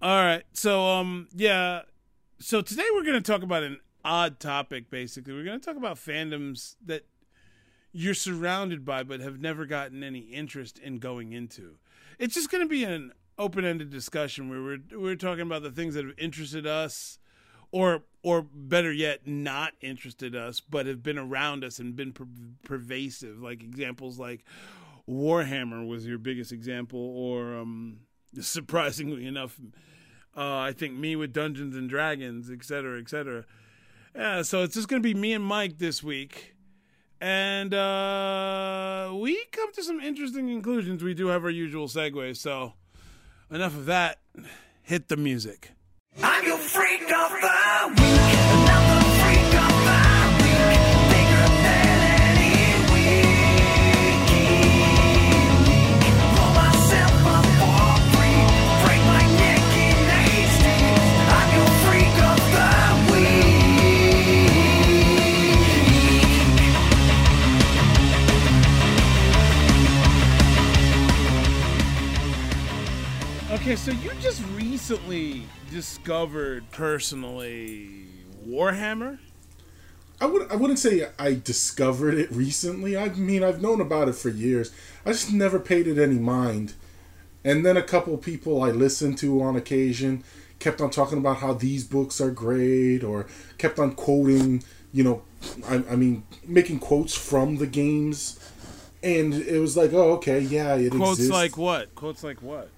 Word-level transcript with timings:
All 0.00 0.22
right. 0.22 0.44
So 0.52 0.86
um 0.86 1.28
yeah. 1.34 1.82
So 2.38 2.62
today 2.62 2.84
we're 2.94 3.02
going 3.02 3.20
to 3.20 3.32
talk 3.32 3.42
about 3.42 3.64
an 3.64 3.78
odd 4.04 4.38
topic 4.38 4.90
basically. 4.90 5.34
We're 5.34 5.44
going 5.44 5.58
to 5.58 5.64
talk 5.64 5.76
about 5.76 5.96
fandoms 5.96 6.76
that 6.86 7.04
you're 7.90 8.14
surrounded 8.14 8.84
by 8.84 9.02
but 9.02 9.18
have 9.20 9.40
never 9.40 9.66
gotten 9.66 10.04
any 10.04 10.20
interest 10.20 10.78
in 10.78 10.98
going 10.98 11.32
into. 11.32 11.78
It's 12.18 12.34
just 12.34 12.48
going 12.48 12.62
to 12.62 12.68
be 12.68 12.84
an 12.84 13.12
open-ended 13.38 13.90
discussion 13.90 14.48
where 14.48 14.62
we're 14.62 14.78
we're 14.98 15.16
talking 15.16 15.42
about 15.42 15.62
the 15.62 15.70
things 15.70 15.94
that 15.94 16.04
have 16.04 16.14
interested 16.16 16.64
us 16.64 17.18
or 17.72 18.04
or 18.22 18.42
better 18.42 18.92
yet 18.92 19.26
not 19.26 19.72
interested 19.80 20.34
us 20.36 20.60
but 20.60 20.86
have 20.86 21.02
been 21.02 21.18
around 21.18 21.64
us 21.64 21.78
and 21.78 21.94
been 21.94 22.12
per- 22.12 22.26
pervasive 22.64 23.40
like 23.40 23.62
examples 23.62 24.18
like 24.18 24.44
Warhammer 25.08 25.86
was 25.86 26.06
your 26.06 26.18
biggest 26.18 26.50
example 26.52 27.00
or 27.00 27.56
um 27.56 28.00
surprisingly 28.40 29.26
enough 29.26 29.58
uh, 30.38 30.58
I 30.58 30.72
think 30.72 30.94
me 30.94 31.16
with 31.16 31.32
Dungeons 31.32 31.74
and 31.74 31.90
Dragons, 31.90 32.48
et 32.48 32.64
cetera, 32.64 33.00
et 33.00 33.08
cetera. 33.08 33.44
Yeah, 34.14 34.42
so 34.42 34.62
it's 34.62 34.74
just 34.74 34.86
going 34.86 35.02
to 35.02 35.06
be 35.06 35.18
me 35.18 35.32
and 35.32 35.44
Mike 35.44 35.78
this 35.78 36.00
week. 36.00 36.54
And 37.20 37.74
uh, 37.74 39.12
we 39.14 39.36
come 39.50 39.72
to 39.72 39.82
some 39.82 39.98
interesting 39.98 40.46
conclusions. 40.46 41.02
We 41.02 41.14
do 41.14 41.26
have 41.26 41.42
our 41.42 41.50
usual 41.50 41.88
segues. 41.88 42.36
So 42.36 42.74
enough 43.50 43.74
of 43.74 43.86
that. 43.86 44.20
Hit 44.82 45.08
the 45.08 45.16
music. 45.16 45.72
I'm 46.22 46.46
your 46.46 46.58
freak 46.58 47.02
of 47.12 47.30
the 47.40 48.02
week. 48.02 48.67
Okay, 73.68 73.76
so 73.76 73.90
you 73.90 74.10
just 74.22 74.42
recently 74.54 75.42
discovered 75.70 76.64
personally 76.70 78.06
Warhammer? 78.48 79.18
I 80.22 80.24
would 80.24 80.50
I 80.50 80.56
wouldn't 80.56 80.78
say 80.78 81.06
I 81.18 81.34
discovered 81.34 82.14
it 82.14 82.32
recently. 82.32 82.96
I 82.96 83.10
mean, 83.10 83.44
I've 83.44 83.60
known 83.60 83.82
about 83.82 84.08
it 84.08 84.14
for 84.14 84.30
years. 84.30 84.72
I 85.04 85.10
just 85.10 85.34
never 85.34 85.60
paid 85.60 85.86
it 85.86 85.98
any 85.98 86.14
mind. 86.14 86.76
And 87.44 87.66
then 87.66 87.76
a 87.76 87.82
couple 87.82 88.16
people 88.16 88.62
I 88.62 88.70
listened 88.70 89.18
to 89.18 89.42
on 89.42 89.54
occasion 89.54 90.24
kept 90.60 90.80
on 90.80 90.88
talking 90.88 91.18
about 91.18 91.36
how 91.36 91.52
these 91.52 91.84
books 91.84 92.22
are 92.22 92.30
great, 92.30 93.04
or 93.04 93.26
kept 93.58 93.78
on 93.78 93.94
quoting, 93.94 94.64
you 94.94 95.04
know, 95.04 95.22
I, 95.68 95.84
I 95.90 95.96
mean, 95.96 96.22
making 96.46 96.78
quotes 96.78 97.14
from 97.14 97.58
the 97.58 97.66
games. 97.66 98.40
And 99.02 99.34
it 99.34 99.58
was 99.60 99.76
like, 99.76 99.92
oh, 99.92 100.12
okay, 100.12 100.40
yeah, 100.40 100.74
it 100.76 100.90
Quotes 100.90 101.18
exists. 101.18 101.30
like 101.30 101.58
what? 101.58 101.94
Quotes 101.94 102.24
like 102.24 102.40
what? 102.40 102.70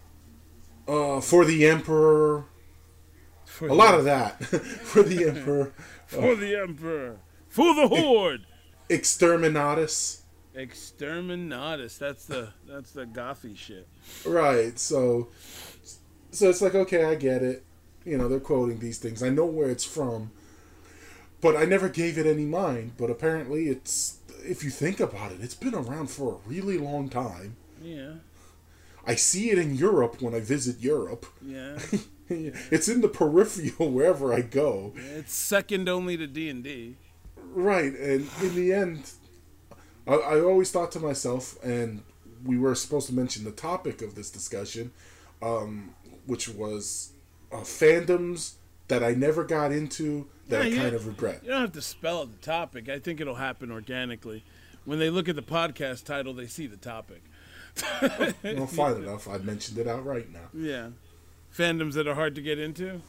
Uh, 0.90 1.20
for 1.20 1.44
the 1.44 1.66
Emperor, 1.66 2.44
For 3.44 3.68
a 3.68 3.74
lot 3.74 3.94
of 3.94 4.04
that. 4.04 4.44
for 4.44 5.02
the 5.02 5.28
Emperor, 5.28 5.72
For 6.06 6.34
the 6.34 6.60
Emperor. 6.60 7.18
For 7.48 7.74
the 7.74 7.88
Horde. 7.88 8.46
Exterminatus. 8.88 10.22
Exterminatus. 10.54 11.98
That's 11.98 12.26
the 12.26 12.52
that's 12.68 12.90
the 12.90 13.06
gothy 13.06 13.56
shit. 13.56 13.86
Right. 14.26 14.78
So 14.78 15.28
so 16.32 16.50
it's 16.50 16.60
like 16.60 16.74
okay, 16.74 17.04
I 17.04 17.14
get 17.14 17.42
it. 17.42 17.64
You 18.04 18.18
know, 18.18 18.28
they're 18.28 18.40
quoting 18.40 18.80
these 18.80 18.98
things. 18.98 19.22
I 19.22 19.28
know 19.28 19.44
where 19.46 19.70
it's 19.70 19.84
from. 19.84 20.32
But 21.40 21.56
I 21.56 21.64
never 21.64 21.88
gave 21.88 22.18
it 22.18 22.26
any 22.26 22.44
mind, 22.44 22.92
but 22.98 23.10
apparently 23.10 23.68
it's 23.68 24.18
if 24.44 24.64
you 24.64 24.70
think 24.70 25.00
about 25.00 25.32
it, 25.32 25.38
it's 25.40 25.54
been 25.54 25.74
around 25.74 26.10
for 26.10 26.34
a 26.34 26.48
really 26.48 26.78
long 26.78 27.08
time. 27.08 27.56
Yeah. 27.80 28.14
I 29.06 29.14
see 29.14 29.50
it 29.50 29.58
in 29.58 29.74
Europe 29.74 30.20
when 30.20 30.34
I 30.34 30.40
visit 30.40 30.80
Europe. 30.80 31.26
Yeah. 31.42 31.78
it's 32.28 32.88
in 32.88 33.00
the 33.00 33.08
peripheral 33.08 33.90
wherever 33.92 34.32
I 34.32 34.42
go. 34.42 34.92
it's 34.96 35.32
second 35.32 35.88
only 35.88 36.16
to 36.16 36.26
D 36.26 36.48
and 36.48 36.62
D. 36.62 36.96
Right, 37.52 37.92
and 37.92 38.28
in 38.42 38.54
the 38.54 38.72
end, 38.72 39.10
I, 40.06 40.14
I 40.14 40.40
always 40.40 40.70
thought 40.70 40.92
to 40.92 41.00
myself, 41.00 41.56
and 41.64 42.02
we 42.44 42.58
were 42.58 42.74
supposed 42.74 43.08
to 43.08 43.14
mention 43.14 43.44
the 43.44 43.50
topic 43.50 44.02
of 44.02 44.14
this 44.14 44.30
discussion, 44.30 44.92
um, 45.42 45.94
which 46.26 46.48
was 46.48 47.12
uh, 47.50 47.56
fandoms 47.58 48.54
that 48.88 49.02
I 49.02 49.12
never 49.12 49.44
got 49.44 49.72
into 49.72 50.28
that 50.48 50.62
I 50.62 50.70
kind 50.70 50.94
of 50.94 51.06
regret. 51.06 51.40
You 51.42 51.50
don't 51.50 51.60
have 51.60 51.72
to 51.72 51.82
spell 51.82 52.20
out 52.20 52.32
the 52.32 52.44
topic. 52.44 52.88
I 52.88 52.98
think 52.98 53.20
it'll 53.20 53.36
happen 53.36 53.70
organically. 53.70 54.44
When 54.84 54.98
they 54.98 55.10
look 55.10 55.28
at 55.28 55.36
the 55.36 55.42
podcast 55.42 56.04
title, 56.04 56.34
they 56.34 56.46
see 56.46 56.66
the 56.66 56.76
topic. 56.76 57.22
Well, 58.42 58.66
fine 58.66 58.96
enough. 58.96 59.28
I 59.28 59.38
mentioned 59.38 59.78
it 59.78 59.86
outright 59.86 60.32
now. 60.32 60.48
Yeah. 60.54 60.88
Fandoms 61.56 61.94
that 61.94 62.06
are 62.06 62.14
hard 62.14 62.34
to 62.36 62.42
get 62.42 62.58
into. 62.58 63.00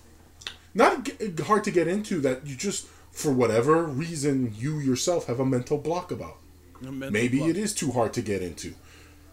Not 0.73 1.03
g- 1.05 1.33
hard 1.44 1.63
to 1.66 1.72
get 1.72 1.88
into 1.88 2.19
that 2.22 2.45
you 2.47 2.55
just, 2.55 2.88
for 3.11 3.31
whatever 3.31 3.83
reason, 3.83 4.53
you 4.57 4.79
yourself 4.79 5.27
have 5.27 5.39
a 5.39 5.45
mental 5.45 5.77
block 5.77 6.11
about. 6.11 6.38
Mental 6.81 7.11
Maybe 7.11 7.38
block. 7.39 7.49
it 7.51 7.57
is 7.57 7.73
too 7.73 7.91
hard 7.91 8.13
to 8.13 8.22
get 8.22 8.41
into. 8.41 8.73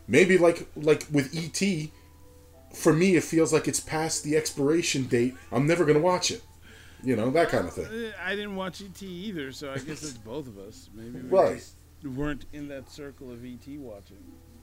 Maybe 0.06 0.36
like 0.38 0.66
like 0.76 1.06
with 1.12 1.34
ET, 1.36 1.90
for 2.74 2.92
me 2.92 3.16
it 3.16 3.24
feels 3.24 3.52
like 3.52 3.68
it's 3.68 3.80
past 3.80 4.24
the 4.24 4.36
expiration 4.36 5.04
date. 5.04 5.34
I'm 5.52 5.66
never 5.66 5.84
gonna 5.84 5.98
watch 6.00 6.30
it. 6.30 6.42
You 7.02 7.14
know 7.16 7.30
that 7.30 7.48
kind 7.50 7.66
of 7.66 7.72
thing. 7.74 7.86
Uh, 7.86 8.12
I 8.22 8.34
didn't 8.34 8.56
watch 8.56 8.82
ET 8.82 9.02
either, 9.02 9.52
so 9.52 9.70
I 9.70 9.76
guess 9.78 10.02
it's 10.02 10.12
both 10.18 10.46
of 10.48 10.58
us. 10.58 10.90
Maybe 10.94 11.20
we 11.20 11.28
Right. 11.28 11.56
just 11.56 11.76
weren't 12.04 12.44
in 12.52 12.68
that 12.68 12.90
circle 12.90 13.30
of 13.30 13.44
ET 13.44 13.66
watching. 13.78 14.16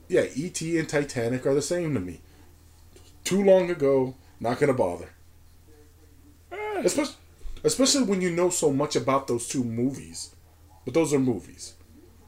Yeah, 0.08 0.22
ET 0.22 0.62
and 0.62 0.88
Titanic 0.88 1.46
are 1.46 1.54
the 1.54 1.62
same 1.62 1.94
to 1.94 2.00
me. 2.00 2.22
Too 3.24 3.44
long 3.44 3.70
ago, 3.70 4.16
not 4.40 4.60
gonna 4.60 4.74
bother. 4.74 5.10
Especially, 6.84 7.16
especially 7.64 8.04
when 8.04 8.22
you 8.22 8.30
know 8.30 8.50
so 8.50 8.72
much 8.72 8.96
about 8.96 9.28
those 9.28 9.48
two 9.48 9.64
movies. 9.64 10.36
But 10.84 10.94
those 10.94 11.14
are 11.14 11.20
movies. 11.20 11.74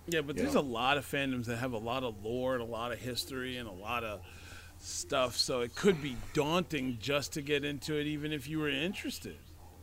Yeah, 0.08 0.22
but 0.22 0.38
there's 0.38 0.56
a 0.56 0.62
lot 0.62 0.98
of 0.98 1.06
fandoms 1.06 1.46
that 1.46 1.58
have 1.58 1.74
a 1.74 1.78
lot 1.78 2.04
of 2.04 2.24
lore 2.24 2.54
and 2.54 2.62
a 2.62 2.66
lot 2.66 2.92
of 2.92 3.00
history 3.00 3.58
and 3.58 3.68
a 3.68 3.74
lot 3.74 4.04
of 4.04 4.22
stuff, 4.80 5.36
so 5.36 5.62
it 5.62 5.76
could 5.76 6.02
be 6.02 6.16
daunting 6.34 6.98
just 7.00 7.34
to 7.34 7.42
get 7.42 7.66
into 7.66 7.96
it, 8.00 8.08
even 8.08 8.32
if 8.32 8.48
you 8.48 8.60
were 8.60 8.70
interested. 8.70 9.36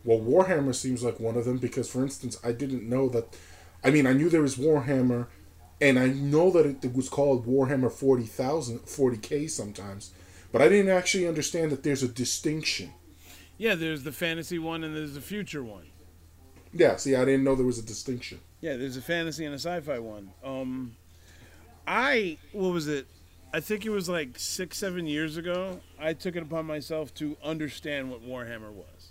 Well, 0.04 0.19
Warhammer 0.19 0.75
seems 0.75 1.03
like 1.03 1.21
one 1.21 1.37
of 1.37 1.44
them 1.44 1.59
because, 1.59 1.88
for 1.88 2.03
instance, 2.03 2.38
I 2.43 2.53
didn't 2.53 2.88
know 2.88 3.09
that. 3.10 3.37
I 3.83 3.91
mean, 3.91 4.06
I 4.06 4.12
knew 4.12 4.28
there 4.31 4.43
was 4.43 4.56
Warhammer, 4.56 5.27
and 5.80 5.98
I 5.98 6.06
know 6.08 6.50
that 6.50 6.84
it, 6.84 6.94
was 6.94 7.08
called 7.08 7.46
Warhammer 7.46 7.90
40,000, 7.90 8.80
40k 8.80 9.50
sometimes, 9.50 10.12
but 10.52 10.62
I 10.62 10.68
didn't 10.68 10.90
actually 10.90 11.26
understand 11.26 11.72
that 11.72 11.82
there's 11.82 12.02
a 12.02 12.08
distinction. 12.08 12.92
Yeah, 13.58 13.74
there's 13.74 14.02
the 14.02 14.12
fantasy 14.12 14.58
one 14.58 14.84
and 14.84 14.96
there's 14.96 15.14
the 15.14 15.20
future 15.20 15.62
one. 15.62 15.86
Yeah, 16.72 16.96
see, 16.96 17.14
I 17.14 17.24
didn't 17.24 17.44
know 17.44 17.54
there 17.54 17.66
was 17.66 17.78
a 17.78 17.84
distinction. 17.84 18.40
Yeah, 18.60 18.76
there's 18.76 18.96
a 18.96 19.02
fantasy 19.02 19.44
and 19.44 19.54
a 19.54 19.58
sci-fi 19.58 19.98
one. 19.98 20.30
Um, 20.42 20.96
I 21.86 22.38
what 22.52 22.72
was 22.72 22.88
it? 22.88 23.06
I 23.52 23.60
think 23.60 23.86
it 23.86 23.91
was 23.91 24.08
like 24.08 24.38
six, 24.38 24.78
seven 24.78 25.06
years 25.06 25.36
ago. 25.36 25.80
I 26.00 26.12
took 26.12 26.34
it 26.34 26.42
upon 26.42 26.66
myself 26.66 27.14
to 27.14 27.36
understand 27.44 28.10
what 28.10 28.26
Warhammer 28.26 28.72
was. 28.72 29.10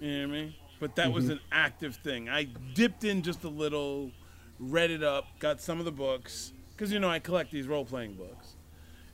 You 0.00 0.10
know 0.10 0.28
what 0.28 0.36
I 0.36 0.40
mean? 0.40 0.54
But 0.78 0.96
that 0.96 1.12
was 1.12 1.30
an 1.30 1.40
active 1.50 1.96
thing. 1.96 2.28
I 2.28 2.44
dipped 2.74 3.04
in 3.04 3.22
just 3.22 3.44
a 3.44 3.48
little, 3.48 4.10
read 4.58 4.90
it 4.90 5.02
up, 5.02 5.26
got 5.38 5.60
some 5.60 5.78
of 5.78 5.84
the 5.84 5.92
books 5.92 6.52
because 6.76 6.92
you 6.92 6.98
know 6.98 7.08
I 7.08 7.18
collect 7.18 7.50
these 7.50 7.66
role-playing 7.66 8.14
books. 8.14 8.54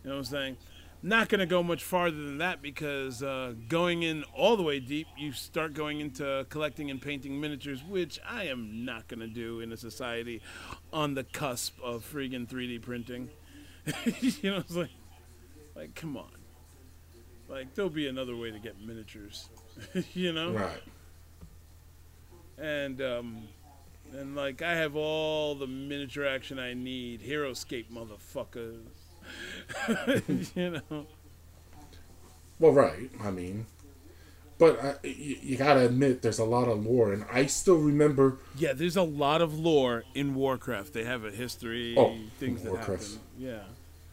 You 0.03 0.11
know 0.11 0.17
what 0.17 0.21
I'm 0.21 0.25
saying? 0.25 0.57
Not 1.05 1.29
going 1.29 1.41
to 1.41 1.47
go 1.47 1.63
much 1.63 1.83
farther 1.83 2.17
than 2.17 2.39
that 2.39 2.63
because 2.63 3.23
uh, 3.23 3.55
going 3.69 4.03
in 4.03 4.25
all 4.37 4.57
the 4.57 4.63
way 4.63 4.79
deep, 4.79 5.09
you 5.17 5.33
start 5.33 5.75
going 5.75 6.01
into 6.01 6.47
collecting 6.49 6.91
and 6.91 7.03
painting 7.03 7.41
miniatures, 7.41 7.83
which 7.83 8.21
I 8.29 8.45
am 8.45 8.85
not 8.85 9.09
going 9.09 9.21
to 9.21 9.27
do 9.27 9.61
in 9.61 9.73
a 9.73 9.77
society 9.77 10.43
on 10.93 11.15
the 11.15 11.25
cusp 11.25 11.81
of 11.83 12.09
friggin' 12.09 12.47
3D 12.47 12.83
printing. 12.83 13.31
you 14.21 14.53
know, 14.53 14.59
it's 14.59 14.77
like, 14.77 14.91
like, 15.75 15.95
come 15.97 16.17
on. 16.17 16.31
Like, 17.49 17.75
there'll 17.75 17.91
be 17.91 18.07
another 18.07 18.37
way 18.37 18.53
to 18.53 18.61
get 18.61 18.81
miniatures. 18.81 19.49
you 20.15 20.33
know? 20.33 20.53
Right. 20.53 20.83
and 22.59 23.03
um, 23.03 23.49
and 24.19 24.35
like 24.37 24.63
I 24.63 24.75
have 24.75 24.97
all 24.97 25.55
the 25.55 25.67
miniature 25.67 26.27
action 26.27 26.59
I 26.59 26.75
need. 26.75 27.23
Heroscape, 27.23 27.87
motherfuckers. 27.91 28.81
you 30.57 30.71
know. 30.91 31.07
Well, 32.59 32.73
right. 32.73 33.11
I 33.23 33.31
mean, 33.31 33.67
but 34.59 34.83
I, 34.83 34.95
you, 35.07 35.37
you 35.43 35.57
gotta 35.57 35.87
admit, 35.87 36.23
there's 36.23 36.39
a 36.39 36.45
lot 36.45 36.69
of 36.69 36.85
lore, 36.87 37.13
and 37.13 37.25
I 37.33 37.47
still 37.47 37.79
remember. 37.79 38.39
Yeah, 38.57 38.73
there's 38.73 38.97
a 38.97 39.03
lot 39.03 39.43
of 39.43 39.59
lore 39.59 40.05
in 40.15 40.35
Warcraft. 40.35 40.93
They 40.93 41.05
have 41.05 41.25
a 41.25 41.31
history, 41.31 41.95
Oh, 41.99 42.15
things 42.39 42.63
that 42.63 42.73
Warcraft. 42.73 43.03
happen. 43.03 43.19
Yeah. 43.39 43.63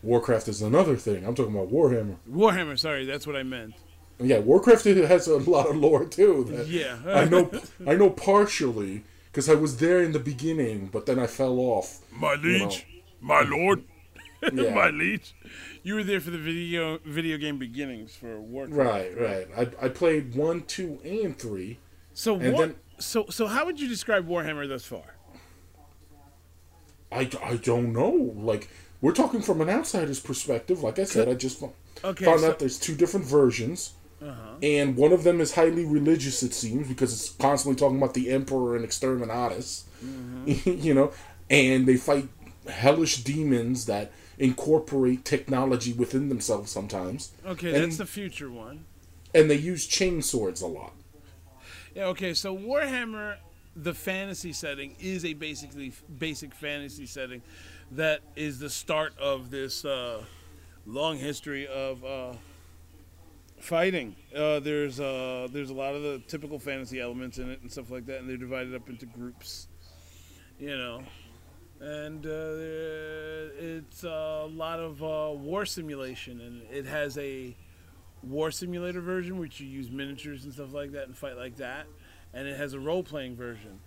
Warcraft 0.02 0.48
is 0.48 0.62
another 0.62 0.96
thing. 0.96 1.26
I'm 1.26 1.36
talking 1.36 1.54
about 1.54 1.72
Warhammer. 1.72 2.16
Warhammer. 2.32 2.80
Sorry, 2.80 3.06
that's 3.06 3.28
what 3.28 3.36
I 3.36 3.44
meant. 3.44 3.74
Yeah, 4.22 4.40
Warcraft 4.40 4.84
has 4.86 5.28
a 5.28 5.38
lot 5.38 5.68
of 5.70 5.76
lore 5.76 6.06
too. 6.06 6.46
That 6.50 6.68
Yeah. 6.68 6.98
I 7.06 7.26
know. 7.26 7.52
I 7.88 7.96
know 7.96 8.10
partially 8.10 9.04
because 9.32 9.50
I 9.50 9.56
was 9.56 9.78
there 9.78 10.02
in 10.02 10.12
the 10.12 10.20
beginning, 10.20 10.90
but 10.92 11.06
then 11.06 11.20
I 11.20 11.28
fell 11.28 11.60
off. 11.60 12.00
My 12.12 12.36
liege, 12.36 12.86
my 13.22 13.42
lord, 13.42 13.84
Yeah. 14.54 14.74
my 14.74 14.90
liege. 14.90 15.36
You 15.84 15.96
were 15.96 16.04
there 16.04 16.20
for 16.20 16.30
the 16.32 16.38
video 16.38 17.00
video 17.06 17.38
game 17.38 17.58
beginnings 17.58 18.16
for 18.16 18.40
Warcraft. 18.40 18.78
Right, 19.18 19.20
right. 19.20 19.48
I, 19.82 19.86
I 19.86 19.90
played 19.90 20.36
one, 20.36 20.62
two, 20.64 21.00
and 21.04 21.38
three. 21.38 21.80
So 22.14 22.36
And 22.36 22.54
what? 22.54 22.60
then- 22.68 22.76
so 23.00 23.26
so 23.30 23.48
how 23.48 23.66
would 23.66 23.80
you 23.80 23.88
describe 23.88 24.28
Warhammer 24.28 24.68
thus 24.68 24.84
far? 24.84 25.16
I, 27.12 27.30
I 27.44 27.56
don't 27.56 27.94
know. 27.94 28.34
Like 28.36 28.70
we're 29.02 29.14
talking 29.14 29.42
from 29.42 29.62
an 29.62 29.70
outsider's 29.70 30.20
perspective. 30.20 30.84
Like 30.84 31.00
I 31.00 31.06
said, 31.06 31.30
I 31.30 31.34
just 31.34 31.64
Okay, 32.04 32.26
found 32.26 32.42
so- 32.42 32.50
out 32.50 32.60
there's 32.60 32.78
two 32.78 32.96
different 32.96 33.26
versions, 33.26 33.94
Uh-huh. 34.22 34.56
and 34.62 34.98
one 34.98 35.14
of 35.14 35.24
them 35.24 35.40
is 35.40 35.54
highly 35.56 35.86
religious. 35.86 36.44
It 36.44 36.54
seems 36.54 36.88
because 36.88 37.14
it's 37.14 37.30
constantly 37.30 37.80
talking 37.80 37.98
about 37.98 38.14
the 38.14 38.30
emperor 38.32 38.76
and 38.76 38.86
exterminatus. 38.86 39.84
Mm-hmm. 40.04 40.72
you 40.82 40.94
know, 40.94 41.12
and 41.50 41.86
they 41.88 41.98
fight 41.98 42.28
hellish 42.68 43.24
demons 43.24 43.86
that 43.86 44.12
incorporate 44.38 45.26
technology 45.26 45.92
within 45.94 46.30
themselves 46.30 46.72
sometimes, 46.72 47.32
Okay, 47.46 47.74
And- 47.76 47.84
that's 47.86 47.98
the 47.98 48.06
future 48.06 48.50
one. 48.50 48.86
and 49.34 49.50
they 49.50 49.56
use 49.56 49.86
chain 49.86 50.22
swords 50.22 50.62
a 50.62 50.68
lot. 50.68 50.94
Yeah. 51.96 52.06
Okay, 52.06 52.34
so 52.34 52.56
Warhammer, 52.56 53.38
the 53.76 53.94
fantasy 53.94 54.54
setting, 54.54 54.96
is 55.00 55.26
a 55.26 55.34
basically 55.34 55.92
basic 56.20 56.54
fantasy 56.54 57.06
setting 57.06 57.42
that 57.92 58.22
is 58.36 58.60
the 58.60 58.70
start 58.70 59.14
of 59.20 59.50
this 59.50 59.84
uh, 59.84 60.24
long 60.86 61.18
history 61.18 61.68
of 61.68 62.04
uh, 62.06 62.34
fighting. 63.60 64.16
Uh, 64.36 64.60
there's 64.60 65.00
uh, 65.00 65.48
there's 65.52 65.70
a 65.70 65.74
lot 65.74 65.96
of 65.96 66.02
the 66.02 66.22
typical 66.28 66.60
fantasy 66.60 67.00
elements 67.00 67.38
in 67.38 67.50
it 67.50 67.62
and 67.62 67.72
stuff 67.72 67.92
like 67.92 68.06
that, 68.08 68.20
and 68.20 68.30
they're 68.30 68.38
divided 68.38 68.76
up 68.76 68.90
into 68.90 69.06
groups. 69.06 69.68
You 70.60 70.78
know, 70.78 71.04
and 71.80 72.26
uh, 72.26 73.54
it's 73.58 74.04
a 74.04 74.48
lot 74.50 74.80
of 74.80 75.02
uh, 75.02 75.34
war 75.34 75.66
simulation, 75.66 76.42
and 76.42 76.62
it 76.72 76.86
has 76.86 77.18
a 77.18 77.56
war 78.22 78.52
simulator 78.52 79.00
version 79.00 79.40
which 79.40 79.62
you 79.62 79.68
use 79.68 79.90
miniatures 79.90 80.44
and 80.44 80.54
stuff 80.54 80.74
like 80.74 80.92
that 80.92 81.06
and 81.06 81.18
fight 81.18 81.38
like 81.38 81.56
that, 81.58 81.86
and 82.34 82.48
it 82.48 82.58
has 82.58 82.74
a 82.74 82.80
role 82.80 83.04
playing 83.04 83.36
version, 83.36 83.80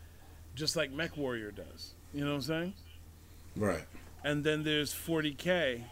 just 0.54 0.76
like 0.76 0.90
Mech 0.92 1.16
Warrior 1.16 1.50
does. 1.50 1.94
You 2.14 2.24
know 2.24 2.30
what 2.30 2.36
I'm 2.36 2.42
saying? 2.42 2.74
Right. 3.56 3.84
And 4.24 4.44
then 4.44 4.62
there's 4.62 4.94
40k, 4.94 5.84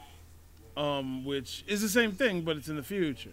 um, 0.77 1.25
which 1.25 1.65
is 1.67 1.83
the 1.83 1.89
same 1.89 2.13
thing, 2.13 2.43
but 2.43 2.57
it's 2.57 2.69
in 2.69 2.77
the 2.77 2.83
future. 2.83 3.33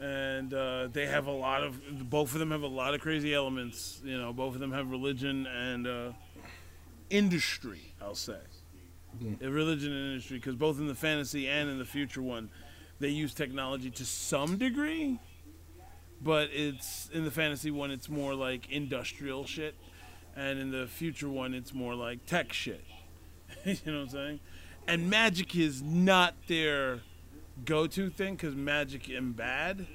And 0.00 0.54
uh, 0.54 0.88
they 0.90 1.06
have 1.06 1.26
a 1.26 1.32
lot 1.32 1.62
of 1.62 2.08
both 2.08 2.32
of 2.32 2.38
them 2.38 2.50
have 2.52 2.62
a 2.62 2.66
lot 2.66 2.94
of 2.94 3.00
crazy 3.00 3.34
elements. 3.34 4.00
You 4.02 4.18
know, 4.18 4.32
both 4.32 4.54
of 4.54 4.60
them 4.60 4.72
have 4.72 4.90
religion 4.90 5.46
and 5.46 5.86
uh, 5.86 6.12
industry. 7.10 7.94
I'll 8.00 8.14
say, 8.14 8.38
Uh, 9.42 9.50
religion 9.50 9.92
and 9.92 10.12
industry, 10.12 10.38
because 10.38 10.54
both 10.54 10.78
in 10.78 10.86
the 10.86 10.94
fantasy 10.94 11.48
and 11.48 11.68
in 11.68 11.78
the 11.78 11.84
future 11.84 12.22
one, 12.22 12.48
they 12.98 13.08
use 13.08 13.34
technology 13.34 13.90
to 13.90 14.04
some 14.04 14.56
degree, 14.56 15.18
but 16.22 16.48
it's 16.52 17.10
in 17.12 17.24
the 17.24 17.30
fantasy 17.30 17.70
one, 17.70 17.90
it's 17.90 18.08
more 18.08 18.34
like 18.34 18.70
industrial 18.70 19.44
shit, 19.44 19.74
and 20.36 20.58
in 20.58 20.70
the 20.70 20.86
future 20.86 21.28
one, 21.28 21.52
it's 21.54 21.74
more 21.74 21.94
like 21.94 22.24
tech 22.24 22.52
shit. 22.52 22.84
you 23.64 23.74
know 23.86 23.98
what 23.98 24.02
I'm 24.02 24.08
saying? 24.08 24.40
And 24.86 25.10
magic 25.10 25.56
is 25.56 25.82
not 25.82 26.34
their 26.46 27.00
go-to 27.64 28.10
thing 28.10 28.34
because 28.34 28.54
magic 28.54 29.08
and 29.08 29.34
bad 29.36 29.86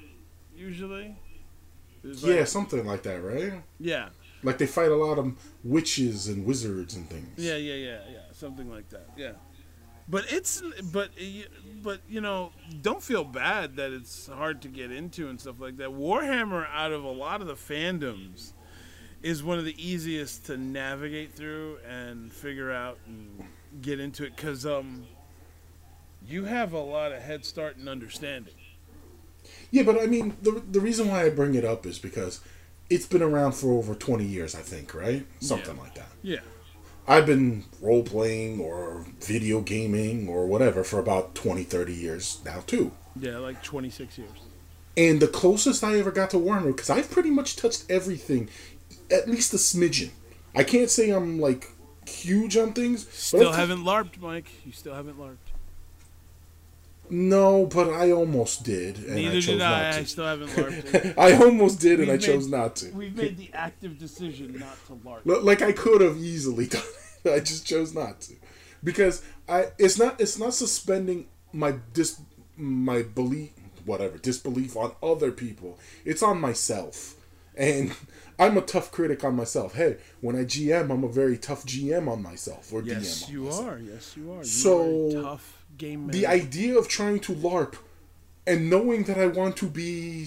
usually. 0.54 1.16
There's 2.02 2.22
like- 2.22 2.36
Yeah, 2.36 2.44
something 2.44 2.84
like 2.86 3.02
that, 3.02 3.22
right? 3.22 3.62
yeah, 3.80 4.10
Like 4.42 4.58
they 4.58 4.66
fight 4.66 4.90
a 4.90 4.96
lot 4.96 5.18
of 5.18 5.32
witches 5.64 6.28
and 6.28 6.44
wizards 6.44 6.94
and 6.94 7.08
things. 7.08 7.38
yeah, 7.38 7.56
yeah, 7.56 7.74
yeah, 7.74 8.00
yeah, 8.10 8.18
something 8.32 8.70
like 8.70 8.88
that. 8.90 9.08
Yeah, 9.16 9.32
but 10.08 10.24
it's 10.30 10.62
but 10.92 11.10
but 11.82 12.00
you 12.08 12.20
know, 12.20 12.52
don't 12.82 13.02
feel 13.02 13.24
bad 13.24 13.76
that 13.76 13.92
it's 13.92 14.28
hard 14.28 14.62
to 14.62 14.68
get 14.68 14.92
into 14.92 15.28
and 15.28 15.40
stuff 15.40 15.58
like 15.58 15.78
that. 15.78 15.88
Warhammer, 15.90 16.66
out 16.72 16.92
of 16.92 17.02
a 17.02 17.10
lot 17.10 17.40
of 17.40 17.48
the 17.48 17.54
fandoms, 17.54 18.52
is 19.22 19.42
one 19.42 19.58
of 19.58 19.64
the 19.64 19.74
easiest 19.84 20.46
to 20.46 20.56
navigate 20.56 21.32
through 21.32 21.78
and 21.88 22.32
figure 22.32 22.70
out 22.70 22.98
and 23.06 23.42
get 23.82 23.98
into 23.98 24.24
it 24.24 24.36
because 24.36 24.64
um, 24.64 25.04
you 26.28 26.44
have 26.44 26.72
a 26.72 26.78
lot 26.78 27.12
of 27.12 27.22
head 27.22 27.44
start 27.44 27.76
and 27.76 27.88
understanding. 27.88 28.54
Yeah, 29.70 29.82
but 29.84 30.00
I 30.00 30.06
mean, 30.06 30.36
the 30.42 30.62
the 30.70 30.80
reason 30.80 31.08
why 31.08 31.24
I 31.24 31.30
bring 31.30 31.54
it 31.54 31.64
up 31.64 31.86
is 31.86 31.98
because 31.98 32.40
it's 32.90 33.06
been 33.06 33.22
around 33.22 33.52
for 33.52 33.72
over 33.72 33.94
twenty 33.94 34.24
years, 34.24 34.54
I 34.54 34.60
think, 34.60 34.94
right? 34.94 35.26
Something 35.40 35.76
Yeah. 35.76 35.82
like 35.82 35.94
that. 35.94 36.08
Yeah. 36.22 36.40
I've 37.08 37.26
been 37.26 37.64
role 37.80 38.02
playing 38.02 38.58
or 38.60 39.06
video 39.20 39.60
gaming 39.60 40.28
or 40.28 40.46
whatever 40.48 40.82
for 40.82 40.98
about 40.98 41.36
20, 41.36 41.62
30 41.62 41.94
years 41.94 42.40
now 42.44 42.64
too. 42.66 42.90
Yeah, 43.14 43.38
like 43.38 43.62
26 43.62 44.18
years. 44.18 44.30
And 44.96 45.20
the 45.20 45.28
closest 45.28 45.84
I 45.84 45.98
ever 46.00 46.10
got 46.10 46.30
to 46.30 46.36
Warhammer, 46.36 46.74
because 46.74 46.90
I've 46.90 47.08
pretty 47.08 47.30
much 47.30 47.54
touched 47.54 47.84
everything, 47.88 48.48
at 49.08 49.28
least 49.28 49.54
a 49.54 49.56
smidgen. 49.56 50.10
I 50.52 50.64
can't 50.64 50.90
say 50.90 51.10
I'm 51.10 51.38
like 51.38 51.70
huge 52.08 52.56
on 52.56 52.72
things. 52.72 53.06
Still 53.12 53.52
haven't 53.52 53.84
LARPed, 53.84 54.18
Mike. 54.18 54.48
You 54.64 54.72
still 54.72 54.94
haven't 54.94 55.16
LARPed. 55.16 55.36
No, 57.10 57.66
but 57.66 57.88
I 57.90 58.10
almost 58.12 58.64
did, 58.64 58.98
and 58.98 59.12
I 59.12 59.14
Neither 59.14 59.34
chose 59.34 59.46
did 59.46 59.58
not 59.58 59.72
I. 59.84 59.88
I 59.88 59.92
to. 60.00 60.06
still 60.06 60.24
haven't 60.26 60.48
LARPed. 60.50 61.14
I 61.18 61.32
almost 61.36 61.80
did, 61.80 62.00
and 62.00 62.08
We've 62.08 62.20
I 62.20 62.22
chose 62.22 62.48
made- 62.48 62.56
not 62.58 62.76
to. 62.76 62.90
We've 62.92 63.16
made 63.16 63.36
the 63.36 63.50
active 63.54 63.98
decision 63.98 64.58
not 64.58 64.76
to 64.86 64.94
LARP. 64.94 65.42
Like 65.44 65.62
I 65.62 65.72
could 65.72 66.00
have 66.00 66.16
easily 66.18 66.66
done 66.76 66.82
it. 67.24 67.30
I 67.32 67.40
just 67.40 67.66
chose 67.66 67.94
not 67.94 68.20
to. 68.22 68.34
Because 68.84 69.22
I 69.48 69.66
it's 69.78 69.98
not 69.98 70.20
it's 70.20 70.38
not 70.38 70.54
suspending 70.54 71.26
my 71.52 71.74
dis 71.92 72.20
my 72.56 73.02
belief 73.02 73.50
whatever, 73.84 74.18
disbelief 74.18 74.76
on 74.76 74.92
other 75.02 75.30
people. 75.30 75.78
It's 76.04 76.22
on 76.22 76.40
myself. 76.40 77.14
And 77.56 77.92
I'm 78.38 78.56
a 78.58 78.60
tough 78.60 78.90
critic 78.92 79.24
on 79.24 79.34
myself. 79.36 79.74
Hey, 79.74 79.96
when 80.20 80.36
I 80.36 80.44
GM, 80.44 80.90
I'm 80.90 81.04
a 81.04 81.08
very 81.08 81.38
tough 81.38 81.64
GM 81.64 82.08
on 82.08 82.22
myself 82.22 82.72
or 82.72 82.82
Yes, 82.82 82.96
DM. 82.96 83.02
Yes, 83.02 83.28
you 83.30 83.40
myself. 83.42 83.66
are. 83.66 83.78
Yes, 83.78 84.14
you 84.16 84.32
are. 84.32 84.38
You 84.38 84.44
So, 84.44 84.80
are 84.82 85.08
a 85.08 85.22
tough 85.22 85.64
game 85.78 86.06
man. 86.06 86.10
The 86.12 86.26
idea 86.26 86.78
of 86.78 86.88
trying 86.88 87.20
to 87.20 87.32
LARP 87.34 87.76
and 88.46 88.68
knowing 88.70 89.04
that 89.04 89.18
I 89.18 89.26
want 89.26 89.56
to 89.58 89.66
be 89.66 90.26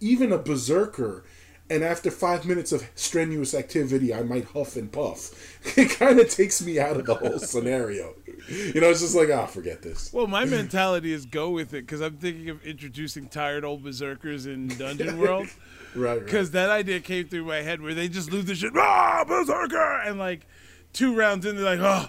even 0.00 0.32
a 0.32 0.38
berserker, 0.38 1.24
and 1.70 1.84
after 1.84 2.10
five 2.10 2.44
minutes 2.44 2.72
of 2.72 2.86
strenuous 2.94 3.54
activity, 3.54 4.12
I 4.12 4.22
might 4.22 4.46
huff 4.46 4.74
and 4.76 4.90
puff. 4.90 5.30
It 5.78 5.90
kind 5.90 6.18
of 6.18 6.28
takes 6.28 6.60
me 6.60 6.80
out 6.80 6.96
of 6.96 7.06
the 7.06 7.14
whole 7.14 7.38
scenario. 7.52 8.14
You 8.48 8.80
know, 8.80 8.90
it's 8.90 9.00
just 9.00 9.14
like, 9.14 9.28
ah, 9.32 9.46
forget 9.46 9.80
this. 9.82 10.12
well, 10.12 10.26
my 10.26 10.44
mentality 10.58 11.12
is 11.12 11.24
go 11.26 11.50
with 11.50 11.72
it 11.74 11.82
because 11.86 12.00
I'm 12.00 12.16
thinking 12.16 12.48
of 12.50 12.64
introducing 12.66 13.28
tired 13.28 13.64
old 13.64 13.82
berserkers 13.84 14.46
in 14.46 14.68
Dungeon 14.68 15.18
World. 15.18 15.46
Right, 15.94 16.16
right. 16.16 16.24
Because 16.24 16.50
that 16.52 16.70
idea 16.70 17.00
came 17.00 17.28
through 17.28 17.44
my 17.44 17.58
head 17.58 17.80
where 17.80 17.94
they 17.94 18.08
just 18.08 18.30
lose 18.30 18.46
the 18.46 18.54
shit, 18.54 18.72
ah, 18.76 19.24
berserker, 19.26 20.02
and 20.02 20.18
like 20.18 20.46
two 20.92 21.14
rounds 21.14 21.46
in, 21.46 21.56
they're 21.56 21.76
like, 21.76 21.80
oh, 21.80 22.08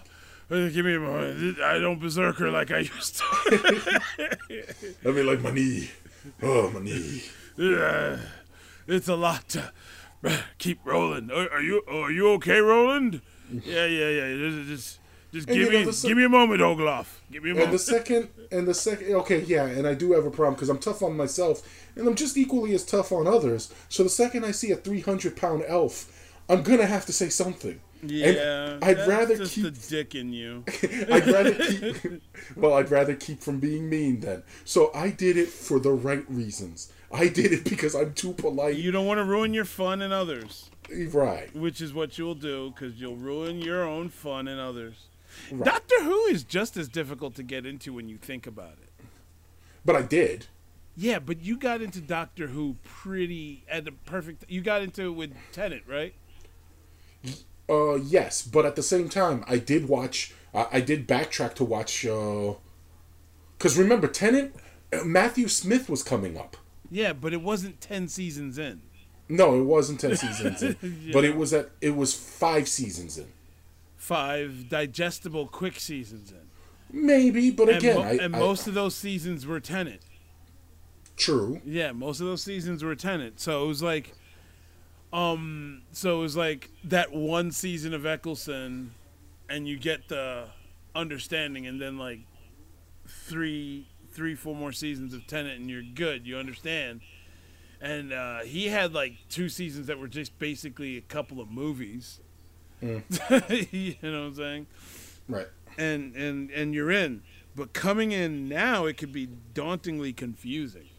give 0.69 0.85
me 0.85 0.95
a 0.95 0.99
moment. 0.99 1.59
I 1.59 1.79
don't 1.79 1.99
berserker 1.99 2.49
like 2.51 2.71
I 2.71 2.79
used 2.79 3.17
to. 3.17 4.75
I 5.05 5.11
mean, 5.11 5.25
like 5.25 5.41
my 5.41 5.51
knee. 5.51 5.89
Oh, 6.41 6.69
my 6.69 6.79
knee. 6.79 7.23
Yeah, 7.57 8.17
it's 8.87 9.07
a 9.07 9.15
lot 9.15 9.49
to 9.49 9.71
keep 10.57 10.79
rolling. 10.85 11.29
Are, 11.31 11.49
are 11.49 11.61
you 11.61 11.83
are 11.87 12.11
you 12.11 12.29
okay, 12.33 12.59
Roland? 12.59 13.21
Yeah, 13.51 13.85
yeah, 13.85 14.09
yeah. 14.09 14.63
Just 14.65 14.99
just, 15.33 15.47
And 15.47 15.57
give 15.57 15.73
you 15.73 15.79
know, 15.79 15.85
me 15.87 15.91
se- 15.91 16.07
give 16.07 16.17
me 16.17 16.23
a 16.25 16.29
moment, 16.29 16.61
Ogloff. 16.61 17.07
Give 17.31 17.43
me 17.43 17.51
a 17.51 17.63
And 17.63 17.73
the 17.73 17.79
second, 17.79 18.29
and 18.51 18.67
the 18.67 18.73
second, 18.75 19.13
okay, 19.15 19.41
yeah, 19.41 19.65
and 19.65 19.87
I 19.87 19.95
do 19.95 20.11
have 20.13 20.25
a 20.25 20.31
problem 20.31 20.53
because 20.53 20.69
I'm 20.69 20.77
tough 20.77 21.01
on 21.01 21.17
myself, 21.17 21.67
and 21.95 22.07
I'm 22.07 22.13
just 22.13 22.37
equally 22.37 22.75
as 22.75 22.85
tough 22.85 23.11
on 23.11 23.25
others. 23.25 23.73
So 23.89 24.03
the 24.03 24.09
second 24.09 24.45
I 24.45 24.51
see 24.51 24.69
a 24.71 24.75
300 24.75 25.35
pound 25.35 25.63
elf, 25.67 26.31
I'm 26.47 26.61
gonna 26.61 26.85
have 26.85 27.07
to 27.07 27.13
say 27.13 27.29
something. 27.29 27.81
yeah, 28.03 28.73
and 28.73 28.83
I'd 28.83 29.07
rather 29.07 29.43
keep 29.43 29.63
the 29.63 29.71
dick 29.71 30.13
in 30.13 30.33
you. 30.33 30.65
I'd 31.11 31.25
rather 31.25 31.53
keep. 31.55 32.21
Well, 32.55 32.73
I'd 32.75 32.91
rather 32.91 33.15
keep 33.15 33.41
from 33.41 33.59
being 33.59 33.89
mean 33.89 34.19
then. 34.19 34.43
So 34.65 34.91
I 34.93 35.09
did 35.09 35.35
it 35.35 35.49
for 35.49 35.79
the 35.79 35.93
right 35.93 36.29
reasons. 36.29 36.91
I 37.11 37.27
did 37.27 37.53
it 37.53 37.63
because 37.63 37.95
I'm 37.95 38.13
too 38.13 38.33
polite. 38.33 38.75
You 38.75 38.91
don't 38.91 39.07
want 39.07 39.17
to 39.17 39.23
ruin 39.23 39.53
your 39.53 39.65
fun 39.65 40.03
in 40.03 40.11
others, 40.11 40.69
right. 41.11 41.55
which 41.55 41.81
is 41.81 41.91
what 41.91 42.19
you'll 42.19 42.35
do 42.35 42.71
because 42.71 42.99
you'll 42.99 43.15
ruin 43.15 43.61
your 43.61 43.83
own 43.83 44.09
fun 44.09 44.47
in 44.47 44.59
others. 44.59 45.07
Right. 45.51 45.65
Doctor 45.65 46.03
Who 46.03 46.25
is 46.25 46.43
just 46.43 46.77
as 46.77 46.87
difficult 46.87 47.35
to 47.35 47.43
get 47.43 47.65
into 47.65 47.93
when 47.93 48.09
you 48.09 48.17
think 48.17 48.47
about 48.47 48.77
it. 48.81 49.05
But 49.85 49.95
I 49.95 50.01
did. 50.01 50.47
Yeah, 50.95 51.19
but 51.19 51.41
you 51.41 51.57
got 51.57 51.81
into 51.81 51.99
Doctor 51.99 52.47
Who 52.47 52.77
pretty 52.83 53.63
at 53.69 53.85
the 53.85 53.91
perfect. 53.91 54.45
You 54.47 54.61
got 54.61 54.81
into 54.81 55.05
it 55.05 55.11
with 55.11 55.33
Tennant, 55.51 55.83
right? 55.87 56.13
Uh, 57.69 57.95
yes, 57.95 58.41
but 58.43 58.65
at 58.65 58.75
the 58.75 58.83
same 58.83 59.09
time, 59.09 59.43
I 59.47 59.57
did 59.57 59.87
watch. 59.87 60.33
I 60.53 60.67
I 60.73 60.81
did 60.81 61.07
backtrack 61.07 61.55
to 61.55 61.63
watch. 61.63 62.03
Because 62.03 63.77
remember, 63.77 64.07
Tennant, 64.07 64.55
uh, 64.91 65.03
Matthew 65.03 65.47
Smith 65.47 65.89
was 65.89 66.03
coming 66.03 66.37
up. 66.37 66.57
Yeah, 66.91 67.13
but 67.13 67.33
it 67.33 67.41
wasn't 67.41 67.81
ten 67.81 68.07
seasons 68.07 68.59
in. 68.59 68.81
No, 69.29 69.59
it 69.59 69.63
wasn't 69.63 69.99
ten 69.99 70.15
seasons 70.15 70.61
in, 70.61 71.09
but 71.13 71.25
it 71.25 71.35
was 71.35 71.53
at 71.53 71.71
it 71.81 71.95
was 71.95 72.13
five 72.13 72.67
seasons 72.67 73.17
in. 73.17 73.32
Five 74.03 74.67
digestible, 74.67 75.47
quick 75.47 75.79
seasons 75.79 76.29
in. 76.33 76.41
Maybe, 76.91 77.51
but 77.51 77.69
And, 77.69 77.77
again, 77.77 77.95
mo- 77.95 78.01
I, 78.01 78.11
and 78.15 78.35
I- 78.35 78.39
most 78.39 78.67
of 78.67 78.73
those 78.73 78.95
seasons 78.95 79.45
were 79.45 79.61
Tennant. 79.61 80.01
true. 81.15 81.61
Yeah, 81.65 81.93
most 81.93 82.19
of 82.19 82.25
those 82.25 82.43
seasons 82.43 82.83
were 82.83 82.95
Tennant. 82.95 83.39
So 83.39 83.63
it 83.63 83.67
was 83.67 83.81
like, 83.81 84.13
um, 85.13 85.83
so 85.93 86.17
it 86.17 86.21
was 86.21 86.35
like 86.35 86.69
that 86.83 87.13
one 87.13 87.51
season 87.51 87.93
of 87.93 88.05
Eccleston, 88.05 88.91
and 89.49 89.69
you 89.69 89.77
get 89.79 90.09
the 90.09 90.47
understanding, 90.93 91.65
and 91.65 91.79
then 91.79 91.97
like 91.97 92.19
three, 93.07 93.87
three, 94.11 94.35
four 94.35 94.53
more 94.53 94.73
seasons 94.73 95.13
of 95.13 95.25
Tennant, 95.27 95.61
and 95.61 95.69
you're 95.69 95.81
good. 95.81 96.27
You 96.27 96.35
understand. 96.37 96.99
And 97.79 98.11
uh, 98.11 98.41
he 98.41 98.67
had 98.67 98.93
like 98.93 99.13
two 99.29 99.47
seasons 99.47 99.87
that 99.87 99.97
were 99.97 100.09
just 100.09 100.37
basically 100.39 100.97
a 100.97 101.01
couple 101.01 101.39
of 101.39 101.49
movies. 101.49 102.19
you 103.71 103.95
know 104.01 104.11
what 104.11 104.27
I'm 104.27 104.35
saying? 104.35 104.67
Right. 105.27 105.47
and 105.77 106.15
and 106.15 106.51
and 106.51 106.73
you're 106.73 106.91
in. 106.91 107.23
But 107.55 107.73
coming 107.73 108.11
in 108.11 108.49
now, 108.49 108.85
it 108.85 108.97
could 108.97 109.13
be 109.13 109.29
dauntingly 109.53 110.11
confusing. 110.11 110.89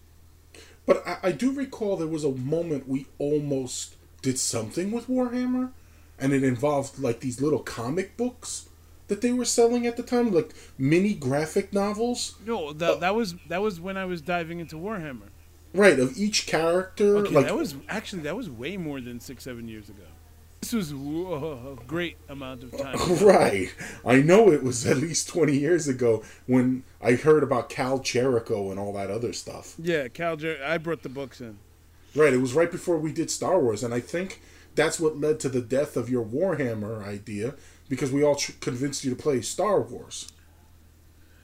But 0.86 1.06
I, 1.06 1.18
I 1.24 1.32
do 1.32 1.52
recall 1.52 1.96
there 1.96 2.06
was 2.06 2.24
a 2.24 2.30
moment 2.30 2.88
we 2.88 3.06
almost 3.18 3.96
did 4.22 4.38
something 4.38 4.90
with 4.92 5.08
Warhammer, 5.08 5.70
and 6.18 6.32
it 6.32 6.44
involved 6.44 6.98
like 6.98 7.20
these 7.20 7.40
little 7.40 7.58
comic 7.58 8.16
books 8.16 8.68
that 9.08 9.20
they 9.20 9.32
were 9.32 9.44
selling 9.44 9.86
at 9.86 9.96
the 9.96 10.02
time, 10.02 10.30
like 10.32 10.54
mini 10.78 11.14
graphic 11.14 11.72
novels. 11.72 12.36
No, 12.46 12.72
that 12.72 12.90
uh, 12.90 12.96
that 12.96 13.14
was 13.14 13.34
that 13.48 13.62
was 13.62 13.80
when 13.80 13.96
I 13.96 14.04
was 14.04 14.22
diving 14.22 14.60
into 14.60 14.76
Warhammer. 14.76 15.28
Right, 15.72 15.98
of 15.98 16.16
each 16.16 16.46
character. 16.46 17.16
Okay, 17.18 17.34
like 17.34 17.46
that 17.46 17.56
was 17.56 17.74
actually 17.88 18.22
that 18.22 18.36
was 18.36 18.48
way 18.48 18.76
more 18.76 19.00
than 19.00 19.18
six 19.20 19.44
seven 19.44 19.66
years 19.68 19.88
ago. 19.88 20.04
This 20.64 20.72
was 20.72 20.92
a 20.92 21.76
great 21.86 22.16
amount 22.26 22.62
of 22.62 22.74
time. 22.78 22.96
Right. 23.22 23.68
I 24.02 24.22
know 24.22 24.50
it 24.50 24.62
was 24.62 24.86
at 24.86 24.96
least 24.96 25.28
20 25.28 25.54
years 25.54 25.86
ago 25.88 26.24
when 26.46 26.84
I 27.02 27.12
heard 27.16 27.42
about 27.42 27.68
Kal 27.68 27.98
Jerico 28.00 28.70
and 28.70 28.80
all 28.80 28.94
that 28.94 29.10
other 29.10 29.34
stuff. 29.34 29.74
yeah, 29.78 30.08
Cal, 30.08 30.36
Jer- 30.38 30.64
I 30.64 30.78
brought 30.78 31.02
the 31.02 31.10
books 31.10 31.42
in. 31.42 31.58
Right, 32.14 32.32
it 32.32 32.38
was 32.40 32.54
right 32.54 32.70
before 32.70 32.96
we 32.96 33.12
did 33.12 33.30
Star 33.30 33.60
Wars, 33.60 33.84
and 33.84 33.92
I 33.92 34.00
think 34.00 34.40
that's 34.74 34.98
what 34.98 35.20
led 35.20 35.38
to 35.40 35.50
the 35.50 35.60
death 35.60 35.98
of 35.98 36.08
your 36.08 36.24
Warhammer 36.24 37.06
idea 37.06 37.56
because 37.90 38.10
we 38.10 38.22
all 38.24 38.36
tr- 38.36 38.52
convinced 38.60 39.04
you 39.04 39.10
to 39.14 39.22
play 39.22 39.42
Star 39.42 39.82
Wars. 39.82 40.32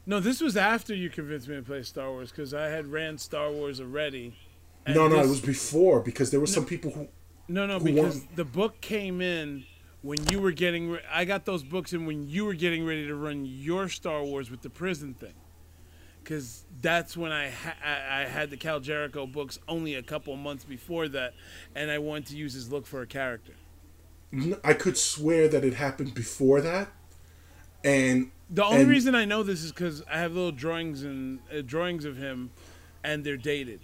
No, 0.07 0.19
this 0.19 0.41
was 0.41 0.57
after 0.57 0.95
you 0.95 1.11
convinced 1.11 1.47
me 1.47 1.57
to 1.57 1.62
play 1.62 1.83
Star 1.83 2.09
Wars 2.11 2.31
because 2.31 2.55
I 2.55 2.69
had 2.69 2.87
ran 2.87 3.19
Star 3.19 3.50
Wars 3.53 3.81
already. 3.83 4.35
No, 4.89 5.09
no, 5.09 5.17
this- 5.19 5.27
it 5.27 5.29
was 5.29 5.41
before 5.43 6.00
because 6.00 6.31
there 6.31 6.41
were 6.41 6.47
some 6.47 6.65
people 6.65 6.93
who. 6.93 7.09
No, 7.50 7.66
no, 7.66 7.80
because 7.80 8.25
the 8.37 8.45
book 8.45 8.80
came 8.80 9.21
in 9.21 9.64
when 10.02 10.19
you 10.30 10.40
were 10.40 10.52
getting. 10.52 10.90
Re- 10.90 11.00
I 11.11 11.25
got 11.25 11.45
those 11.45 11.64
books 11.64 11.92
in 11.92 12.07
when 12.07 12.28
you 12.28 12.45
were 12.45 12.54
getting 12.54 12.87
ready 12.87 13.07
to 13.09 13.14
run 13.16 13.45
your 13.45 13.88
Star 13.88 14.23
Wars 14.23 14.50
with 14.50 14.62
the 14.62 14.71
prison 14.71 15.14
thing. 15.14 15.35
Because 16.23 16.64
that's 16.80 17.16
when 17.16 17.33
I, 17.33 17.50
ha- 17.50 17.75
I 17.85 18.23
I 18.23 18.25
had 18.26 18.50
the 18.50 18.57
Kal 18.57 18.78
Jerico 18.80 19.30
books 19.30 19.59
only 19.66 19.97
a 19.97 20.02
couple 20.02 20.37
months 20.37 20.64
before 20.64 21.09
that, 21.09 21.35
and 21.75 21.90
I 21.90 21.99
wanted 21.99 22.26
to 22.26 22.37
use 22.37 22.52
his 22.54 22.71
look 22.71 22.87
for 22.87 23.02
a 23.02 23.07
character. 23.07 23.54
I 24.62 24.75
could 24.75 24.97
swear 24.97 25.49
that 25.49 25.64
it 25.64 25.75
happened 25.75 26.14
before 26.14 26.61
that, 26.61 26.88
and 27.83 28.30
The 28.49 28.64
only 28.64 28.83
And- 28.83 28.90
reason 28.90 29.14
I 29.16 29.25
know 29.25 29.42
this 29.42 29.64
is 29.64 29.73
because 29.73 30.02
I 30.09 30.19
have 30.19 30.35
little 30.35 30.52
drawings 30.52 31.02
and 31.02 31.40
uh, 31.52 31.62
drawings 31.62 32.04
of 32.04 32.16
him, 32.16 32.50
and 33.02 33.25
they're 33.25 33.37
dated. 33.37 33.80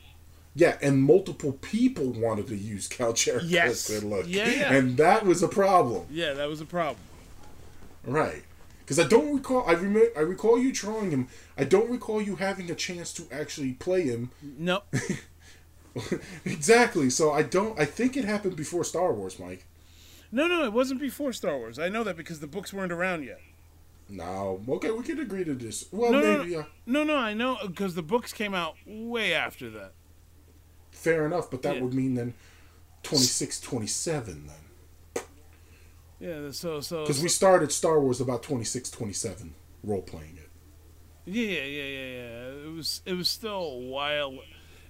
Yeah, 0.59 0.79
and 0.81 1.03
multiple 1.03 1.53
people 1.53 2.07
wanted 2.13 2.47
to 2.47 2.57
use 2.57 2.89
Kal 2.89 3.13
Jerico's 3.13 3.51
Yes. 3.53 3.89
good 3.91 4.05
look, 4.05 4.25
Yeah, 4.27 4.49
yeah. 4.49 4.73
and 4.73 4.97
that 4.97 5.27
was 5.27 5.43
a 5.43 5.49
problem. 5.49 6.07
Yeah, 6.11 6.33
that 6.33 6.49
was 6.49 6.63
a 6.63 6.65
problem. 6.65 6.97
Right. 8.05 8.43
Because 8.81 8.99
I 8.99 9.05
don't 9.07 9.35
recall. 9.35 9.65
I 9.67 9.73
remember. 9.73 10.09
I 10.17 10.21
recall 10.21 10.59
you 10.59 10.73
drawing 10.73 11.11
him. 11.11 11.29
I 11.59 11.65
don't 11.65 11.91
recall 11.91 12.23
you 12.23 12.37
having 12.37 12.71
a 12.71 12.75
chance 12.75 13.13
to 13.15 13.25
actually 13.31 13.73
play 13.75 14.03
him. 14.03 14.31
Nope. 14.43 14.85
exactly. 16.45 17.11
So 17.11 17.33
I 17.33 17.43
don't. 17.43 17.79
I 17.79 17.85
think 17.85 18.17
it 18.17 18.25
happened 18.25 18.57
before 18.57 18.85
Star 18.85 19.13
Wars, 19.13 19.39
Mike. 19.39 19.67
no, 20.33 20.47
no, 20.47 20.65
it 20.65 20.73
wasn't 20.73 21.01
before 21.01 21.33
Star 21.33 21.57
Wars. 21.59 21.79
I 21.79 21.89
know 21.89 22.05
that 22.05 22.17
because 22.17 22.41
the 22.41 22.47
books 22.47 22.73
weren't 22.73 22.93
around 22.93 23.25
yet. 23.25 23.41
No. 24.09 24.63
Okay, 24.69 24.91
we 24.93 25.03
can 25.03 25.19
agree 25.19 25.45
to 25.45 25.55
this. 25.55 25.87
Well, 25.91 26.13
No, 26.13 26.21
no, 26.21 26.39
maybe. 26.39 26.51
no, 26.53 26.59
Yeah. 26.59 26.65
no, 26.87 27.03
no, 27.05 27.17
I 27.17 27.35
know 27.35 27.59
because 27.67 27.95
the 27.97 28.03
books 28.03 28.33
came 28.33 28.55
out 28.55 28.77
way 28.87 29.35
after 29.35 29.69
that. 29.71 29.93
Fair 31.07 31.25
enough, 31.25 31.53
but 31.53 31.63
that 31.63 31.77
Yeah. 31.77 31.83
would 31.83 31.95
mean 31.95 32.17
then 32.17 32.35
26, 33.05 33.61
27 33.61 34.49
then. 34.49 35.25
Yeah, 36.19 36.51
so 36.51 36.81
so 36.81 37.03
Because 37.03 37.23
we 37.23 37.29
started 37.29 37.71
Star 37.71 38.01
Wars 38.01 38.21
about 38.21 38.43
26, 38.43 38.91
27, 38.91 39.55
role 39.85 40.03
playing 40.03 40.37
it. 40.37 40.51
yeah, 41.25 41.45
yeah, 41.45 41.63
yeah, 41.63 41.85
yeah, 41.85 42.07
yeah. 42.17 42.67
It 42.67 42.75
was 42.75 43.03
it 43.07 43.13
was 43.13 43.29
still 43.31 43.63
a 43.63 43.79
while. 43.79 44.37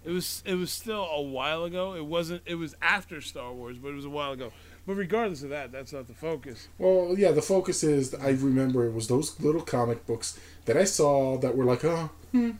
It 0.06 0.10
was 0.10 0.42
it 0.46 0.54
was 0.54 0.70
still 0.70 1.04
a 1.04 1.20
while 1.20 1.64
ago. 1.64 1.94
It 1.94 2.06
wasn't. 2.06 2.40
It 2.46 2.54
was 2.54 2.74
after 2.80 3.20
Star 3.20 3.52
Wars, 3.52 3.76
but 3.76 3.88
it 3.88 3.96
was 3.96 4.06
a 4.06 4.10
while 4.10 4.32
ago. 4.32 4.52
But 4.86 4.94
regardless 4.94 5.42
of 5.42 5.50
that, 5.50 5.70
that's 5.70 5.92
not 5.92 6.06
the 6.06 6.14
focus. 6.14 6.68
Well, 6.78 7.14
yeah, 7.18 7.32
the 7.32 7.42
focus 7.42 7.84
is 7.84 8.14
I 8.14 8.30
remember 8.30 8.86
it 8.86 8.94
was 8.94 9.08
those 9.08 9.38
little 9.38 9.60
comic 9.60 10.06
books 10.06 10.38
that 10.64 10.78
I 10.78 10.84
saw 10.84 11.36
that 11.38 11.56
were 11.58 11.64
like, 11.66 11.84
oh, 11.84 12.08
hmm. 12.32 12.52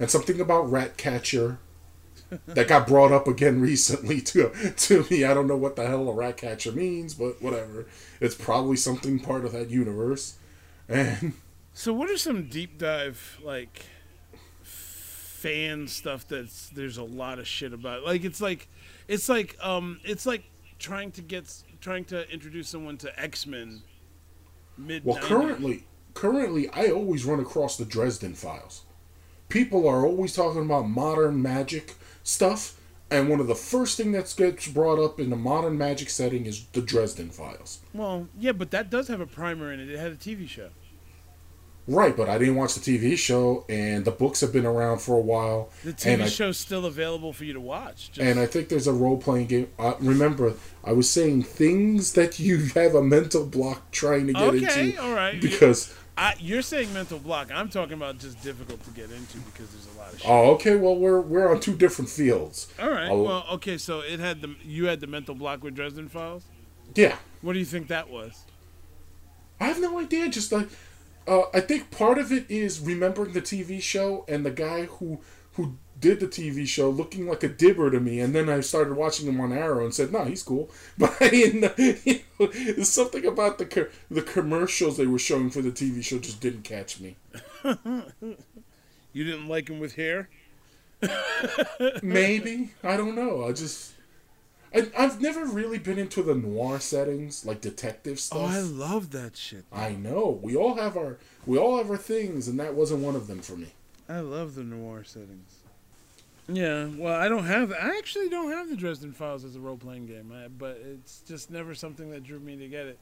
and 0.00 0.10
something 0.10 0.40
about 0.40 0.68
Ratcatcher 0.68 1.58
that 2.46 2.68
got 2.68 2.86
brought 2.86 3.12
up 3.12 3.28
again 3.28 3.60
recently 3.62 4.20
to 4.20 4.50
to 4.76 5.06
me. 5.10 5.24
I 5.24 5.34
don't 5.34 5.46
know 5.46 5.56
what 5.56 5.76
the 5.76 5.86
hell 5.86 6.08
a 6.08 6.12
Ratcatcher 6.12 6.72
means, 6.72 7.14
but 7.14 7.40
whatever. 7.42 7.86
It's 8.20 8.34
probably 8.34 8.76
something 8.76 9.20
part 9.20 9.44
of 9.44 9.52
that 9.52 9.70
universe. 9.70 10.36
And 10.88 11.34
So, 11.72 11.92
what 11.92 12.10
are 12.10 12.16
some 12.16 12.44
deep 12.48 12.78
dive 12.78 13.40
like 13.42 13.86
fan 14.62 15.86
stuff 15.88 16.26
that's 16.26 16.68
there's 16.70 16.96
a 16.98 17.04
lot 17.04 17.38
of 17.38 17.46
shit 17.46 17.72
about? 17.72 18.04
Like 18.04 18.24
it's 18.24 18.40
like 18.40 18.68
it's 19.08 19.28
like 19.28 19.56
um 19.60 20.00
it's 20.04 20.26
like 20.26 20.44
trying 20.78 21.10
to 21.12 21.22
get 21.22 21.52
trying 21.80 22.04
to 22.06 22.30
introduce 22.30 22.68
someone 22.68 22.96
to 22.98 23.20
X 23.20 23.46
Men. 23.46 23.82
Mid 24.76 25.04
well, 25.04 25.18
currently, 25.18 25.84
currently, 26.14 26.68
I 26.70 26.88
always 26.88 27.24
run 27.24 27.38
across 27.38 27.76
the 27.76 27.84
Dresden 27.84 28.34
Files. 28.34 28.82
People 29.48 29.86
are 29.86 30.04
always 30.04 30.34
talking 30.34 30.62
about 30.62 30.88
modern 30.88 31.40
magic 31.40 31.94
stuff, 32.24 32.80
and 33.10 33.28
one 33.28 33.38
of 33.38 33.46
the 33.46 33.54
first 33.54 33.96
thing 33.96 34.10
that 34.12 34.34
gets 34.36 34.66
brought 34.66 34.98
up 34.98 35.20
in 35.20 35.32
a 35.32 35.36
modern 35.36 35.78
magic 35.78 36.10
setting 36.10 36.46
is 36.46 36.64
the 36.72 36.82
Dresden 36.82 37.30
Files. 37.30 37.78
Well, 37.92 38.26
yeah, 38.36 38.52
but 38.52 38.72
that 38.72 38.90
does 38.90 39.06
have 39.06 39.20
a 39.20 39.26
primer 39.26 39.72
in 39.72 39.78
it. 39.78 39.88
It 39.88 39.98
had 40.00 40.10
a 40.10 40.16
TV 40.16 40.48
show. 40.48 40.70
Right, 41.86 42.16
but 42.16 42.30
I 42.30 42.38
didn't 42.38 42.56
watch 42.56 42.74
the 42.74 42.80
TV 42.80 43.14
show, 43.18 43.66
and 43.68 44.06
the 44.06 44.10
books 44.10 44.40
have 44.40 44.54
been 44.54 44.64
around 44.64 45.02
for 45.02 45.16
a 45.18 45.20
while. 45.20 45.68
The 45.84 45.92
TV 45.92 46.22
I, 46.22 46.26
show's 46.28 46.56
still 46.56 46.86
available 46.86 47.34
for 47.34 47.44
you 47.44 47.52
to 47.52 47.60
watch. 47.60 48.10
Just, 48.10 48.26
and 48.26 48.40
I 48.40 48.46
think 48.46 48.70
there's 48.70 48.86
a 48.86 48.92
role 48.92 49.18
playing 49.18 49.48
game. 49.48 49.68
Uh, 49.78 49.92
remember, 50.00 50.54
I 50.82 50.92
was 50.92 51.10
saying 51.10 51.42
things 51.42 52.14
that 52.14 52.38
you 52.38 52.64
have 52.74 52.94
a 52.94 53.02
mental 53.02 53.44
block 53.44 53.90
trying 53.90 54.28
to 54.28 54.32
get 54.32 54.42
Okay, 54.54 54.88
into. 54.90 55.02
all 55.02 55.12
right. 55.14 55.38
Because 55.38 55.94
I, 56.16 56.34
you're 56.38 56.62
saying 56.62 56.92
mental 56.94 57.18
block. 57.18 57.50
I'm 57.52 57.68
talking 57.68 57.94
about 57.94 58.18
just 58.18 58.40
difficult 58.42 58.82
to 58.84 58.90
get 58.90 59.10
into 59.10 59.38
because 59.38 59.68
there's 59.70 59.88
a 59.94 59.98
lot 59.98 60.12
of 60.12 60.20
shit. 60.20 60.30
oh, 60.30 60.52
okay, 60.52 60.76
well 60.76 60.96
we're 60.96 61.20
we're 61.20 61.50
on 61.52 61.58
two 61.60 61.74
different 61.76 62.08
fields. 62.10 62.72
All 62.80 62.88
right. 62.90 63.08
I'll- 63.08 63.22
Well, 63.24 63.44
okay. 63.54 63.78
So 63.78 64.00
it 64.00 64.20
had 64.20 64.40
the 64.40 64.54
you 64.62 64.86
had 64.86 65.00
the 65.00 65.06
mental 65.08 65.34
block 65.34 65.64
with 65.64 65.74
Dresden 65.74 66.08
Files. 66.08 66.44
Yeah, 66.94 67.16
What 67.42 67.54
do 67.54 67.58
you 67.58 67.64
think 67.64 67.88
that 67.88 68.08
was? 68.10 68.44
I 69.58 69.64
have 69.66 69.80
no 69.80 69.98
idea. 69.98 70.28
Just 70.28 70.52
like 70.52 70.68
uh, 71.26 71.42
I 71.52 71.60
think 71.60 71.90
part 71.90 72.18
of 72.18 72.30
it 72.30 72.44
is 72.48 72.78
remembering 72.80 73.32
the 73.32 73.42
TV 73.42 73.80
show 73.82 74.24
and 74.28 74.44
the 74.46 74.50
guy 74.50 74.84
who 74.84 75.20
who 75.54 75.76
did 76.04 76.20
the 76.20 76.26
TV 76.26 76.66
show 76.66 76.90
looking 76.90 77.26
like 77.26 77.42
a 77.42 77.48
dibber 77.48 77.90
to 77.90 77.98
me, 77.98 78.20
and 78.20 78.34
then 78.34 78.50
I 78.50 78.60
started 78.60 78.94
watching 78.94 79.26
him 79.26 79.40
on 79.40 79.54
Arrow 79.54 79.84
and 79.84 79.94
said, 79.94 80.12
"No, 80.12 80.24
he's 80.24 80.42
cool." 80.42 80.70
But 80.98 81.32
you 81.32 81.60
know, 81.60 81.72
there's 82.38 82.90
something 82.90 83.24
about 83.24 83.56
the 83.56 83.88
the 84.10 84.20
commercials 84.20 84.98
they 84.98 85.06
were 85.06 85.18
showing 85.18 85.48
for 85.48 85.62
the 85.62 85.70
TV 85.70 86.04
show 86.04 86.18
just 86.18 86.42
didn't 86.42 86.64
catch 86.64 87.00
me. 87.00 87.16
You 89.16 89.22
didn't 89.22 89.46
like 89.46 89.70
him 89.70 89.78
with 89.78 89.94
hair? 89.94 90.28
Maybe 92.02 92.72
I 92.82 92.96
don't 92.96 93.14
know. 93.14 93.44
I 93.46 93.52
just. 93.52 93.92
I, 94.74 94.90
I've 94.98 95.20
never 95.20 95.44
really 95.44 95.78
been 95.78 96.00
into 96.00 96.20
the 96.20 96.34
noir 96.34 96.80
settings, 96.80 97.46
like 97.46 97.60
detective 97.60 98.18
stuff. 98.18 98.40
Oh, 98.40 98.46
I 98.46 98.58
love 98.58 99.12
that 99.12 99.36
shit. 99.36 99.66
I 99.72 99.90
know. 99.90 100.40
We 100.42 100.56
all 100.56 100.74
have 100.74 100.96
our 100.96 101.18
we 101.46 101.56
all 101.58 101.78
have 101.78 101.90
our 101.90 101.96
things, 101.96 102.48
and 102.48 102.58
that 102.58 102.74
wasn't 102.74 103.02
one 103.02 103.14
of 103.14 103.28
them 103.28 103.40
for 103.40 103.56
me. 103.56 103.68
I 104.08 104.18
love 104.18 104.56
the 104.56 104.64
noir 104.64 105.04
settings. 105.04 105.63
Yeah, 106.46 106.88
well, 106.96 107.18
I 107.18 107.28
don't 107.28 107.46
have. 107.46 107.72
I 107.72 107.96
actually 107.96 108.28
don't 108.28 108.52
have 108.52 108.68
the 108.68 108.76
Dresden 108.76 109.12
Files 109.12 109.44
as 109.44 109.56
a 109.56 109.60
role 109.60 109.78
playing 109.78 110.06
game, 110.06 110.32
I, 110.32 110.48
but 110.48 110.80
it's 110.84 111.20
just 111.20 111.50
never 111.50 111.74
something 111.74 112.10
that 112.10 112.22
drew 112.22 112.38
me 112.38 112.56
to 112.56 112.68
get 112.68 112.86
it. 112.86 112.98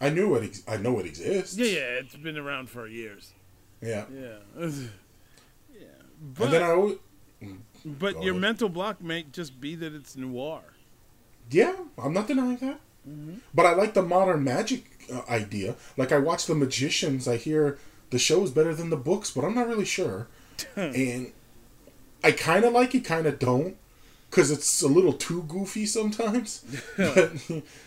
I 0.00 0.08
knew 0.08 0.34
it. 0.36 0.44
Ex- 0.44 0.62
I 0.66 0.78
know 0.78 0.98
it 0.98 1.06
exists. 1.06 1.58
Yeah, 1.58 1.66
yeah, 1.66 1.80
it's 2.00 2.16
been 2.16 2.38
around 2.38 2.70
for 2.70 2.86
years. 2.86 3.34
Yeah. 3.82 4.06
Yeah. 4.12 4.36
yeah. 4.58 5.86
But, 6.22 6.44
and 6.44 6.52
then 6.54 6.62
I 6.62 6.70
always, 6.70 6.96
but 7.84 8.14
Go 8.14 8.22
your 8.22 8.34
mental 8.34 8.68
block 8.68 9.02
may 9.02 9.24
just 9.24 9.60
be 9.60 9.74
that 9.76 9.94
it's 9.94 10.16
noir. 10.16 10.62
yeah, 11.50 11.74
I'm 11.98 12.12
not 12.14 12.28
denying 12.28 12.56
that. 12.58 12.80
Mm-hmm. 13.08 13.36
But 13.54 13.66
I 13.66 13.74
like 13.74 13.94
the 13.94 14.02
modern 14.02 14.44
magic 14.44 14.84
uh, 15.12 15.22
idea. 15.28 15.76
Like 15.96 16.12
I 16.12 16.18
watch 16.18 16.46
the 16.46 16.54
magicians. 16.54 17.26
I 17.28 17.36
hear 17.36 17.78
the 18.10 18.18
show 18.18 18.42
is 18.42 18.50
better 18.50 18.74
than 18.74 18.90
the 18.90 18.96
books, 18.96 19.30
but 19.30 19.44
I'm 19.44 19.54
not 19.54 19.68
really 19.68 19.84
sure. 19.84 20.28
and 20.76 21.32
I 22.22 22.32
kind 22.32 22.64
of 22.64 22.72
like 22.72 22.94
it, 22.94 23.04
kind 23.04 23.26
of 23.26 23.38
don't, 23.38 23.76
because 24.30 24.50
it's 24.50 24.82
a 24.82 24.88
little 24.88 25.12
too 25.12 25.42
goofy 25.44 25.86
sometimes. 25.86 26.64
but 26.96 27.32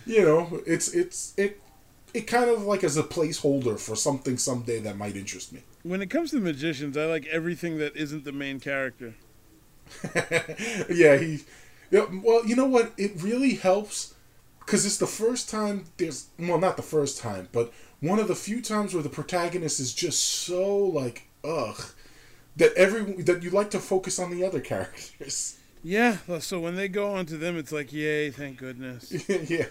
you 0.06 0.22
know, 0.22 0.62
it's 0.66 0.94
it's 0.94 1.34
it 1.38 1.62
it 2.14 2.28
kind 2.28 2.50
of 2.50 2.64
like 2.64 2.84
as 2.84 2.98
a 2.98 3.04
placeholder 3.04 3.80
for 3.80 3.96
something 3.96 4.38
someday 4.38 4.80
that 4.80 4.98
might 4.98 5.16
interest 5.16 5.54
me. 5.54 5.64
When 5.84 6.02
it 6.02 6.10
comes 6.10 6.32
to 6.32 6.40
magicians, 6.40 6.98
I 6.98 7.06
like 7.06 7.26
everything 7.28 7.78
that 7.80 7.96
isn't 7.96 8.24
the 8.24 8.32
main 8.32 8.60
character. 8.60 9.16
yeah, 10.90 11.18
he. 11.18 11.44
Yeah, 11.92 12.06
well, 12.24 12.46
you 12.46 12.56
know 12.56 12.66
what? 12.66 12.94
It 12.98 13.22
really 13.22 13.56
helps 13.56 14.16
because 14.60 14.86
it's 14.86 14.98
the 14.98 15.08
first 15.08 15.50
time 15.50 15.86
there's 15.98 16.28
well, 16.40 16.60
not 16.60 16.78
the 16.78 16.84
first 16.84 17.20
time, 17.20 17.50
but 17.52 17.72
one 18.00 18.20
of 18.20 18.28
the 18.28 18.36
few 18.36 18.62
times 18.62 18.94
where 18.94 19.04
the 19.04 19.10
protagonist 19.10 19.80
is 19.80 19.94
just 19.94 20.24
so 20.24 20.78
like 20.78 21.28
ugh 21.44 21.93
that 22.58 22.74
every 22.76 23.22
that 23.24 23.44
you 23.44 23.50
like 23.50 23.70
to 23.72 23.80
focus 23.80 24.20
on 24.20 24.32
the 24.32 24.46
other 24.46 24.60
characters. 24.60 25.58
Yeah, 25.84 26.18
so 26.40 26.60
when 26.62 26.76
they 26.78 26.88
go 26.88 27.14
on 27.14 27.26
to 27.26 27.38
them, 27.38 27.58
it's 27.58 27.72
like, 27.74 27.92
yay, 27.92 28.30
thank 28.32 28.58
goodness. 28.58 29.12
yeah, 29.50 29.66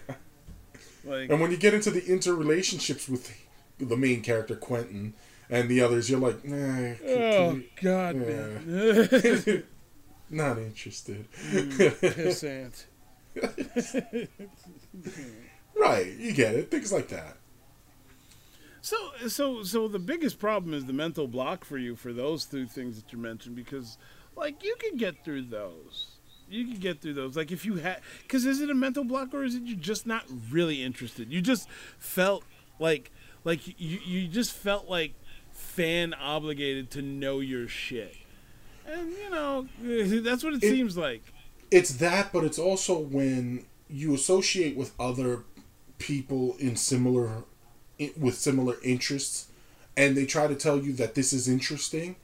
Like, 1.04 1.30
and 1.30 1.40
when 1.40 1.50
you 1.50 1.56
get 1.56 1.72
into 1.72 1.90
the 1.90 2.02
interrelationships 2.02 3.08
with 3.08 3.34
the 3.78 3.96
main 3.96 4.20
character 4.20 4.54
Quentin 4.54 5.14
and 5.48 5.68
the 5.70 5.80
others, 5.80 6.10
you're 6.10 6.20
like, 6.20 6.44
nah, 6.44 6.94
oh 7.06 7.54
we- 7.54 7.70
god, 7.82 8.16
Yeah. 8.16 8.22
man, 8.26 9.64
not 10.30 10.58
interested. 10.58 11.26
Mm, 11.50 11.70
pissant. 12.00 12.84
right, 15.78 16.06
you 16.18 16.32
get 16.32 16.54
it. 16.54 16.70
Things 16.70 16.92
like 16.92 17.08
that. 17.08 17.36
So, 18.84 18.96
so, 19.28 19.62
so 19.62 19.86
the 19.88 20.00
biggest 20.00 20.38
problem 20.40 20.74
is 20.74 20.84
the 20.86 20.92
mental 20.92 21.28
block 21.28 21.64
for 21.64 21.78
you 21.78 21.94
for 21.94 22.12
those 22.12 22.44
two 22.44 22.66
things 22.66 23.00
that 23.00 23.12
you 23.12 23.18
mentioned 23.18 23.54
because, 23.54 23.96
like, 24.36 24.64
you 24.64 24.74
can 24.80 24.96
get 24.96 25.24
through 25.24 25.42
those. 25.42 26.08
You 26.48 26.66
can 26.66 26.78
get 26.80 27.00
through 27.00 27.14
those. 27.14 27.36
Like, 27.36 27.52
if 27.52 27.64
you 27.64 27.76
had, 27.76 28.00
because 28.22 28.44
is 28.44 28.60
it 28.60 28.70
a 28.70 28.74
mental 28.74 29.04
block 29.04 29.32
or 29.34 29.44
is 29.44 29.54
it 29.54 29.62
you 29.62 29.76
just 29.76 30.04
not 30.06 30.24
really 30.50 30.82
interested? 30.82 31.32
You 31.32 31.40
just 31.40 31.68
felt 31.98 32.42
like, 32.80 33.12
like 33.44 33.66
you, 33.80 34.00
you 34.04 34.26
just 34.28 34.52
felt 34.52 34.90
like 34.90 35.14
fan 35.52 36.12
obligated 36.14 36.90
to 36.90 37.02
know 37.02 37.38
your 37.38 37.68
shit, 37.68 38.16
and 38.86 39.10
you 39.12 39.30
know 39.30 39.68
that's 40.22 40.42
what 40.42 40.54
it, 40.54 40.64
It- 40.64 40.70
seems 40.70 40.96
like. 40.96 41.22
it's 41.70 41.94
that, 41.98 42.32
but 42.32 42.42
it's 42.42 42.58
also 42.58 42.98
when 42.98 43.64
you 43.88 44.12
associate 44.14 44.76
with 44.76 44.92
other 44.98 45.44
people 45.98 46.56
in 46.58 46.74
similar 46.74 47.44
with 48.16 48.34
similar 48.34 48.76
interests, 48.82 49.48
and 49.96 50.16
they 50.16 50.26
try 50.26 50.46
to 50.46 50.54
tell 50.54 50.78
you 50.78 50.92
that 50.94 51.14
this 51.14 51.32
is 51.32 51.48
interesting. 51.48 52.16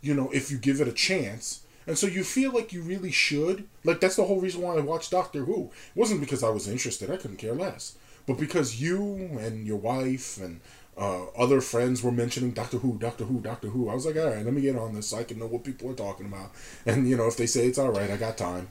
You 0.00 0.14
know, 0.14 0.30
if 0.32 0.50
you 0.50 0.58
give 0.58 0.80
it 0.80 0.88
a 0.88 0.92
chance, 0.92 1.64
and 1.86 1.98
so 1.98 2.06
you 2.06 2.24
feel 2.24 2.52
like 2.52 2.72
you 2.72 2.82
really 2.82 3.10
should. 3.10 3.66
Like 3.84 4.00
that's 4.00 4.16
the 4.16 4.24
whole 4.24 4.40
reason 4.40 4.62
why 4.62 4.76
I 4.76 4.80
watched 4.80 5.10
Doctor 5.10 5.44
Who. 5.44 5.70
It 5.94 5.98
wasn't 5.98 6.20
because 6.20 6.42
I 6.42 6.50
was 6.50 6.68
interested; 6.68 7.10
I 7.10 7.16
couldn't 7.16 7.38
care 7.38 7.54
less. 7.54 7.96
But 8.26 8.38
because 8.38 8.80
you 8.80 9.38
and 9.38 9.66
your 9.66 9.76
wife 9.76 10.38
and 10.40 10.60
uh, 10.96 11.24
other 11.36 11.60
friends 11.60 12.02
were 12.02 12.12
mentioning 12.12 12.52
Doctor 12.52 12.78
Who, 12.78 12.98
Doctor 12.98 13.24
Who, 13.24 13.40
Doctor 13.40 13.68
Who, 13.68 13.88
I 13.88 13.94
was 13.94 14.06
like, 14.06 14.16
all 14.16 14.26
right, 14.26 14.44
let 14.44 14.54
me 14.54 14.62
get 14.62 14.76
on 14.76 14.94
this 14.94 15.08
so 15.08 15.18
I 15.18 15.24
can 15.24 15.38
know 15.38 15.46
what 15.46 15.64
people 15.64 15.90
are 15.90 15.94
talking 15.94 16.26
about. 16.26 16.52
And 16.86 17.08
you 17.08 17.16
know, 17.16 17.26
if 17.26 17.36
they 17.36 17.46
say 17.46 17.66
it's 17.66 17.78
all 17.78 17.90
right, 17.90 18.10
I 18.10 18.16
got 18.16 18.38
time. 18.38 18.68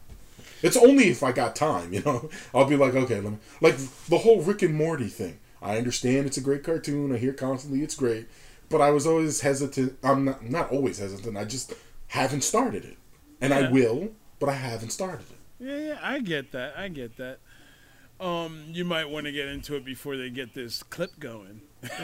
It's 0.61 0.77
only 0.77 1.09
if 1.09 1.23
I 1.23 1.33
got 1.33 1.55
time, 1.55 1.93
you 1.93 2.01
know. 2.01 2.29
I'll 2.55 2.65
be 2.65 2.77
like, 2.77 2.95
okay, 2.95 3.19
let 3.19 3.33
me 3.33 3.39
like 3.61 3.77
the 4.07 4.19
whole 4.19 4.41
Rick 4.41 4.61
and 4.61 4.73
Morty 4.73 5.07
thing. 5.07 5.37
I 5.63 5.77
understand 5.77 6.27
it's 6.27 6.37
a 6.37 6.41
great 6.41 6.63
cartoon. 6.63 7.15
I 7.15 7.17
hear 7.17 7.33
constantly 7.33 7.81
it's 7.81 7.95
great, 7.95 8.27
but 8.69 8.81
I 8.81 8.91
was 8.91 9.07
always 9.07 9.41
hesitant. 9.41 9.97
I'm 10.03 10.25
not 10.25 10.43
not 10.49 10.71
always 10.71 10.99
hesitant. 10.99 11.37
I 11.37 11.45
just 11.45 11.73
haven't 12.07 12.43
started 12.43 12.83
it, 12.83 12.97
and 13.39 13.53
I 13.53 13.71
will, 13.71 14.09
but 14.39 14.49
I 14.49 14.53
haven't 14.53 14.91
started 14.91 15.25
it. 15.29 15.37
Yeah, 15.59 15.77
yeah, 15.77 15.99
I 16.03 16.19
get 16.19 16.51
that. 16.51 16.77
I 16.77 16.89
get 16.89 17.15
that. 17.17 17.39
Um, 18.19 18.65
you 18.71 18.85
might 18.85 19.09
want 19.09 19.25
to 19.25 19.31
get 19.31 19.47
into 19.47 19.75
it 19.75 19.83
before 19.83 20.17
they 20.17 20.29
get 20.29 20.53
this 20.53 20.83
clip 20.83 21.19
going. 21.19 21.61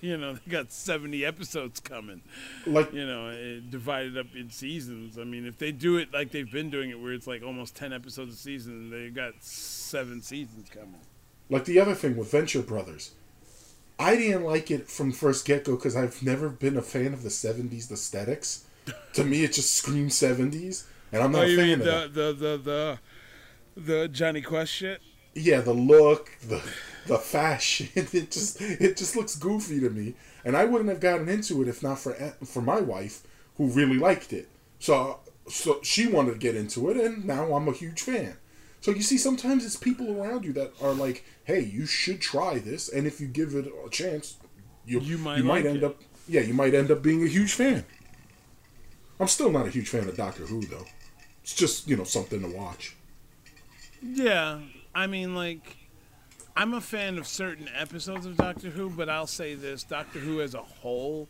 you 0.00 0.16
know, 0.16 0.34
they 0.34 0.50
got 0.50 0.72
70 0.72 1.26
episodes 1.26 1.80
coming. 1.80 2.22
Like 2.66 2.92
You 2.92 3.06
know, 3.06 3.28
it 3.28 3.70
divided 3.70 4.16
up 4.16 4.34
in 4.34 4.50
seasons. 4.50 5.18
I 5.18 5.24
mean, 5.24 5.46
if 5.46 5.58
they 5.58 5.72
do 5.72 5.98
it 5.98 6.12
like 6.12 6.30
they've 6.30 6.50
been 6.50 6.70
doing 6.70 6.90
it, 6.90 6.98
where 6.98 7.12
it's 7.12 7.26
like 7.26 7.42
almost 7.42 7.76
10 7.76 7.92
episodes 7.92 8.34
a 8.34 8.36
season, 8.36 8.90
they 8.90 9.10
got 9.10 9.34
seven 9.40 10.22
seasons 10.22 10.70
coming. 10.70 11.00
Like 11.52 11.66
the 11.66 11.78
other 11.78 11.94
thing 11.94 12.16
with 12.16 12.30
Venture 12.30 12.62
Brothers. 12.62 13.12
I 13.98 14.16
didn't 14.16 14.44
like 14.44 14.70
it 14.70 14.88
from 14.88 15.12
first 15.12 15.46
get 15.46 15.64
go 15.64 15.76
because 15.76 15.94
I've 15.94 16.22
never 16.22 16.48
been 16.48 16.76
a 16.76 16.82
fan 16.82 17.12
of 17.12 17.22
the 17.22 17.28
'70s 17.28 17.90
aesthetics. 17.90 18.64
to 19.12 19.22
me, 19.22 19.44
it 19.44 19.52
just 19.52 19.74
screams 19.74 20.14
'70s, 20.14 20.84
and 21.12 21.22
I'm 21.22 21.30
not 21.32 21.44
oh, 21.44 21.48
a 21.48 21.56
fan 21.56 21.80
of 21.80 21.86
that. 21.86 22.14
the, 22.14 22.32
the, 22.32 22.32
the, 22.32 22.98
the, 23.76 23.80
the 23.80 24.08
Jonny 24.08 24.42
Quest 24.42 24.72
shit? 24.72 25.00
yeah, 25.34 25.60
the 25.60 25.72
look, 25.72 26.30
the 26.46 26.62
the 27.06 27.18
fashion, 27.18 27.88
it 27.94 28.30
just 28.30 28.60
it 28.60 28.96
just 28.96 29.16
looks 29.16 29.36
goofy 29.36 29.80
to 29.80 29.90
me, 29.90 30.14
and 30.44 30.56
I 30.56 30.64
wouldn't 30.64 30.90
have 30.90 31.00
gotten 31.00 31.28
into 31.28 31.62
it 31.62 31.68
if 31.68 31.82
not 31.82 31.98
for 31.98 32.14
eh, 32.14 32.32
for 32.44 32.62
my 32.62 32.80
wife 32.80 33.22
who 33.56 33.68
really 33.68 33.98
liked 33.98 34.32
it. 34.32 34.48
So 34.78 35.20
so 35.48 35.80
she 35.82 36.06
wanted 36.06 36.32
to 36.32 36.38
get 36.38 36.54
into 36.54 36.90
it, 36.90 36.96
and 36.96 37.24
now 37.24 37.54
I'm 37.54 37.68
a 37.68 37.72
huge 37.72 38.02
fan. 38.02 38.36
So 38.82 38.90
you 38.90 39.00
see, 39.02 39.16
sometimes 39.16 39.64
it's 39.64 39.76
people 39.76 40.20
around 40.20 40.44
you 40.44 40.52
that 40.54 40.72
are 40.82 40.92
like, 40.92 41.24
"Hey, 41.44 41.60
you 41.60 41.86
should 41.86 42.20
try 42.20 42.58
this," 42.58 42.88
and 42.88 43.06
if 43.06 43.20
you 43.20 43.28
give 43.28 43.54
it 43.54 43.66
a 43.66 43.88
chance, 43.88 44.36
you 44.84 45.00
You 45.00 45.16
might 45.18 45.38
you 45.38 45.44
might 45.44 45.64
like 45.64 45.64
end 45.66 45.76
it. 45.78 45.84
up 45.84 46.00
yeah, 46.28 46.40
you 46.42 46.52
might 46.54 46.74
end 46.74 46.90
up 46.90 47.02
being 47.02 47.22
a 47.22 47.26
huge 47.28 47.52
fan. 47.54 47.84
I'm 49.20 49.28
still 49.28 49.50
not 49.50 49.66
a 49.66 49.70
huge 49.70 49.88
fan 49.88 50.08
of 50.08 50.16
Doctor 50.16 50.44
Who 50.46 50.62
though. 50.66 50.84
It's 51.42 51.54
just 51.54 51.88
you 51.88 51.96
know 51.96 52.04
something 52.04 52.40
to 52.42 52.48
watch. 52.48 52.94
Yeah, 54.02 54.58
I 54.94 55.06
mean, 55.06 55.36
like, 55.36 55.76
I'm 56.56 56.74
a 56.74 56.80
fan 56.80 57.18
of 57.18 57.26
certain 57.28 57.68
episodes 57.74 58.26
of 58.26 58.36
Doctor 58.36 58.70
Who, 58.70 58.90
but 58.90 59.08
I'll 59.08 59.28
say 59.28 59.54
this: 59.54 59.84
Doctor 59.84 60.18
Who 60.18 60.40
as 60.40 60.54
a 60.54 60.62
whole 60.62 61.28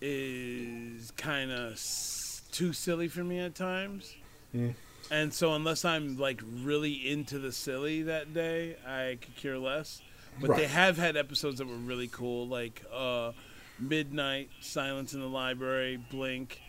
is 0.00 1.12
kind 1.12 1.52
of 1.52 1.72
s- 1.74 2.42
too 2.50 2.72
silly 2.72 3.06
for 3.06 3.22
me 3.22 3.38
at 3.38 3.54
times. 3.54 4.16
Hmm. 4.50 4.70
And 5.12 5.32
so, 5.34 5.52
unless 5.52 5.84
I'm 5.84 6.16
like 6.16 6.40
really 6.62 6.94
into 6.94 7.38
the 7.38 7.52
silly 7.52 8.02
that 8.04 8.32
day, 8.32 8.76
I 8.86 9.18
could 9.20 9.36
care 9.36 9.58
less. 9.58 10.00
But 10.40 10.56
they 10.56 10.66
have 10.66 10.96
had 10.96 11.18
episodes 11.18 11.58
that 11.58 11.68
were 11.68 11.74
really 11.74 12.08
cool, 12.08 12.48
like 12.48 12.82
uh, 12.90 13.32
Midnight, 13.78 14.48
Silence 14.62 15.12
in 15.12 15.20
the 15.20 15.28
Library, 15.28 15.98
Blink. 16.10 16.62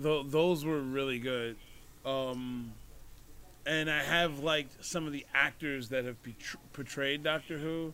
Th- 0.00 0.24
those 0.24 0.64
were 0.64 0.80
really 0.80 1.18
good. 1.18 1.56
Um, 2.06 2.74
and 3.66 3.90
I 3.90 4.04
have 4.04 4.38
liked 4.38 4.84
some 4.84 5.08
of 5.08 5.12
the 5.12 5.26
actors 5.34 5.88
that 5.88 6.04
have 6.04 6.22
betr- 6.22 6.56
portrayed 6.72 7.24
Doctor 7.24 7.58
Who, 7.58 7.92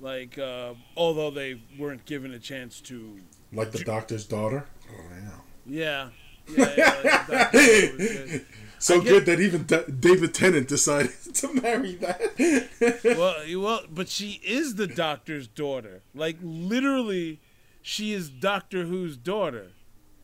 like 0.00 0.36
uh, 0.36 0.74
although 0.96 1.30
they 1.30 1.60
weren't 1.78 2.04
given 2.06 2.32
a 2.32 2.40
chance 2.40 2.80
to. 2.82 3.20
Like 3.52 3.70
the 3.70 3.84
Doctor's 3.84 4.26
daughter. 4.26 4.66
Oh 4.90 5.04
yeah. 5.14 5.30
Yeah, 5.68 6.08
yeah, 6.48 6.74
yeah 6.76 6.94
like 7.04 7.26
Doctor 7.28 7.58
was 7.58 7.96
good. 7.98 8.46
So 8.78 9.00
get- 9.00 9.08
good 9.08 9.26
that 9.26 9.40
even 9.40 9.62
D- 9.64 9.90
David 10.00 10.34
Tennant 10.34 10.68
decided 10.68 11.12
to 11.34 11.52
marry 11.54 11.94
that. 11.96 13.16
well, 13.16 13.60
well, 13.62 13.80
but 13.90 14.08
she 14.08 14.40
is 14.44 14.74
the 14.74 14.86
Doctor's 14.86 15.46
daughter. 15.48 16.02
Like 16.14 16.36
literally, 16.42 17.40
she 17.82 18.12
is 18.12 18.28
Doctor 18.28 18.84
Who's 18.84 19.16
daughter. 19.16 19.68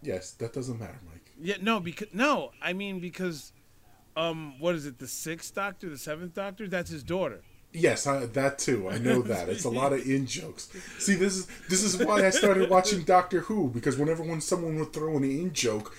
yes, 0.02 0.32
that 0.32 0.52
doesn't 0.52 0.78
matter, 0.78 0.98
Mike. 1.10 1.30
Yeah, 1.40 1.56
no, 1.60 1.80
because 1.80 2.08
no, 2.12 2.52
I 2.60 2.72
mean 2.74 3.00
because, 3.00 3.52
um, 4.16 4.58
what 4.60 4.74
is 4.74 4.84
it? 4.86 4.98
The 4.98 5.08
sixth 5.08 5.54
Doctor, 5.54 5.88
the 5.88 5.98
seventh 5.98 6.34
Doctor? 6.34 6.68
That's 6.68 6.90
his 6.90 7.02
daughter. 7.02 7.40
Yes, 7.72 8.06
I, 8.06 8.26
that 8.26 8.58
too. 8.58 8.88
I 8.90 8.98
know 8.98 9.22
that. 9.22 9.48
It's 9.48 9.64
a 9.64 9.70
lot 9.70 9.92
of 9.92 10.06
in 10.06 10.26
jokes. 10.26 10.68
See, 10.98 11.14
this 11.14 11.36
is 11.36 11.46
this 11.68 11.82
is 11.82 11.96
why 11.96 12.26
I 12.26 12.30
started 12.30 12.68
watching 12.68 13.02
Doctor 13.02 13.40
Who 13.40 13.68
because 13.70 13.96
whenever 13.96 14.22
when 14.22 14.40
someone 14.42 14.78
would 14.78 14.92
throw 14.92 15.16
an 15.16 15.24
in 15.24 15.52
joke, 15.54 15.94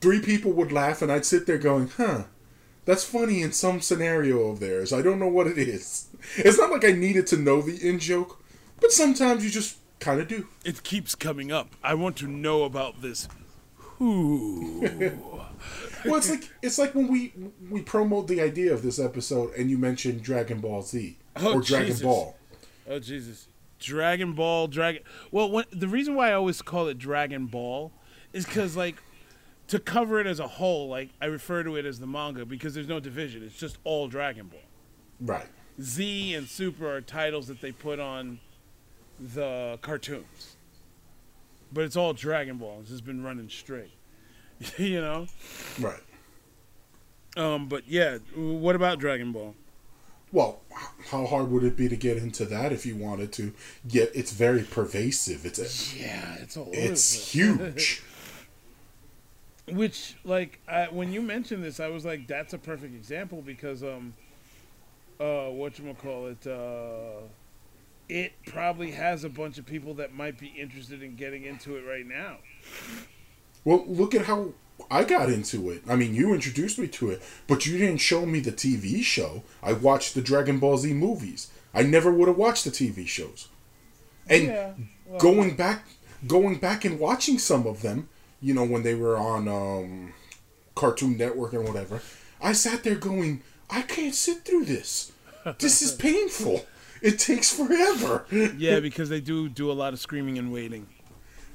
three 0.00 0.20
people 0.20 0.52
would 0.52 0.70
laugh 0.70 1.02
and 1.02 1.10
I'd 1.10 1.24
sit 1.24 1.46
there 1.46 1.58
going, 1.58 1.88
"Huh, 1.88 2.24
that's 2.84 3.04
funny 3.04 3.42
in 3.42 3.50
some 3.50 3.80
scenario 3.80 4.48
of 4.50 4.60
theirs. 4.60 4.92
I 4.92 5.02
don't 5.02 5.18
know 5.18 5.28
what 5.28 5.48
it 5.48 5.58
is." 5.58 6.08
It's 6.36 6.58
not 6.58 6.70
like 6.70 6.84
I 6.84 6.92
needed 6.92 7.26
to 7.28 7.36
know 7.36 7.60
the 7.60 7.76
in 7.86 7.98
joke, 7.98 8.40
but 8.80 8.92
sometimes 8.92 9.44
you 9.44 9.50
just 9.50 9.78
kind 9.98 10.20
of 10.20 10.28
do. 10.28 10.46
It 10.64 10.84
keeps 10.84 11.16
coming 11.16 11.50
up. 11.50 11.74
I 11.82 11.94
want 11.94 12.16
to 12.18 12.28
know 12.28 12.62
about 12.62 13.02
this. 13.02 13.28
Who? 13.98 14.88
Well, 16.10 16.16
it's 16.16 16.30
like 16.30 16.48
it's 16.62 16.78
like 16.78 16.94
when 16.94 17.08
we 17.08 17.32
we 17.70 17.82
promote 17.82 18.28
the 18.28 18.40
idea 18.40 18.72
of 18.72 18.82
this 18.82 18.98
episode 18.98 19.54
and 19.54 19.70
you 19.70 19.78
mentioned 19.78 20.22
Dragon 20.22 20.60
Ball 20.60 20.82
Z 20.82 21.16
Oh, 21.36 21.54
or 21.54 21.60
Dragon 21.60 21.86
Jesus. 21.88 22.02
Ball. 22.02 22.36
Oh 22.88 22.98
Jesus! 22.98 23.48
Dragon 23.78 24.34
Ball, 24.34 24.68
Dragon. 24.68 25.02
Well, 25.30 25.50
when, 25.50 25.64
the 25.70 25.88
reason 25.88 26.14
why 26.14 26.30
I 26.30 26.34
always 26.34 26.60
call 26.62 26.88
it 26.88 26.98
Dragon 26.98 27.46
Ball 27.46 27.92
is 28.32 28.44
because 28.44 28.76
like 28.76 28.96
to 29.68 29.78
cover 29.78 30.20
it 30.20 30.26
as 30.26 30.40
a 30.40 30.46
whole, 30.46 30.88
like 30.88 31.10
I 31.20 31.26
refer 31.26 31.62
to 31.62 31.76
it 31.76 31.86
as 31.86 31.98
the 31.98 32.06
manga 32.06 32.44
because 32.44 32.74
there's 32.74 32.88
no 32.88 33.00
division. 33.00 33.42
It's 33.42 33.56
just 33.56 33.78
all 33.84 34.08
Dragon 34.08 34.48
Ball. 34.48 34.60
Right. 35.20 35.46
Z 35.80 36.34
and 36.34 36.46
Super 36.46 36.96
are 36.96 37.00
titles 37.00 37.46
that 37.48 37.60
they 37.60 37.72
put 37.72 37.98
on 37.98 38.38
the 39.18 39.78
cartoons, 39.82 40.56
but 41.72 41.84
it's 41.84 41.96
all 41.96 42.12
Dragon 42.12 42.58
Ball. 42.58 42.78
It's 42.80 42.90
just 42.90 43.04
been 43.04 43.22
running 43.24 43.48
straight. 43.48 43.90
you 44.78 45.00
know. 45.00 45.26
Right. 45.80 46.00
Um. 47.36 47.68
But 47.68 47.88
yeah, 47.88 48.18
what 48.34 48.76
about 48.76 48.98
Dragon 48.98 49.32
Ball? 49.32 49.54
Well, 50.32 50.62
how 51.10 51.26
hard 51.26 51.50
would 51.52 51.62
it 51.62 51.76
be 51.76 51.88
to 51.88 51.96
get 51.96 52.16
into 52.16 52.44
that 52.46 52.72
if 52.72 52.84
you 52.84 52.96
wanted 52.96 53.32
to? 53.34 53.52
Yet 53.88 54.10
it's 54.14 54.32
very 54.32 54.64
pervasive. 54.64 55.46
It's 55.46 55.60
a, 55.60 55.96
Yeah, 55.96 56.34
it's 56.40 56.56
the 56.56 56.68
it's 56.72 57.32
huge. 57.32 58.02
Which, 59.68 60.16
like, 60.24 60.58
I, 60.68 60.88
when 60.90 61.12
you 61.12 61.22
mentioned 61.22 61.64
this, 61.64 61.80
I 61.80 61.86
was 61.86 62.04
like, 62.04 62.26
"That's 62.26 62.52
a 62.52 62.58
perfect 62.58 62.94
example," 62.94 63.40
because, 63.40 63.82
um, 63.82 64.12
uh, 65.18 65.46
what 65.46 65.78
you 65.78 65.94
call 65.94 66.26
it, 66.26 66.46
uh, 66.46 67.22
it 68.08 68.32
probably 68.46 68.90
has 68.90 69.24
a 69.24 69.30
bunch 69.30 69.56
of 69.56 69.64
people 69.64 69.94
that 69.94 70.12
might 70.12 70.38
be 70.38 70.48
interested 70.48 71.02
in 71.02 71.16
getting 71.16 71.44
into 71.44 71.76
it 71.76 71.86
right 71.88 72.06
now. 72.06 72.38
Well, 73.64 73.84
look 73.86 74.14
at 74.14 74.26
how 74.26 74.52
I 74.90 75.04
got 75.04 75.30
into 75.30 75.70
it. 75.70 75.82
I 75.88 75.96
mean, 75.96 76.14
you 76.14 76.34
introduced 76.34 76.78
me 76.78 76.88
to 76.88 77.10
it, 77.10 77.22
but 77.46 77.64
you 77.66 77.78
didn't 77.78 77.98
show 77.98 78.26
me 78.26 78.40
the 78.40 78.52
TV 78.52 79.02
show. 79.02 79.42
I 79.62 79.72
watched 79.72 80.14
the 80.14 80.22
Dragon 80.22 80.58
Ball 80.58 80.76
Z 80.78 80.92
movies. 80.92 81.50
I 81.72 81.82
never 81.82 82.12
would 82.12 82.28
have 82.28 82.36
watched 82.36 82.64
the 82.64 82.70
TV 82.70 83.06
shows. 83.06 83.48
And 84.28 84.44
Yeah, 84.44 84.72
well- 85.06 85.20
going 85.20 85.56
back, 85.56 85.86
going 86.26 86.58
back 86.58 86.84
and 86.84 86.98
watching 87.00 87.38
some 87.38 87.66
of 87.66 87.82
them, 87.82 88.08
you 88.40 88.52
know, 88.54 88.64
when 88.64 88.82
they 88.82 88.94
were 88.94 89.16
on 89.16 89.48
um, 89.48 90.12
Cartoon 90.74 91.16
Network 91.16 91.52
and 91.54 91.66
whatever, 91.66 92.00
I 92.42 92.52
sat 92.52 92.84
there 92.84 92.94
going, 92.96 93.42
I 93.70 93.82
can't 93.82 94.14
sit 94.14 94.44
through 94.44 94.66
this. 94.66 95.12
This 95.58 95.80
is 95.82 95.92
painful. 95.96 96.66
It 97.02 97.18
takes 97.18 97.52
forever. 97.54 98.24
Yeah, 98.30 98.80
because 98.80 99.08
they 99.08 99.20
do 99.20 99.48
do 99.48 99.70
a 99.70 99.74
lot 99.74 99.92
of 99.92 100.00
screaming 100.00 100.38
and 100.38 100.52
waiting. 100.52 100.86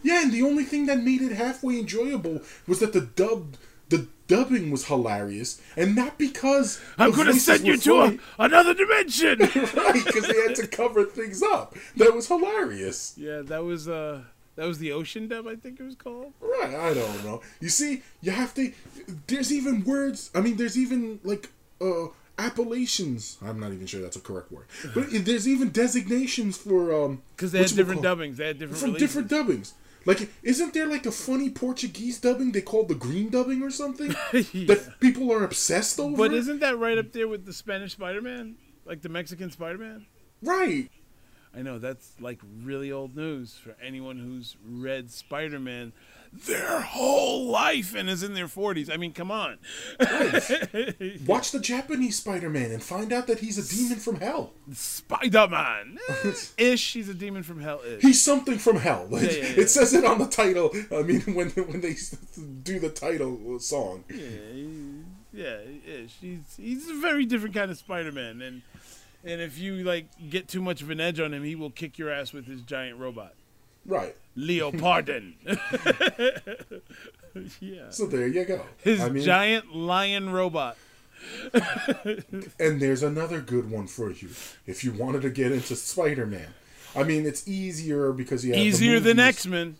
Yeah, 0.03 0.21
and 0.23 0.31
the 0.31 0.43
only 0.43 0.63
thing 0.63 0.85
that 0.87 0.99
made 1.03 1.21
it 1.21 1.33
halfway 1.33 1.79
enjoyable 1.79 2.41
was 2.67 2.79
that 2.79 2.93
the 2.93 3.01
dub, 3.01 3.55
the 3.89 4.07
dubbing 4.27 4.71
was 4.71 4.85
hilarious, 4.85 5.61
and 5.75 5.95
not 5.95 6.17
because 6.17 6.79
I'm 6.97 7.11
the 7.11 7.15
going 7.17 7.27
to 7.27 7.33
send 7.39 7.65
you 7.67 7.77
to 7.77 7.93
a, 8.01 8.17
another 8.39 8.73
dimension. 8.73 9.39
right 9.75 10.03
because 10.05 10.27
they 10.27 10.41
had 10.41 10.55
to 10.55 10.67
cover 10.67 11.05
things 11.05 11.41
up. 11.43 11.75
That 11.97 12.13
was 12.15 12.27
hilarious. 12.27 13.13
yeah, 13.17 13.41
that 13.43 13.63
was 13.63 13.87
uh, 13.87 14.21
that 14.55 14.67
was 14.67 14.77
the 14.79 14.91
ocean 14.91 15.27
dub, 15.27 15.47
I 15.47 15.55
think 15.55 15.79
it 15.79 15.83
was 15.83 15.95
called. 15.95 16.33
Right, 16.41 16.75
I 16.75 16.93
don't 16.93 17.23
know. 17.23 17.41
You 17.59 17.69
see, 17.69 18.03
you 18.21 18.31
have 18.31 18.53
to. 18.55 18.71
There's 19.27 19.51
even 19.53 19.83
words. 19.85 20.31
I 20.35 20.41
mean, 20.41 20.57
there's 20.57 20.77
even 20.77 21.19
like 21.23 21.49
uh 21.81 22.07
appellations. 22.37 23.37
I'm 23.41 23.59
not 23.59 23.73
even 23.73 23.85
sure 23.85 24.01
that's 24.01 24.15
a 24.15 24.21
correct 24.21 24.51
word, 24.51 24.65
but 24.93 25.07
there's 25.11 25.47
even 25.47 25.69
designations 25.71 26.57
for 26.57 26.93
um 26.93 27.21
Because 27.35 27.51
they 27.51 27.59
had 27.59 27.69
different 27.75 28.01
dubbings. 28.01 28.37
They 28.37 28.47
had 28.47 28.59
different 28.59 28.79
from 28.79 28.89
releases. 28.93 29.07
different 29.07 29.27
dubbings. 29.29 29.73
Like, 30.05 30.29
isn't 30.43 30.73
there 30.73 30.87
like 30.87 31.05
a 31.05 31.11
funny 31.11 31.49
Portuguese 31.49 32.19
dubbing 32.19 32.51
they 32.51 32.61
call 32.61 32.83
the 32.85 32.95
green 32.95 33.29
dubbing 33.29 33.61
or 33.61 33.69
something 33.69 34.15
Yeah. 34.33 34.67
that 34.67 34.99
people 34.99 35.31
are 35.31 35.43
obsessed 35.43 35.99
over? 35.99 36.15
But 36.15 36.33
isn't 36.33 36.59
that 36.59 36.77
right 36.77 36.97
up 36.97 37.11
there 37.11 37.27
with 37.27 37.45
the 37.45 37.53
Spanish 37.53 37.91
Spider-Man, 37.93 38.55
like 38.85 39.01
the 39.01 39.09
Mexican 39.09 39.51
Spider-Man? 39.51 40.05
right. 40.41 40.89
I 41.51 41.63
know 41.63 41.79
that's 41.79 42.11
like 42.19 42.39
really 42.63 42.91
old 42.91 43.15
news 43.15 43.55
for 43.55 43.75
anyone 43.81 44.19
who's 44.19 44.55
read 44.63 45.09
Spider-Man 45.09 45.93
their 46.31 46.81
whole 46.81 47.47
life 47.47 47.95
and 47.95 48.09
is 48.09 48.23
in 48.23 48.33
their 48.33 48.47
40s. 48.47 48.91
I 48.91 48.97
mean, 48.97 49.13
come 49.13 49.31
on. 49.31 49.57
Watch 51.25 51.51
the 51.51 51.59
Japanese 51.61 52.17
Spider-Man 52.17 52.71
and 52.71 52.83
find 52.83 53.11
out 53.11 53.27
that 53.27 53.39
he's 53.39 53.57
a 53.57 53.75
demon 53.75 53.97
from 53.99 54.19
hell. 54.19 54.53
Spider-Man. 54.71 55.97
Eh, 56.23 56.33
Ish, 56.57 56.93
he's 56.93 57.09
a 57.09 57.13
demon 57.13 57.43
from 57.43 57.61
hell. 57.61 57.81
Ish. 57.85 58.01
He's 58.01 58.21
something 58.21 58.57
from 58.57 58.77
hell. 58.77 59.07
yeah, 59.11 59.19
yeah. 59.21 59.27
It 59.59 59.69
says 59.69 59.93
it 59.93 60.05
on 60.05 60.19
the 60.19 60.27
title. 60.27 60.71
I 60.91 61.01
mean, 61.01 61.21
when 61.33 61.49
when 61.49 61.81
they 61.81 61.95
do 62.63 62.79
the 62.79 62.89
title 62.89 63.59
song. 63.59 64.03
Yeah, 64.09 64.25
yeah, 65.33 65.57
Ish. 65.87 66.15
He's 66.21 66.55
he's 66.57 66.89
a 66.89 66.95
very 66.95 67.25
different 67.25 67.55
kind 67.55 67.71
of 67.71 67.77
Spider-Man, 67.77 68.41
and 68.41 68.61
and 69.23 69.41
if 69.41 69.57
you 69.57 69.83
like 69.83 70.07
get 70.29 70.47
too 70.47 70.61
much 70.61 70.81
of 70.81 70.89
an 70.89 70.99
edge 70.99 71.19
on 71.19 71.33
him, 71.33 71.43
he 71.43 71.55
will 71.55 71.71
kick 71.71 71.97
your 71.97 72.11
ass 72.11 72.33
with 72.33 72.45
his 72.45 72.61
giant 72.61 72.99
robot. 72.99 73.33
Right. 73.85 74.15
Leo 74.35 74.71
Pardon. 74.79 75.35
yeah. 77.59 77.89
So 77.89 78.05
there 78.05 78.27
you 78.27 78.45
go. 78.45 78.61
His 78.83 79.01
I 79.01 79.09
mean, 79.09 79.23
giant 79.23 79.75
lion 79.75 80.31
robot. 80.31 80.77
and 82.59 82.81
there's 82.81 83.03
another 83.03 83.41
good 83.41 83.69
one 83.69 83.87
for 83.87 84.09
you 84.09 84.29
if 84.65 84.83
you 84.85 84.93
wanted 84.93 85.21
to 85.23 85.29
get 85.29 85.51
into 85.51 85.75
Spider-Man. 85.75 86.53
I 86.95 87.03
mean, 87.03 87.25
it's 87.25 87.47
easier 87.47 88.13
because 88.13 88.45
you 88.45 88.53
have 88.53 88.61
the 88.61 88.65
Easier 88.65 88.99
than. 88.99 89.19
X 89.19 89.45
Men. 89.45 89.75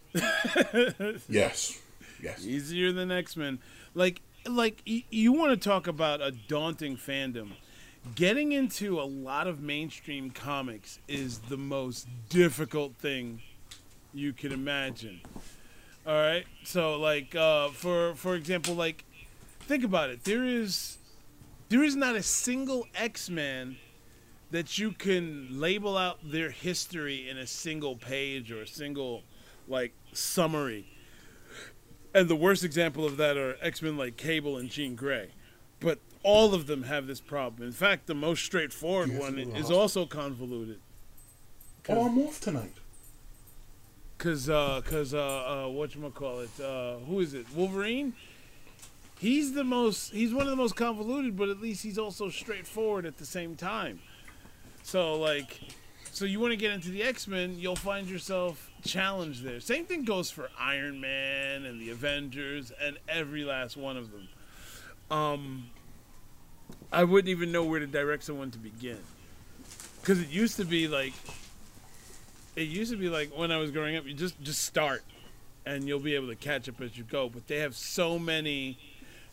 Yes. 1.28 1.80
Yes. 2.22 2.46
Easier 2.46 2.92
than 2.92 3.12
X 3.12 3.36
Men. 3.38 3.60
Like, 3.96 4.22
like 4.46 4.82
y- 4.86 5.06
you 5.10 5.32
want 5.32 5.52
to 5.52 5.58
talk 5.58 5.88
about 5.88 6.22
a 6.22 6.32
daunting 6.32 6.98
fandom. 6.98 7.52
Getting 8.16 8.52
into 8.52 9.00
a 9.00 9.04
lot 9.04 9.48
of 9.48 9.62
mainstream 9.62 10.30
comics 10.32 11.00
is 11.08 11.40
the 11.40 11.58
most 11.58 12.08
difficult 12.30 12.96
thing 12.96 13.42
you 14.13 14.34
can 14.34 14.52
imagine. 14.52 15.22
All 16.06 16.15
right, 16.15 16.45
so 16.63 16.98
like 17.00 17.36
uh, 17.36 17.69
for 17.69 18.15
for 18.15 18.36
example, 18.36 18.74
like 18.74 19.06
think 19.62 19.84
about 19.84 20.10
it. 20.10 20.24
There 20.24 20.45
is 20.45 20.98
there 21.69 21.84
is 21.84 21.95
not 21.95 22.15
a 22.15 22.24
single 22.24 22.88
X 22.95 23.30
Man 23.30 23.78
that 24.52 24.78
you 24.80 24.91
can 24.91 25.48
label 25.52 25.98
out 25.98 26.17
their 26.24 26.50
history 26.50 27.30
in 27.30 27.38
a 27.38 27.45
single 27.45 27.95
page 27.95 28.52
or 28.52 28.62
a 28.63 28.67
single 28.67 29.24
like 29.67 29.93
summary. 30.13 30.88
And 32.13 32.28
the 32.28 32.36
worst 32.36 32.63
example 32.63 33.06
of 33.06 33.17
that 33.17 33.38
are 33.38 33.58
X 33.62 33.82
Men 33.82 33.98
like 33.98 34.17
Cable 34.17 34.58
and 34.58 34.69
Jean 34.69 34.95
Grey. 34.95 35.30
But 35.80 36.00
all 36.24 36.54
of 36.54 36.67
them 36.67 36.84
have 36.84 37.08
this 37.08 37.22
problem. 37.22 37.67
In 37.67 37.74
fact, 37.74 38.08
the 38.08 38.15
most 38.15 38.43
straightforward 38.43 39.17
one 39.17 39.36
to 39.36 39.45
go 39.45 39.52
to 39.52 39.58
is 39.58 39.69
also 39.69 40.06
convoluted. 40.06 40.80
Oh, 41.88 42.08
I'm 42.08 42.17
off 42.19 42.41
tonight. 42.41 42.74
Cause, 44.20 44.50
uh, 44.50 44.82
cause, 44.84 45.14
uh, 45.14 45.18
uh, 45.66 45.70
what 45.70 45.96
you 45.96 46.02
call 46.14 46.42
it? 46.42 46.50
Uh, 46.60 46.98
who 47.08 47.22
is 47.22 47.34
it? 47.34 47.46
Wolverine. 47.56 48.14
He's 49.18 49.54
the 49.54 49.64
most. 49.64 50.12
He's 50.12 50.34
one 50.34 50.44
of 50.44 50.50
the 50.50 50.58
most 50.58 50.76
convoluted, 50.76 51.38
but 51.38 51.48
at 51.48 51.62
least 51.62 51.84
he's 51.84 51.98
also 51.98 52.30
straightforward 52.30 53.06
at 53.06 53.18
the 53.18 53.26
same 53.26 53.56
time. 53.56 54.02
So, 54.84 55.16
like, 55.16 55.62
so 56.12 56.26
you 56.26 56.42
want 56.42 56.52
to 56.52 56.58
get 56.58 56.72
into 56.72 56.90
the 56.90 57.02
X 57.02 57.30
Men, 57.30 57.56
you'll 57.58 57.78
find 57.78 58.10
yourself 58.10 58.70
challenged 58.84 59.42
there. 59.42 59.62
Same 59.62 59.86
thing 59.86 60.04
goes 60.04 60.30
for 60.30 60.50
Iron 60.60 61.00
Man 61.00 61.64
and 61.64 61.80
the 61.80 61.90
Avengers 61.90 62.74
and 62.82 62.98
every 63.08 63.46
last 63.46 63.78
one 63.78 63.96
of 63.96 64.12
them. 64.12 64.28
Um, 65.10 65.68
I 66.92 67.06
wouldn't 67.06 67.30
even 67.30 67.54
know 67.54 67.64
where 67.64 67.80
to 67.80 67.88
direct 67.88 68.26
someone 68.26 68.52
to 68.52 68.60
begin, 68.60 69.00
because 70.02 70.20
it 70.20 70.28
used 70.28 70.58
to 70.58 70.66
be 70.66 70.90
like 70.90 71.14
it 72.60 72.67
used 72.67 72.91
to 72.91 72.98
be 72.98 73.10
like 73.10 73.36
when 73.36 73.52
I 73.52 73.58
was 73.58 73.72
growing 73.72 73.95
up, 73.95 74.06
you 74.06 74.13
just 74.13 74.39
just 74.41 74.63
start, 74.63 75.04
and 75.65 75.88
you'll 75.88 76.00
be 76.00 76.15
able 76.15 76.28
to 76.28 76.36
catch 76.36 76.67
up 76.67 76.82
as 76.82 76.98
you 76.98 77.06
go. 77.06 77.30
But 77.30 77.48
they 77.48 77.60
have 77.60 77.76
so 77.76 78.19
many 78.19 78.78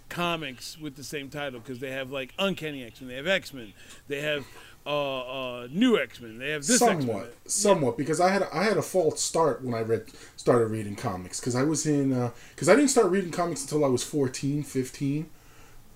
comics 0.08 0.78
with 0.78 0.94
the 0.94 1.02
same 1.02 1.28
title 1.28 1.58
because 1.58 1.80
they 1.80 1.90
have 1.90 2.12
like 2.12 2.32
Uncanny 2.38 2.84
X 2.84 3.00
Men, 3.00 3.08
they 3.08 3.16
have 3.16 3.26
X 3.26 3.52
Men, 3.52 3.72
they 4.06 4.20
have 4.20 4.46
uh, 4.86 5.18
uh, 5.62 5.68
New 5.72 5.98
X 5.98 6.20
Men, 6.20 6.38
they 6.38 6.50
have 6.50 6.64
this 6.64 6.80
X 6.80 6.88
Men. 6.88 7.00
somewhat, 7.00 7.34
somewhat, 7.46 7.96
because 7.96 8.20
I 8.20 8.28
had 8.28 8.42
a, 8.42 8.56
I 8.56 8.62
had 8.62 8.76
a 8.76 8.82
false 8.82 9.20
start 9.20 9.64
when 9.64 9.74
I 9.74 9.80
read 9.80 10.04
started 10.36 10.68
reading 10.68 10.94
comics 10.94 11.40
because 11.40 11.56
I 11.56 11.64
was 11.64 11.84
in 11.84 12.30
because 12.54 12.68
I 12.68 12.76
didn't 12.76 12.90
start 12.90 13.10
reading 13.10 13.32
comics 13.32 13.62
until 13.62 13.84
I 13.84 13.88
was 13.88 14.04
14, 14.04 14.62
15. 14.62 15.30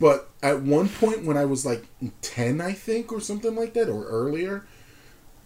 But 0.00 0.30
at 0.42 0.62
one 0.62 0.88
point 0.88 1.24
when 1.24 1.36
I 1.36 1.44
was 1.44 1.64
like 1.64 1.84
ten, 2.22 2.60
I 2.60 2.72
think, 2.72 3.12
or 3.12 3.20
something 3.20 3.54
like 3.54 3.74
that, 3.74 3.88
or 3.88 4.06
earlier, 4.06 4.64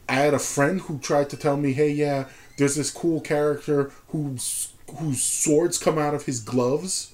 I 0.09 0.15
had 0.15 0.35
a 0.35 0.39
friend 0.39 0.81
who 0.83 0.99
tried 0.99 1.31
to 1.31 1.37
tell 1.37 1.57
me, 1.57 1.73
"Hey, 1.73 1.91
yeah, 1.91 2.27
there's 2.59 2.77
this 2.77 2.91
cool 2.91 3.21
character 3.21 3.91
whose 4.09 4.69
whose 4.99 5.23
swords 5.23 5.79
come 5.79 5.99
out 5.99 6.15
of 6.15 6.27
his 6.27 6.41
gloves." 6.41 7.13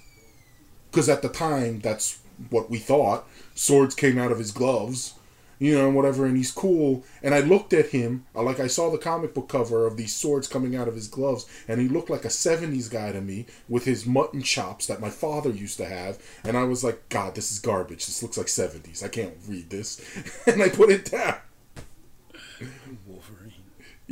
Because 0.90 1.08
at 1.08 1.22
the 1.22 1.28
time, 1.28 1.80
that's 1.80 2.18
what 2.48 2.70
we 2.70 2.78
thought. 2.78 3.26
Swords 3.54 3.94
came 3.94 4.18
out 4.18 4.32
of 4.32 4.38
his 4.38 4.50
gloves, 4.50 5.14
you 5.58 5.76
know, 5.76 5.86
and 5.86 5.94
whatever, 5.94 6.24
and 6.24 6.36
he's 6.36 6.50
cool. 6.50 7.04
And 7.22 7.34
I 7.34 7.40
looked 7.40 7.72
at 7.72 7.90
him, 7.90 8.26
uh, 8.34 8.42
like 8.42 8.58
I 8.58 8.66
saw 8.66 8.90
the 8.90 8.98
comic 8.98 9.34
book 9.34 9.48
cover 9.48 9.86
of 9.86 9.96
these 9.96 10.16
swords 10.16 10.48
coming 10.48 10.74
out 10.74 10.88
of 10.88 10.94
his 10.94 11.06
gloves, 11.06 11.46
and 11.68 11.80
he 11.80 11.86
looked 11.86 12.10
like 12.10 12.24
a 12.24 12.28
70s 12.28 12.90
guy 12.90 13.12
to 13.12 13.20
me 13.20 13.46
with 13.68 13.84
his 13.84 14.06
mutton 14.06 14.42
chops 14.42 14.86
that 14.86 15.00
my 15.00 15.10
father 15.10 15.50
used 15.50 15.76
to 15.76 15.84
have. 15.84 16.18
And 16.42 16.56
I 16.56 16.64
was 16.64 16.82
like, 16.82 17.08
God, 17.10 17.34
this 17.34 17.52
is 17.52 17.58
garbage. 17.58 18.06
This 18.06 18.22
looks 18.22 18.38
like 18.38 18.46
70s. 18.46 19.04
I 19.04 19.08
can't 19.08 19.34
read 19.46 19.70
this. 19.70 20.00
and 20.46 20.62
I 20.62 20.70
put 20.70 20.90
it 20.90 21.10
down. 21.10 21.36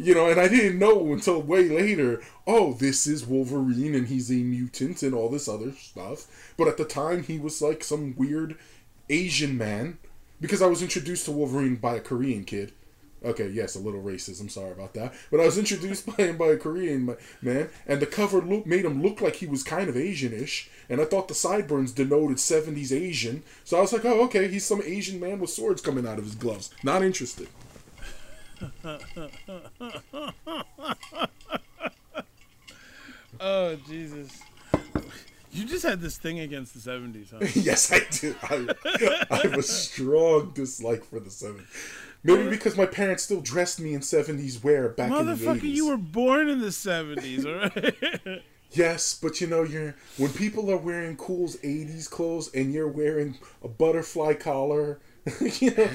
You 0.00 0.14
know, 0.14 0.30
and 0.30 0.38
I 0.38 0.46
didn't 0.46 0.78
know 0.78 1.12
until 1.12 1.42
way 1.42 1.68
later. 1.68 2.22
Oh, 2.46 2.72
this 2.72 3.08
is 3.08 3.26
Wolverine, 3.26 3.96
and 3.96 4.06
he's 4.06 4.30
a 4.30 4.34
mutant, 4.34 5.02
and 5.02 5.12
all 5.12 5.28
this 5.28 5.48
other 5.48 5.72
stuff. 5.72 6.52
But 6.56 6.68
at 6.68 6.76
the 6.76 6.84
time, 6.84 7.24
he 7.24 7.36
was 7.36 7.60
like 7.60 7.82
some 7.82 8.14
weird 8.16 8.56
Asian 9.10 9.58
man, 9.58 9.98
because 10.40 10.62
I 10.62 10.68
was 10.68 10.82
introduced 10.82 11.24
to 11.24 11.32
Wolverine 11.32 11.74
by 11.74 11.96
a 11.96 12.00
Korean 12.00 12.44
kid. 12.44 12.70
Okay, 13.24 13.48
yes, 13.48 13.74
a 13.74 13.80
little 13.80 14.00
racism. 14.00 14.48
Sorry 14.48 14.70
about 14.70 14.94
that. 14.94 15.14
But 15.32 15.40
I 15.40 15.46
was 15.46 15.58
introduced 15.58 16.06
by 16.16 16.26
him 16.26 16.36
by 16.36 16.50
a 16.50 16.56
Korean 16.56 17.16
man, 17.42 17.68
and 17.84 17.98
the 17.98 18.06
cover 18.06 18.40
look 18.40 18.66
made 18.66 18.84
him 18.84 19.02
look 19.02 19.20
like 19.20 19.34
he 19.34 19.46
was 19.46 19.64
kind 19.64 19.88
of 19.88 19.96
Asianish, 19.96 20.68
and 20.88 21.00
I 21.00 21.06
thought 21.06 21.26
the 21.26 21.34
sideburns 21.34 21.90
denoted 21.90 22.36
'70s 22.36 22.92
Asian. 22.92 23.42
So 23.64 23.76
I 23.76 23.80
was 23.80 23.92
like, 23.92 24.04
oh, 24.04 24.22
okay, 24.26 24.46
he's 24.46 24.64
some 24.64 24.80
Asian 24.84 25.18
man 25.18 25.40
with 25.40 25.50
swords 25.50 25.82
coming 25.82 26.06
out 26.06 26.18
of 26.18 26.24
his 26.24 26.36
gloves. 26.36 26.70
Not 26.84 27.02
interested. 27.02 27.48
Oh 33.40 33.76
Jesus! 33.88 34.40
You 35.52 35.64
just 35.64 35.84
had 35.84 36.00
this 36.00 36.18
thing 36.18 36.40
against 36.40 36.74
the 36.74 36.80
seventies, 36.80 37.30
huh? 37.30 37.38
yes, 37.54 37.92
I 37.92 38.00
do. 38.10 38.34
I, 38.42 39.26
I 39.30 39.36
have 39.42 39.54
a 39.54 39.62
strong 39.62 40.50
dislike 40.54 41.04
for 41.04 41.20
the 41.20 41.30
'70s. 41.30 41.64
Maybe 42.24 42.50
because 42.50 42.76
my 42.76 42.86
parents 42.86 43.22
still 43.22 43.40
dressed 43.40 43.80
me 43.80 43.94
in 43.94 44.00
'70s 44.00 44.62
wear 44.64 44.88
back 44.88 45.10
in 45.10 45.24
the 45.26 45.34
Motherfucker, 45.34 45.60
'80s. 45.60 45.74
you 45.74 45.88
were 45.88 45.96
born 45.96 46.48
in 46.48 46.60
the 46.60 46.72
seventies, 46.72 47.46
all 47.46 47.54
right? 47.54 47.94
Yes, 48.72 49.18
but 49.20 49.40
you 49.40 49.46
know, 49.46 49.62
you're 49.62 49.94
when 50.18 50.30
people 50.32 50.70
are 50.70 50.76
wearing 50.76 51.16
cool's 51.16 51.56
'80s 51.58 52.10
clothes 52.10 52.52
and 52.54 52.70
you're 52.70 52.86
wearing 52.88 53.38
a 53.62 53.68
butterfly 53.68 54.34
collar, 54.34 55.00
you 55.60 55.74
know, 55.74 55.88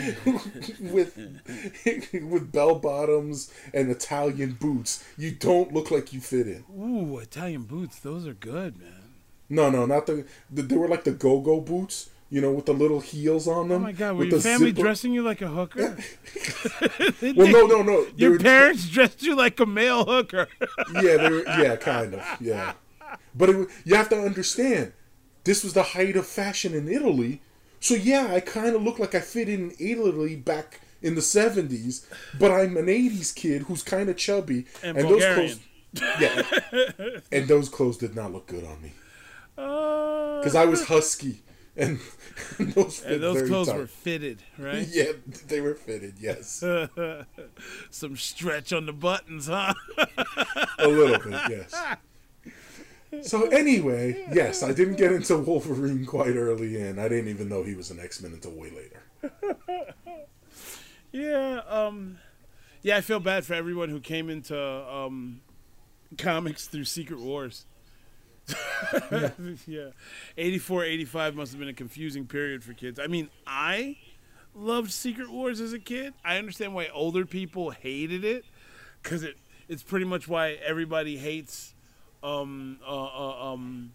with 0.80 1.18
with 2.14 2.52
bell 2.52 2.76
bottoms 2.76 3.52
and 3.74 3.90
Italian 3.90 4.54
boots, 4.54 5.04
you 5.18 5.32
don't 5.32 5.74
look 5.74 5.92
like 5.92 6.14
you 6.14 6.20
fit 6.22 6.48
in. 6.48 6.64
Ooh, 6.78 7.18
Italian 7.20 7.64
boots, 7.64 8.00
those 8.00 8.28
are 8.28 8.34
good, 8.34 8.78
man. 8.80 9.04
No, 9.50 9.70
no, 9.70 9.86
not 9.86 10.06
the, 10.08 10.26
the 10.50 10.62
they 10.62 10.76
were 10.78 10.88
like 10.88 11.04
the 11.04 11.12
go-go 11.12 11.62
boots, 11.62 12.10
you 12.30 12.42
know, 12.42 12.52
with 12.52 12.66
the 12.66 12.74
little 12.74 13.00
heels 13.02 13.48
on 13.48 13.68
them. 13.70 13.82
Oh 13.82 13.86
my 13.86 13.92
god, 13.92 14.16
were 14.18 14.26
your 14.26 14.40
family 14.40 14.70
zipper- 14.72 14.82
dressing 14.82 15.14
you 15.14 15.22
like 15.22 15.42
a 15.42 15.48
hooker? 15.48 15.98
Well, 17.22 17.48
no, 17.48 17.66
no, 17.68 17.82
no. 17.84 18.06
Your 18.16 18.32
were- 18.32 18.40
parents 18.40 18.90
dressed 18.90 19.22
you 19.24 19.36
like 19.36 19.60
a 19.60 19.66
male 19.66 20.06
hooker. 20.06 20.48
yeah, 20.96 21.18
they 21.18 21.30
were, 21.30 21.44
yeah, 21.46 21.76
kind 21.76 22.16
of, 22.16 22.38
yeah. 22.42 22.74
But 23.36 23.50
it, 23.50 23.70
you 23.86 23.96
have 23.96 24.10
to 24.10 24.18
understand, 24.20 24.94
this 25.44 25.64
was 25.64 25.74
the 25.74 25.84
height 25.84 26.16
of 26.16 26.26
fashion 26.26 26.74
in 26.74 26.88
Italy. 26.88 27.42
So 27.84 27.96
yeah, 27.96 28.32
I 28.34 28.40
kind 28.40 28.76
of 28.78 28.82
look 28.82 28.98
like 28.98 29.14
I 29.14 29.20
fit 29.20 29.50
in 29.50 29.74
Italy 29.78 30.38
back 30.38 30.80
in 31.02 31.16
the 31.16 31.22
seventies, 31.22 32.08
but 32.40 32.50
I'm 32.50 32.78
an 32.78 32.86
'80s 32.86 33.36
kid 33.36 33.64
who's 33.64 33.84
kind 33.84 34.08
of 34.10 34.16
chubby, 34.16 34.66
And 34.82 34.98
those 34.98 35.22
clothes, 35.22 35.60
yeah, 36.22 36.42
and 37.34 37.48
those 37.50 37.68
clothes 37.68 37.98
did 37.98 38.16
not 38.16 38.32
look 38.32 38.48
good 38.48 38.64
on 38.64 38.82
me 38.82 38.94
Uh, 39.58 40.40
because 40.40 40.56
I 40.56 40.64
was 40.64 40.86
husky, 40.88 41.42
and, 41.76 42.00
and 42.58 42.74
those 42.74 43.00
fit 43.00 43.12
and 43.16 43.22
those 43.24 43.48
clothes 43.50 43.68
tight. 43.68 43.78
were 43.78 43.88
fitted, 43.88 44.42
right? 44.58 44.88
yeah, 44.90 45.12
they 45.48 45.60
were 45.60 45.76
fitted. 45.76 46.14
Yes, 46.22 46.64
Some 47.90 48.16
stretch 48.16 48.72
on 48.72 48.86
the 48.86 48.94
buttons, 48.94 49.48
huh? 49.48 49.74
a 50.80 50.88
little 50.88 51.20
bit. 51.20 51.42
Yes. 51.50 51.76
So 53.22 53.48
anyway, 53.48 54.28
yes, 54.34 54.64
I 54.64 54.74
didn't 54.74 54.96
get 54.96 55.12
into 55.12 55.38
Wolverine 55.38 56.06
quite 56.06 56.36
early 56.36 56.82
in. 56.82 57.00
I 57.00 57.08
didn't 57.08 57.30
even 57.30 57.50
know 57.50 57.64
he 57.64 57.76
was 57.76 57.92
an 57.92 58.00
X 58.00 58.22
Men 58.22 58.34
until 58.34 58.52
way 58.52 58.72
later. 58.72 59.94
yeah, 61.12 61.62
um 61.68 62.18
yeah, 62.82 62.98
I 62.98 63.02
feel 63.02 63.20
bad 63.20 63.46
for 63.46 63.54
everyone 63.54 63.90
who 63.90 64.00
came 64.00 64.30
into 64.30 64.58
um 64.58 65.42
comics 66.18 66.68
through 66.68 66.86
Secret 66.86 67.20
Wars. 67.20 67.66
yeah. 69.68 69.90
84, 70.38 70.84
85 70.84 71.36
must 71.36 71.52
have 71.54 71.60
been 71.60 71.70
a 71.70 71.74
confusing 71.74 72.28
period 72.28 72.62
for 72.62 72.74
kids. 72.74 73.00
I 73.00 73.08
mean, 73.08 73.30
I 73.48 73.98
loved 74.54 74.92
Secret 74.92 75.32
Wars 75.32 75.62
as 75.62 75.72
a 75.72 75.80
kid. 75.80 76.14
I 76.26 76.38
understand 76.38 76.74
why 76.74 76.90
older 76.94 77.26
people 77.26 77.72
hated 77.72 78.24
it 78.24 78.46
cuz 79.02 79.24
it 79.24 79.38
it's 79.68 79.84
pretty 79.84 80.06
much 80.06 80.28
why 80.28 80.52
everybody 80.66 81.18
hates 81.18 81.73
um 82.24 82.80
uh, 82.88 83.06
uh 83.06 83.54
um 83.54 83.94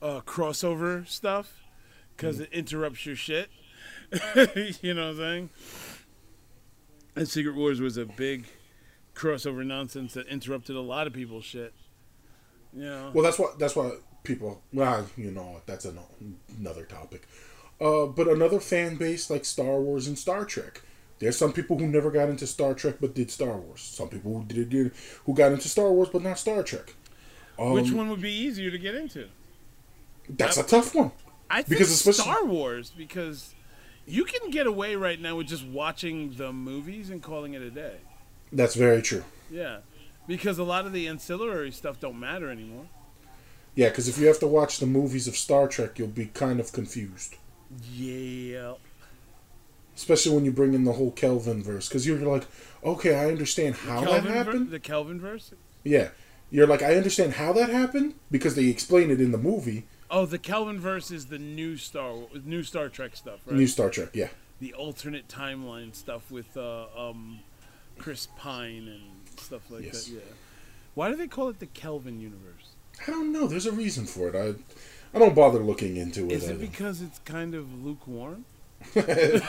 uh 0.00 0.20
crossover 0.20 1.06
stuff 1.06 1.62
cuz 2.16 2.40
it 2.40 2.52
interrupts 2.52 3.06
your 3.06 3.16
shit. 3.16 3.50
you 4.82 4.94
know 4.94 5.08
what 5.08 5.10
I'm 5.10 5.16
saying? 5.16 5.50
And 7.14 7.28
Secret 7.28 7.54
Wars 7.54 7.80
was 7.80 7.96
a 7.96 8.06
big 8.06 8.46
crossover 9.14 9.66
nonsense 9.66 10.14
that 10.14 10.26
interrupted 10.28 10.76
a 10.76 10.80
lot 10.80 11.06
of 11.06 11.12
people's 11.12 11.44
shit. 11.44 11.74
You 12.72 12.84
know? 12.84 13.10
Well, 13.12 13.24
that's 13.24 13.38
what 13.38 13.58
that's 13.58 13.74
what 13.74 14.00
people. 14.22 14.62
Well, 14.72 15.06
you 15.16 15.30
know, 15.30 15.60
that's 15.66 15.84
an, 15.84 15.98
another 16.58 16.84
topic. 16.84 17.26
Uh, 17.80 18.06
but 18.06 18.28
another 18.28 18.60
fan 18.60 18.96
base 18.96 19.30
like 19.30 19.44
Star 19.44 19.80
Wars 19.80 20.06
and 20.06 20.18
Star 20.18 20.44
Trek. 20.44 20.82
There's 21.18 21.36
some 21.36 21.52
people 21.52 21.76
who 21.78 21.86
never 21.88 22.10
got 22.10 22.28
into 22.28 22.46
Star 22.46 22.74
Trek 22.74 22.96
but 23.00 23.14
did 23.14 23.30
Star 23.30 23.56
Wars. 23.56 23.80
Some 23.80 24.08
people 24.08 24.38
who 24.38 24.44
did, 24.44 24.68
did 24.68 24.92
who 25.24 25.34
got 25.34 25.52
into 25.52 25.68
Star 25.68 25.90
Wars 25.90 26.08
but 26.12 26.22
not 26.22 26.38
Star 26.38 26.62
Trek. 26.62 26.94
Um, 27.58 27.72
Which 27.72 27.90
one 27.90 28.08
would 28.08 28.20
be 28.20 28.32
easier 28.32 28.70
to 28.70 28.78
get 28.78 28.94
into? 28.94 29.28
That's 30.28 30.56
a 30.56 30.62
tough 30.62 30.94
one. 30.94 31.10
I 31.50 31.56
think 31.62 31.68
Because 31.70 31.90
especially- 31.90 32.22
Star 32.22 32.44
Wars 32.44 32.90
because 32.96 33.54
you 34.06 34.24
can 34.24 34.50
get 34.50 34.66
away 34.66 34.94
right 34.96 35.20
now 35.20 35.36
with 35.36 35.48
just 35.48 35.64
watching 35.66 36.34
the 36.36 36.52
movies 36.52 37.10
and 37.10 37.22
calling 37.22 37.54
it 37.54 37.62
a 37.62 37.70
day. 37.70 37.96
That's 38.52 38.74
very 38.74 39.02
true. 39.02 39.24
Yeah. 39.50 39.78
Because 40.26 40.58
a 40.58 40.62
lot 40.64 40.84
of 40.86 40.92
the 40.92 41.08
ancillary 41.08 41.70
stuff 41.72 41.98
don't 42.00 42.20
matter 42.20 42.50
anymore. 42.50 42.86
Yeah, 43.74 43.88
because 43.88 44.08
if 44.08 44.18
you 44.18 44.26
have 44.26 44.38
to 44.40 44.46
watch 44.46 44.78
the 44.78 44.86
movies 44.86 45.26
of 45.26 45.36
Star 45.36 45.68
Trek, 45.68 45.98
you'll 45.98 46.08
be 46.08 46.26
kind 46.26 46.60
of 46.60 46.72
confused. 46.72 47.36
Yeah. 47.94 48.74
Especially 49.96 50.34
when 50.34 50.44
you 50.44 50.52
bring 50.52 50.74
in 50.74 50.84
the 50.84 50.92
whole 50.92 51.10
Kelvin 51.12 51.62
verse, 51.62 51.88
because 51.88 52.06
you're 52.06 52.18
like, 52.18 52.46
okay, 52.84 53.14
I 53.14 53.26
understand 53.26 53.74
how 53.76 54.00
that 54.00 54.06
Kelvin 54.10 54.24
ver- 54.24 54.36
happened. 54.38 54.70
the 54.70 54.78
Kelvin 54.80 55.20
verse? 55.20 55.52
Yeah, 55.84 56.08
you're 56.50 56.66
like, 56.66 56.82
I 56.82 56.94
understand 56.96 57.34
how 57.34 57.52
that 57.54 57.70
happened 57.70 58.14
because 58.30 58.54
they 58.54 58.66
explain 58.66 59.10
it 59.10 59.20
in 59.20 59.32
the 59.32 59.38
movie. 59.38 59.84
Oh, 60.10 60.24
the 60.24 60.38
Kelvin 60.38 60.80
verse 60.80 61.10
is 61.10 61.26
the 61.26 61.38
new 61.38 61.76
Star 61.76 62.14
new 62.44 62.62
Star 62.62 62.88
Trek 62.88 63.16
stuff, 63.16 63.40
right? 63.46 63.56
New 63.56 63.66
Star 63.66 63.90
Trek, 63.90 64.10
yeah. 64.14 64.28
the 64.60 64.72
alternate 64.74 65.28
timeline 65.28 65.94
stuff 65.94 66.30
with 66.30 66.56
uh, 66.56 66.86
um, 66.96 67.40
Chris 67.98 68.28
Pine 68.38 68.88
and 68.88 69.38
stuff 69.38 69.70
like 69.70 69.84
Yes. 69.84 70.06
that. 70.06 70.14
Yeah. 70.14 70.20
Why 70.94 71.10
do 71.10 71.16
they 71.16 71.28
call 71.28 71.48
it 71.48 71.60
the 71.60 71.66
Kelvin 71.66 72.20
universe? 72.20 72.70
I 73.06 73.10
don't 73.10 73.32
know. 73.32 73.46
There's 73.46 73.66
a 73.66 73.72
reason 73.72 74.06
for 74.06 74.28
it. 74.28 74.34
I, 74.34 74.54
I 75.14 75.18
don't 75.20 75.34
bother 75.34 75.60
looking 75.60 75.96
into 75.96 76.26
it. 76.26 76.32
Is 76.32 76.48
it 76.48 76.60
because 76.60 77.00
it's 77.02 77.18
kind 77.20 77.54
of 77.54 77.84
lukewarm? 77.84 78.44
oh, 78.96 79.40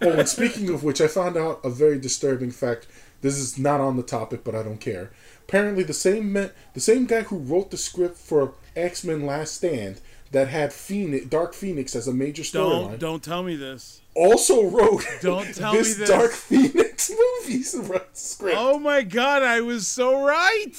and 0.00 0.28
speaking 0.28 0.68
of 0.70 0.82
which, 0.82 1.00
I 1.00 1.06
found 1.06 1.36
out 1.36 1.60
a 1.64 1.70
very 1.70 1.98
disturbing 1.98 2.50
fact. 2.50 2.88
This 3.22 3.38
is 3.38 3.58
not 3.58 3.80
on 3.80 3.96
the 3.96 4.02
topic, 4.02 4.44
but 4.44 4.54
I 4.54 4.62
don't 4.62 4.80
care. 4.80 5.10
Apparently, 5.48 5.82
the 5.82 5.92
same 5.94 6.32
me- 6.32 6.50
the 6.74 6.80
same 6.80 7.06
guy 7.06 7.22
who 7.22 7.38
wrote 7.38 7.70
the 7.70 7.76
script 7.76 8.18
for 8.18 8.54
X 8.76 9.04
Men 9.04 9.24
Last 9.24 9.54
Stand 9.54 10.00
that 10.32 10.48
had 10.48 10.72
Phoenix, 10.72 11.26
Dark 11.26 11.54
Phoenix 11.54 11.94
as 11.94 12.08
a 12.08 12.12
major 12.12 12.42
Don't 12.42 12.92
storyline 12.92 12.98
don't 12.98 13.22
tell 13.22 13.42
me 13.42 13.54
this. 13.54 14.00
also 14.14 14.64
wrote 14.68 15.04
Don't 15.20 15.54
tell 15.54 15.72
me 15.72 15.78
this 15.78 15.96
this. 15.96 16.08
Dark 16.08 16.32
Phoenix 16.32 17.10
movie 17.46 17.62
script. 17.62 18.56
Oh 18.58 18.78
my 18.78 19.02
God! 19.02 19.42
I 19.42 19.60
was 19.60 19.86
so 19.86 20.24
right. 20.24 20.72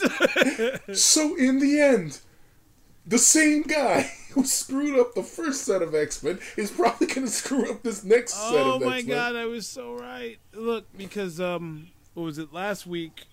So 0.94 1.36
in 1.38 1.60
the 1.60 1.80
end, 1.80 2.20
the 3.06 3.18
same 3.20 3.62
guy 3.64 4.12
who 4.32 4.44
screwed 4.46 5.00
up 5.00 5.14
the 5.14 5.24
first 5.24 5.64
set 5.64 5.82
of 5.82 5.94
X 5.94 6.24
Men 6.24 6.40
is 6.58 6.72
probably 6.72 7.08
going 7.08 7.28
to 7.28 7.32
screw 7.32 7.70
up 7.70 7.84
this 7.84 8.04
next 8.04 8.34
set 8.34 8.66
oh 8.66 8.76
of 8.76 8.82
my 8.82 8.98
X 8.98 9.08
Men. 9.08 9.18
God! 9.18 9.36
I 9.36 9.46
was 9.46 9.68
so 9.68 9.94
right. 9.94 10.40
Look, 10.54 10.86
because 10.98 11.40
um, 11.40 11.90
what 12.14 12.24
was 12.24 12.38
it 12.38 12.54
last 12.54 12.86
week? 12.86 13.26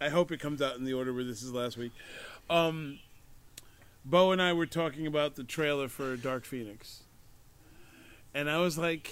I 0.00 0.08
hope 0.08 0.32
it 0.32 0.40
comes 0.40 0.60
out 0.60 0.76
in 0.76 0.84
the 0.84 0.92
order 0.92 1.12
where 1.12 1.24
this 1.24 1.42
is 1.42 1.52
last 1.52 1.76
week. 1.76 1.92
Um, 2.50 2.98
Bo 4.04 4.32
and 4.32 4.42
I 4.42 4.52
were 4.52 4.66
talking 4.66 5.06
about 5.06 5.36
the 5.36 5.44
trailer 5.44 5.88
for 5.88 6.16
Dark 6.16 6.44
Phoenix, 6.44 7.04
and 8.34 8.50
I 8.50 8.58
was 8.58 8.76
like, 8.76 9.10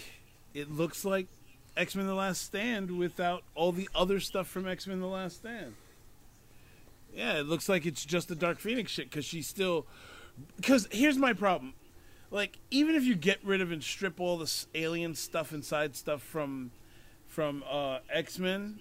"It 0.52 0.70
looks 0.70 1.04
like 1.04 1.28
X 1.76 1.94
Men: 1.94 2.06
The 2.06 2.14
Last 2.14 2.42
Stand 2.42 2.98
without 2.98 3.42
all 3.54 3.72
the 3.72 3.88
other 3.94 4.20
stuff 4.20 4.48
from 4.48 4.68
X 4.68 4.86
Men: 4.86 5.00
The 5.00 5.06
Last 5.06 5.36
Stand." 5.38 5.74
Yeah, 7.14 7.38
it 7.38 7.46
looks 7.46 7.68
like 7.68 7.86
it's 7.86 8.04
just 8.04 8.28
the 8.28 8.34
Dark 8.34 8.58
Phoenix 8.58 8.90
shit 8.90 9.08
because 9.08 9.24
she's 9.24 9.46
still. 9.46 9.86
Because 10.56 10.88
here's 10.90 11.18
my 11.18 11.34
problem, 11.34 11.74
like 12.30 12.58
even 12.70 12.94
if 12.94 13.04
you 13.04 13.14
get 13.14 13.38
rid 13.44 13.60
of 13.60 13.70
and 13.70 13.82
strip 13.82 14.18
all 14.18 14.38
this 14.38 14.66
alien 14.74 15.14
stuff 15.14 15.52
inside 15.52 15.94
stuff 15.94 16.22
from, 16.22 16.70
from 17.32 17.64
uh, 17.70 18.00
X 18.12 18.38
Men, 18.38 18.80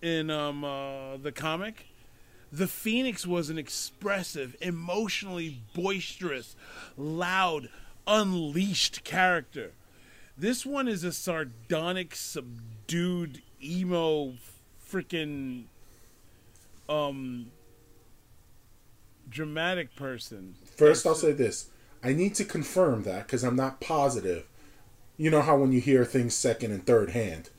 in 0.00 0.30
um 0.30 0.64
uh, 0.64 1.16
the 1.16 1.32
comic, 1.32 1.86
the 2.52 2.68
Phoenix 2.68 3.26
was 3.26 3.50
an 3.50 3.58
expressive, 3.58 4.56
emotionally 4.60 5.62
boisterous, 5.74 6.54
loud, 6.96 7.68
unleashed 8.06 9.04
character 9.04 9.72
This 10.36 10.64
one 10.66 10.88
is 10.88 11.04
a 11.04 11.12
sardonic, 11.12 12.14
subdued, 12.14 13.42
emo, 13.62 14.34
freaking, 14.90 15.64
um, 16.88 17.50
dramatic 19.28 19.94
person. 19.96 20.54
First, 20.76 21.06
I'll 21.06 21.14
say 21.14 21.32
this: 21.32 21.68
I 22.02 22.12
need 22.12 22.34
to 22.36 22.44
confirm 22.44 23.02
that 23.04 23.26
because 23.26 23.44
I'm 23.44 23.56
not 23.56 23.80
positive. 23.80 24.46
You 25.16 25.30
know 25.30 25.42
how 25.42 25.56
when 25.58 25.72
you 25.72 25.80
hear 25.80 26.04
things 26.04 26.34
second 26.34 26.72
and 26.72 26.84
third 26.86 27.10
hand, 27.10 27.50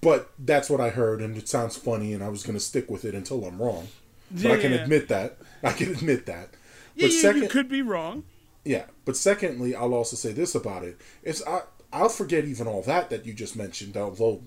but 0.00 0.30
that's 0.38 0.68
what 0.70 0.80
I 0.80 0.90
heard, 0.90 1.20
and 1.20 1.36
it 1.36 1.48
sounds 1.48 1.76
funny, 1.76 2.12
and 2.12 2.22
I 2.22 2.28
was 2.28 2.42
going 2.42 2.56
to 2.56 2.64
stick 2.64 2.90
with 2.90 3.04
it 3.04 3.14
until 3.14 3.44
I'm 3.44 3.60
wrong. 3.60 3.88
But 4.30 4.52
I 4.52 4.56
can 4.56 4.72
Yeah. 4.72 4.78
admit 4.82 5.08
that. 5.08 5.38
I 5.62 5.72
can 5.72 5.92
admit 5.92 6.26
that. 6.26 6.50
Yeah, 6.94 7.06
But 7.06 7.12
you, 7.12 7.20
second, 7.20 7.42
you 7.42 7.48
could 7.48 7.68
be 7.68 7.82
wrong. 7.82 8.24
Yeah, 8.64 8.86
but 9.04 9.16
secondly, 9.16 9.74
I'll 9.74 9.94
also 9.94 10.16
say 10.16 10.32
this 10.32 10.54
about 10.54 10.82
it: 10.84 11.00
is 11.22 11.42
I 11.46 11.62
I'll 11.92 12.08
forget 12.08 12.44
even 12.44 12.66
all 12.66 12.82
that 12.82 13.10
that 13.10 13.24
you 13.26 13.32
just 13.32 13.56
mentioned, 13.56 13.96
although 13.96 14.42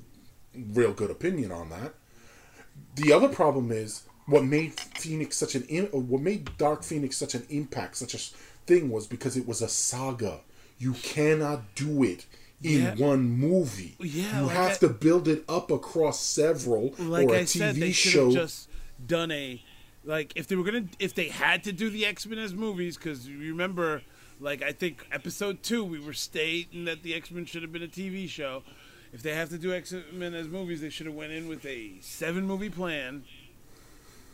real 0.74 0.94
good 0.94 1.10
opinion 1.12 1.52
on 1.52 1.70
that. 1.70 1.94
The 2.96 3.14
other 3.14 3.30
problem 3.30 3.72
is 3.72 4.04
what 4.26 4.44
made 4.44 4.74
Phoenix 4.80 5.38
such 5.38 5.56
an 5.56 5.64
what 5.92 6.22
made 6.22 6.58
Dark 6.58 6.84
Phoenix 6.84 7.16
such 7.18 7.34
an 7.36 7.46
impact, 7.50 7.98
such 7.98 8.14
a 8.14 8.20
thing 8.66 8.90
was 8.90 9.08
because 9.08 9.38
it 9.38 9.48
was 9.48 9.62
a 9.62 9.70
saga. 9.70 10.42
You 10.78 10.94
cannot 10.94 11.76
do 11.76 12.04
it 12.04 12.26
in 12.64 12.82
Yeah. 12.82 12.96
one 12.96 13.22
movie. 13.30 13.96
Yeah, 14.00 14.40
you 14.42 14.46
like 14.48 14.56
have 14.56 14.72
I- 14.72 14.76
to 14.76 14.90
build 14.90 15.28
it 15.28 15.44
up 15.48 15.72
across 15.72 16.22
several 16.22 16.94
Like 16.98 17.28
or 17.28 17.36
a 17.36 17.40
I 17.40 17.44
TV 17.44 17.48
said, 17.60 17.76
they 17.76 17.92
should 17.92 18.12
show. 18.12 18.26
have 18.26 18.34
just 18.34 18.70
done 19.06 19.32
a 19.32 19.64
like 20.04 20.34
if 20.36 20.48
they 20.48 20.56
were 20.56 20.64
gonna 20.64 20.86
if 21.00 21.14
they 21.14 21.28
had 21.30 21.64
to 21.66 21.72
do 21.72 21.90
the 21.90 22.06
X 22.06 22.26
Men 22.26 22.40
as 22.40 22.54
movies 22.54 22.98
because 22.98 23.28
you 23.28 23.38
remember 23.40 24.02
like 24.42 24.62
I 24.62 24.72
think 24.72 25.06
episode 25.12 25.64
two 25.64 25.84
we 25.84 26.00
were 26.00 26.14
stating 26.14 26.86
that 26.86 27.04
the 27.04 27.14
X 27.14 27.32
Men 27.32 27.46
should 27.46 27.62
have 27.62 27.72
been 27.72 27.84
a 27.84 27.88
TV 27.88 28.28
show. 28.28 28.64
If 29.12 29.24
they 29.24 29.34
have 29.34 29.50
to 29.50 29.58
do 29.58 29.74
X 29.74 29.94
Men 30.14 30.34
as 30.34 30.48
movies, 30.48 30.82
they 30.82 30.90
should 30.90 31.06
have 31.08 31.16
went 31.16 31.32
in 31.32 31.48
with 31.48 31.66
a 31.66 31.94
seven 32.02 32.46
movie 32.46 32.70
plan 32.70 33.24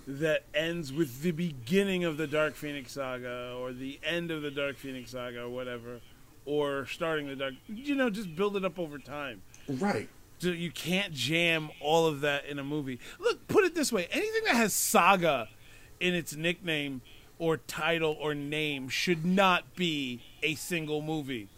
that 0.07 0.43
ends 0.53 0.93
with 0.93 1.21
the 1.21 1.31
beginning 1.31 2.03
of 2.03 2.17
the 2.17 2.27
Dark 2.27 2.55
Phoenix 2.55 2.91
saga 2.91 3.55
or 3.59 3.73
the 3.73 3.99
end 4.03 4.29
of 4.31 4.41
the 4.43 4.51
Dark 4.51 4.77
Phoenix 4.77 5.11
saga 5.11 5.43
or 5.43 5.49
whatever, 5.49 5.99
or 6.45 6.85
starting 6.87 7.27
the 7.27 7.35
Dark. 7.35 7.53
You 7.67 7.95
know, 7.95 8.09
just 8.09 8.35
build 8.35 8.55
it 8.55 8.65
up 8.65 8.79
over 8.79 8.97
time. 8.97 9.41
right. 9.67 10.09
So 10.39 10.49
you 10.49 10.69
can't 10.69 11.13
jam 11.13 11.69
all 11.79 12.07
of 12.07 12.21
that 12.21 12.45
in 12.45 12.59
a 12.59 12.63
movie. 12.63 12.99
Look, 13.19 13.47
put 13.47 13.63
it 13.63 13.73
this 13.73 13.91
way: 13.91 14.07
anything 14.11 14.43
that 14.45 14.55
has 14.55 14.73
saga 14.73 15.47
in 15.99 16.13
its 16.13 16.35
nickname 16.35 17.01
or 17.39 17.57
title 17.57 18.15
or 18.19 18.35
name 18.35 18.89
should 18.89 19.25
not 19.25 19.75
be 19.75 20.21
a 20.43 20.55
single 20.55 21.01
movie. 21.01 21.49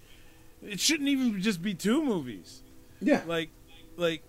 It 0.62 0.80
shouldn't 0.80 1.10
even 1.10 1.41
just 1.41 1.62
be 1.62 1.73
two 1.73 2.04
movies. 2.04 2.63
Yeah. 3.00 3.21
Like, 3.28 3.50
like, 3.95 4.23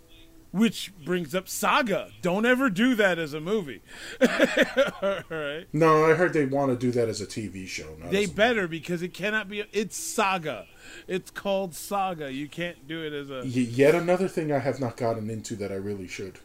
which 0.51 0.93
brings 1.05 1.35
up 1.35 1.49
saga. 1.49 2.11
Don't 2.23 2.47
ever 2.47 2.71
do 2.71 2.95
that 2.95 3.19
as 3.19 3.35
a 3.35 3.41
movie. 3.41 3.83
all 4.21 5.23
right. 5.31 5.67
no, 5.73 6.05
I 6.05 6.15
heard 6.15 6.33
they 6.33 6.47
want 6.47 6.71
to 6.71 6.77
do 6.77 6.91
that 6.93 7.09
as 7.09 7.21
a 7.21 7.27
TV 7.27 7.67
show. 7.67 7.97
They 8.11 8.27
better 8.27 8.67
because 8.67 9.03
it 9.03 9.13
cannot 9.15 9.49
be. 9.49 9.65
It's 9.73 9.97
saga. 9.97 10.67
It's 11.07 11.31
called 11.31 11.75
saga. 11.75 12.33
You 12.33 12.49
can't 12.49 12.87
do 12.89 13.03
it 13.05 13.13
as 13.13 13.31
a. 13.31 13.41
Y- 13.41 13.69
yet 13.71 13.95
another 13.95 14.29
thing 14.29 14.53
I 14.53 14.59
have 14.59 14.81
not 14.81 14.97
gotten 14.97 15.31
into 15.31 15.55
that 15.57 15.71
I 15.71 15.77
really 15.77 16.09
should. 16.09 16.39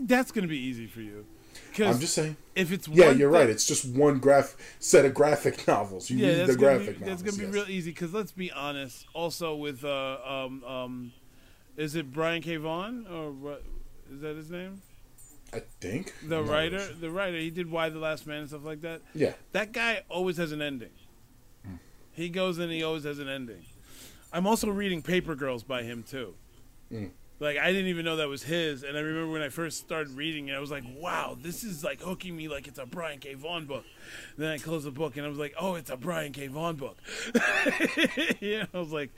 That's 0.00 0.30
gonna 0.32 0.46
be 0.46 0.58
easy 0.58 0.86
for 0.86 1.00
you. 1.00 1.26
I'm 1.78 1.98
just 1.98 2.14
saying. 2.14 2.36
if 2.54 2.72
it's 2.72 2.88
Yeah, 2.88 3.10
you're 3.10 3.30
thing- 3.30 3.40
right. 3.40 3.50
It's 3.50 3.66
just 3.66 3.84
one 3.86 4.18
graph 4.18 4.56
set 4.78 5.04
of 5.04 5.14
graphic 5.14 5.66
novels. 5.68 6.10
You 6.10 6.18
yeah, 6.18 6.38
read 6.38 6.46
the 6.48 6.56
graphic 6.56 6.98
be, 6.98 7.04
novels. 7.04 7.22
That's 7.22 7.36
gonna 7.36 7.50
be 7.50 7.56
yes. 7.56 7.66
real 7.66 7.76
easy 7.76 7.90
because 7.90 8.12
let's 8.12 8.32
be 8.32 8.50
honest. 8.52 9.06
Also 9.14 9.54
with 9.54 9.84
uh 9.84 10.18
um 10.24 10.64
um, 10.64 11.12
is 11.80 11.94
it 11.94 12.12
Brian 12.12 12.42
K. 12.42 12.56
Vaughan 12.56 13.06
or 13.10 13.30
what? 13.32 13.64
Is 14.12 14.20
that 14.20 14.36
his 14.36 14.50
name? 14.50 14.82
I 15.52 15.62
think 15.80 16.12
The 16.28 16.38
I'm 16.38 16.46
writer, 16.46 16.78
sure. 16.78 16.92
the 17.00 17.10
writer. 17.10 17.36
He 17.38 17.50
did 17.50 17.70
Y: 17.70 17.88
The 17.88 17.98
Last 17.98 18.26
Man 18.26 18.40
and 18.40 18.48
stuff 18.48 18.64
like 18.64 18.82
that. 18.82 19.00
Yeah, 19.14 19.32
That 19.52 19.72
guy 19.72 20.02
always 20.08 20.36
has 20.36 20.52
an 20.52 20.62
ending. 20.62 20.90
He 22.12 22.28
goes 22.28 22.58
and 22.58 22.70
he 22.70 22.82
always 22.82 23.04
has 23.04 23.18
an 23.18 23.28
ending. 23.28 23.64
I'm 24.32 24.46
also 24.46 24.68
reading 24.68 25.00
Paper 25.02 25.34
Girls 25.34 25.62
by 25.62 25.82
him 25.82 26.02
too. 26.02 26.34
Mm. 26.92 27.10
Like 27.38 27.56
I 27.56 27.72
didn't 27.72 27.86
even 27.86 28.04
know 28.04 28.16
that 28.16 28.28
was 28.28 28.42
his, 28.42 28.82
and 28.82 28.96
I 28.96 29.00
remember 29.00 29.32
when 29.32 29.40
I 29.42 29.48
first 29.48 29.78
started 29.78 30.14
reading 30.14 30.48
it, 30.48 30.54
I 30.54 30.58
was 30.60 30.70
like, 30.70 30.84
"Wow, 30.98 31.36
this 31.40 31.64
is 31.64 31.82
like 31.82 32.00
hooking 32.02 32.36
me 32.36 32.48
like 32.48 32.68
it's 32.68 32.78
a 32.78 32.84
Brian 32.84 33.18
K. 33.18 33.32
Vaughan 33.34 33.64
book." 33.64 33.84
Then 34.36 34.50
I 34.50 34.58
closed 34.58 34.84
the 34.86 34.90
book 34.90 35.16
and 35.16 35.24
I 35.24 35.28
was 35.30 35.38
like, 35.38 35.54
"Oh, 35.58 35.74
it's 35.76 35.88
a 35.90 35.96
Brian 35.96 36.32
K. 36.32 36.48
Vaughan 36.48 36.76
book." 36.76 36.98
yeah, 38.40 38.66
I 38.74 38.78
was 38.78 38.92
like, 38.92 39.10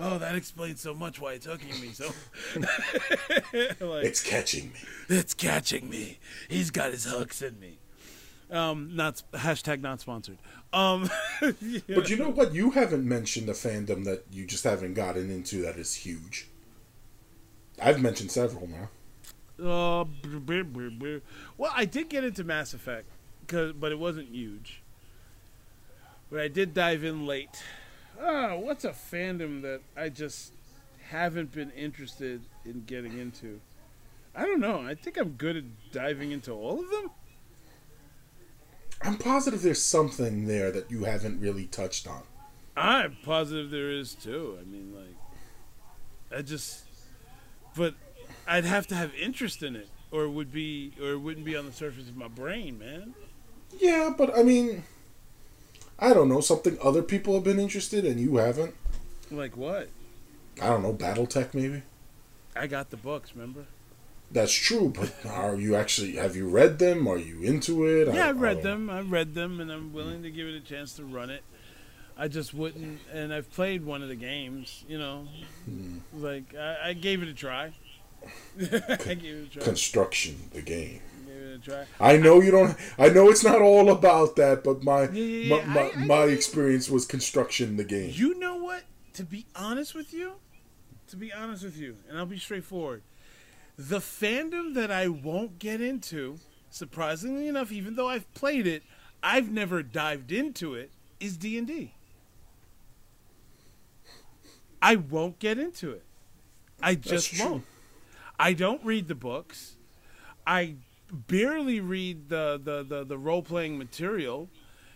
"Oh, 0.00 0.18
that 0.18 0.34
explains 0.34 0.80
so 0.80 0.94
much 0.94 1.20
why 1.20 1.32
it's 1.34 1.46
hooking 1.46 1.80
me." 1.80 1.90
So, 1.92 2.12
like, 3.86 4.04
it's 4.04 4.22
catching 4.22 4.72
me. 4.72 4.78
it's 5.08 5.34
catching 5.34 5.88
me. 5.90 6.18
He's 6.48 6.70
got 6.70 6.92
his 6.92 7.04
hooks 7.04 7.42
in 7.42 7.58
me. 7.60 7.78
Um, 8.50 8.96
not 8.96 9.22
hashtag 9.34 9.80
not 9.82 10.00
sponsored. 10.00 10.38
Um, 10.72 11.10
yeah. 11.60 11.80
But 11.94 12.08
you 12.10 12.16
know 12.16 12.30
what? 12.30 12.54
You 12.54 12.70
haven't 12.70 13.06
mentioned 13.06 13.48
a 13.48 13.52
fandom 13.52 14.04
that 14.04 14.24
you 14.30 14.46
just 14.46 14.64
haven't 14.64 14.94
gotten 14.94 15.30
into 15.30 15.62
that 15.62 15.76
is 15.76 15.94
huge. 15.94 16.46
I've 17.80 18.00
mentioned 18.02 18.30
several 18.32 18.66
now. 18.66 18.88
Uh, 19.60 20.04
well, 21.58 21.72
I 21.74 21.84
did 21.84 22.08
get 22.08 22.24
into 22.24 22.44
Mass 22.44 22.72
Effect, 22.74 23.06
'cause- 23.48 23.72
but 23.72 23.90
it 23.92 23.98
wasn't 23.98 24.28
huge. 24.30 24.80
But 26.30 26.40
I 26.40 26.48
did 26.48 26.74
dive 26.74 27.02
in 27.04 27.26
late. 27.26 27.62
Ah, 28.20 28.56
what's 28.56 28.84
a 28.84 28.90
fandom 28.90 29.62
that 29.62 29.80
I 29.96 30.08
just 30.08 30.52
haven't 31.08 31.52
been 31.52 31.70
interested 31.70 32.42
in 32.64 32.84
getting 32.86 33.18
into? 33.18 33.60
I 34.34 34.42
don't 34.44 34.60
know. 34.60 34.80
I 34.80 34.94
think 34.94 35.16
I'm 35.16 35.30
good 35.30 35.56
at 35.56 35.64
diving 35.92 36.32
into 36.32 36.52
all 36.52 36.80
of 36.80 36.90
them. 36.90 37.10
I'm 39.02 39.16
positive 39.16 39.62
there's 39.62 39.82
something 39.82 40.46
there 40.46 40.70
that 40.72 40.90
you 40.90 41.04
haven't 41.04 41.40
really 41.40 41.66
touched 41.66 42.08
on. 42.08 42.22
I'm 42.76 43.16
positive 43.24 43.70
there 43.70 43.90
is 43.90 44.14
too. 44.14 44.58
I 44.60 44.64
mean, 44.64 44.94
like, 44.94 46.38
I 46.38 46.42
just, 46.42 46.84
but 47.76 47.94
I'd 48.46 48.64
have 48.64 48.86
to 48.88 48.94
have 48.94 49.12
interest 49.14 49.62
in 49.62 49.76
it, 49.76 49.88
or 50.10 50.24
it 50.24 50.30
would 50.30 50.52
be, 50.52 50.92
or 51.00 51.10
it 51.10 51.18
wouldn't 51.18 51.46
be 51.46 51.56
on 51.56 51.66
the 51.66 51.72
surface 51.72 52.08
of 52.08 52.16
my 52.16 52.28
brain, 52.28 52.78
man. 52.78 53.14
Yeah, 53.78 54.12
but 54.16 54.36
I 54.36 54.42
mean, 54.42 54.84
I 55.98 56.12
don't 56.14 56.28
know 56.28 56.40
something 56.40 56.78
other 56.82 57.02
people 57.02 57.34
have 57.34 57.44
been 57.44 57.58
interested 57.58 58.04
in 58.04 58.18
you 58.18 58.36
haven't. 58.36 58.74
Like 59.30 59.56
what? 59.56 59.88
I 60.60 60.66
don't 60.68 60.82
know 60.82 60.92
BattleTech 60.92 61.54
maybe. 61.54 61.82
I 62.56 62.66
got 62.66 62.90
the 62.90 62.96
books, 62.96 63.32
remember? 63.34 63.66
That's 64.30 64.52
true, 64.52 64.92
but 64.94 65.14
are 65.26 65.56
you 65.56 65.74
actually 65.74 66.16
have 66.16 66.36
you 66.36 66.48
read 66.48 66.78
them? 66.78 67.06
Are 67.08 67.16
you 67.18 67.42
into 67.42 67.86
it? 67.86 68.12
Yeah, 68.12 68.26
I 68.26 68.28
I've 68.30 68.40
read 68.40 68.62
don't- 68.62 68.86
them. 68.86 68.90
I've 68.90 69.10
read 69.10 69.34
them, 69.34 69.60
and 69.60 69.72
I'm 69.72 69.92
willing 69.92 70.22
to 70.22 70.30
give 70.30 70.46
it 70.46 70.54
a 70.54 70.60
chance 70.60 70.92
to 70.94 71.04
run 71.04 71.30
it. 71.30 71.42
I 72.16 72.26
just 72.28 72.52
wouldn't, 72.52 72.98
and 73.12 73.32
I've 73.32 73.50
played 73.52 73.84
one 73.86 74.02
of 74.02 74.08
the 74.08 74.16
games. 74.16 74.84
You 74.88 74.98
know, 74.98 75.28
Hmm. 75.64 75.98
like 76.12 76.54
I, 76.54 76.90
I 76.90 76.92
gave 76.92 77.22
it 77.22 77.28
a 77.28 77.32
try. 77.34 77.72
I 78.60 79.14
gave 79.14 79.24
it 79.24 79.46
a 79.46 79.50
try. 79.50 79.62
Construction, 79.62 80.36
the 80.52 80.62
game. 80.62 81.00
Gave 81.64 81.74
it 81.74 81.86
try. 81.98 82.06
I 82.14 82.16
know 82.16 82.40
you 82.40 82.50
don't. 82.50 82.76
I 82.98 83.08
know 83.08 83.28
it's 83.30 83.44
not 83.44 83.60
all 83.62 83.90
about 83.90 84.36
that, 84.36 84.64
but 84.64 84.82
my 84.82 85.02
Yeah, 85.08 85.10
yeah, 85.10 85.64
my, 85.66 85.74
my, 85.74 85.80
I- 85.80 85.92
I- 85.94 86.04
my 86.04 86.22
experience 86.24 86.88
was 86.90 87.06
construction, 87.06 87.76
the 87.76 87.84
game. 87.84 88.10
You 88.14 88.38
know 88.38 88.56
what? 88.56 88.82
To 89.14 89.24
be 89.24 89.46
honest 89.56 89.94
with 89.94 90.12
you, 90.14 90.34
to 91.08 91.16
be 91.16 91.32
honest 91.32 91.64
with 91.64 91.76
you, 91.78 91.96
and 92.08 92.18
I'll 92.18 92.26
be 92.26 92.38
straightforward. 92.38 93.02
The 93.76 93.98
fandom 93.98 94.74
that 94.74 94.90
I 94.90 95.08
won't 95.08 95.58
get 95.58 95.80
into, 95.80 96.38
surprisingly 96.70 97.46
enough, 97.48 97.70
even 97.72 97.94
though 97.96 98.08
I've 98.08 98.32
played 98.34 98.66
it, 98.66 98.82
I've 99.22 99.50
never 99.50 99.82
dived 99.82 100.30
into 100.32 100.74
it, 100.74 100.90
is 101.20 101.36
D 101.36 101.56
and 101.58 101.66
D. 101.66 101.94
I 104.80 104.96
won't 104.96 105.38
get 105.38 105.58
into 105.58 105.90
it. 105.90 106.04
I 106.82 106.94
just 106.94 107.38
won't. 107.40 107.64
I 108.38 108.52
don't 108.52 108.84
read 108.84 109.08
the 109.08 109.14
books. 109.16 109.74
I 110.46 110.76
barely 111.12 111.80
read 111.80 112.28
the 112.28 112.60
the, 112.62 112.82
the, 112.82 113.04
the 113.04 113.18
role 113.18 113.42
playing 113.42 113.78
material. 113.78 114.48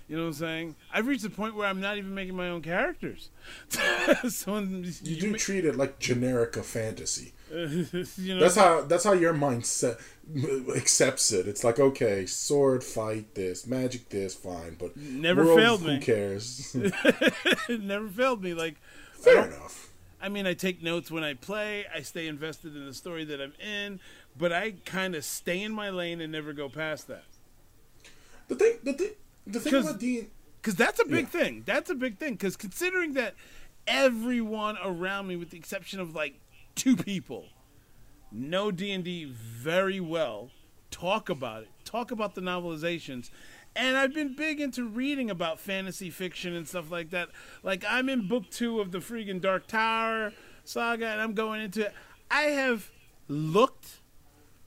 You 0.08 0.16
know 0.18 0.24
what 0.24 0.28
I'm 0.28 0.34
saying? 0.34 0.76
I've 0.92 1.06
reached 1.06 1.22
the 1.22 1.30
point 1.30 1.54
where 1.54 1.66
I'm 1.66 1.80
not 1.80 1.96
even 1.96 2.14
making 2.14 2.36
my 2.36 2.48
own 2.48 2.60
characters. 2.60 3.30
so 4.28 4.56
um, 4.56 4.82
when 4.82 4.94
you 5.04 5.20
do 5.20 5.32
treat 5.38 5.64
it 5.64 5.76
like 5.76 5.98
generic 5.98 6.56
a 6.56 6.62
fantasy. 6.62 7.32
you 7.50 8.34
know, 8.34 8.40
That's 8.40 8.56
how 8.56 8.82
that's 8.82 9.04
how 9.04 9.12
your 9.12 9.32
mindset 9.32 9.98
accepts 10.76 11.32
it. 11.32 11.46
It's 11.46 11.64
like 11.64 11.78
okay, 11.78 12.26
sword 12.26 12.84
fight 12.84 13.34
this, 13.34 13.66
magic 13.66 14.08
this, 14.08 14.34
fine, 14.34 14.76
but 14.78 14.96
Never 14.96 15.44
world, 15.44 15.58
failed 15.58 15.80
who 15.80 15.98
cares? 15.98 16.74
never 17.68 18.08
failed 18.08 18.42
me. 18.42 18.54
Like, 18.54 18.76
Fair 19.12 19.38
eh. 19.38 19.46
enough. 19.46 19.91
I 20.22 20.28
mean, 20.28 20.46
I 20.46 20.54
take 20.54 20.82
notes 20.82 21.10
when 21.10 21.24
I 21.24 21.34
play. 21.34 21.84
I 21.92 22.02
stay 22.02 22.28
invested 22.28 22.76
in 22.76 22.86
the 22.86 22.94
story 22.94 23.24
that 23.24 23.40
I'm 23.40 23.54
in, 23.60 23.98
but 24.38 24.52
I 24.52 24.74
kind 24.84 25.16
of 25.16 25.24
stay 25.24 25.60
in 25.62 25.72
my 25.72 25.90
lane 25.90 26.20
and 26.20 26.30
never 26.30 26.52
go 26.52 26.68
past 26.68 27.08
that. 27.08 27.24
The 28.48 28.54
thing, 28.54 28.78
the 28.84 28.92
thing, 28.92 29.10
the 29.46 29.60
thing 29.60 29.72
'Cause- 29.72 29.88
about 29.88 30.00
D, 30.00 30.28
Because 30.60 30.76
that's 30.76 31.00
a 31.00 31.04
big 31.04 31.24
Yeah. 31.24 31.40
thing. 31.40 31.62
That's 31.66 31.90
a 31.90 31.94
big 31.96 32.18
thing. 32.18 32.34
Because 32.34 32.56
considering 32.56 33.14
that 33.14 33.34
everyone 33.88 34.78
around 34.80 35.26
me, 35.26 35.34
with 35.34 35.50
the 35.50 35.56
exception 35.58 35.98
of 35.98 36.14
like 36.14 36.38
two 36.76 36.96
people, 36.96 37.48
know 38.30 38.70
D 38.70 38.92
and 38.92 39.02
D 39.02 39.24
very 39.24 39.98
well. 39.98 40.52
Talk 40.92 41.28
about 41.28 41.64
it. 41.64 41.70
Talk 41.84 42.12
about 42.12 42.36
the 42.36 42.40
novelizations. 42.42 43.30
And 43.74 43.96
I've 43.96 44.12
been 44.12 44.34
big 44.34 44.60
into 44.60 44.86
reading 44.86 45.30
about 45.30 45.58
fantasy 45.58 46.10
fiction 46.10 46.54
and 46.54 46.68
stuff 46.68 46.90
like 46.90 47.10
that. 47.10 47.30
Like 47.62 47.84
I'm 47.88 48.08
in 48.08 48.28
book 48.28 48.50
two 48.50 48.80
of 48.80 48.92
the 48.92 48.98
freaking 48.98 49.40
Dark 49.40 49.66
Tower 49.66 50.32
saga, 50.64 51.06
and 51.06 51.20
I'm 51.20 51.34
going 51.34 51.60
into 51.62 51.86
it. 51.86 51.94
I 52.30 52.42
have 52.42 52.90
looked 53.28 54.00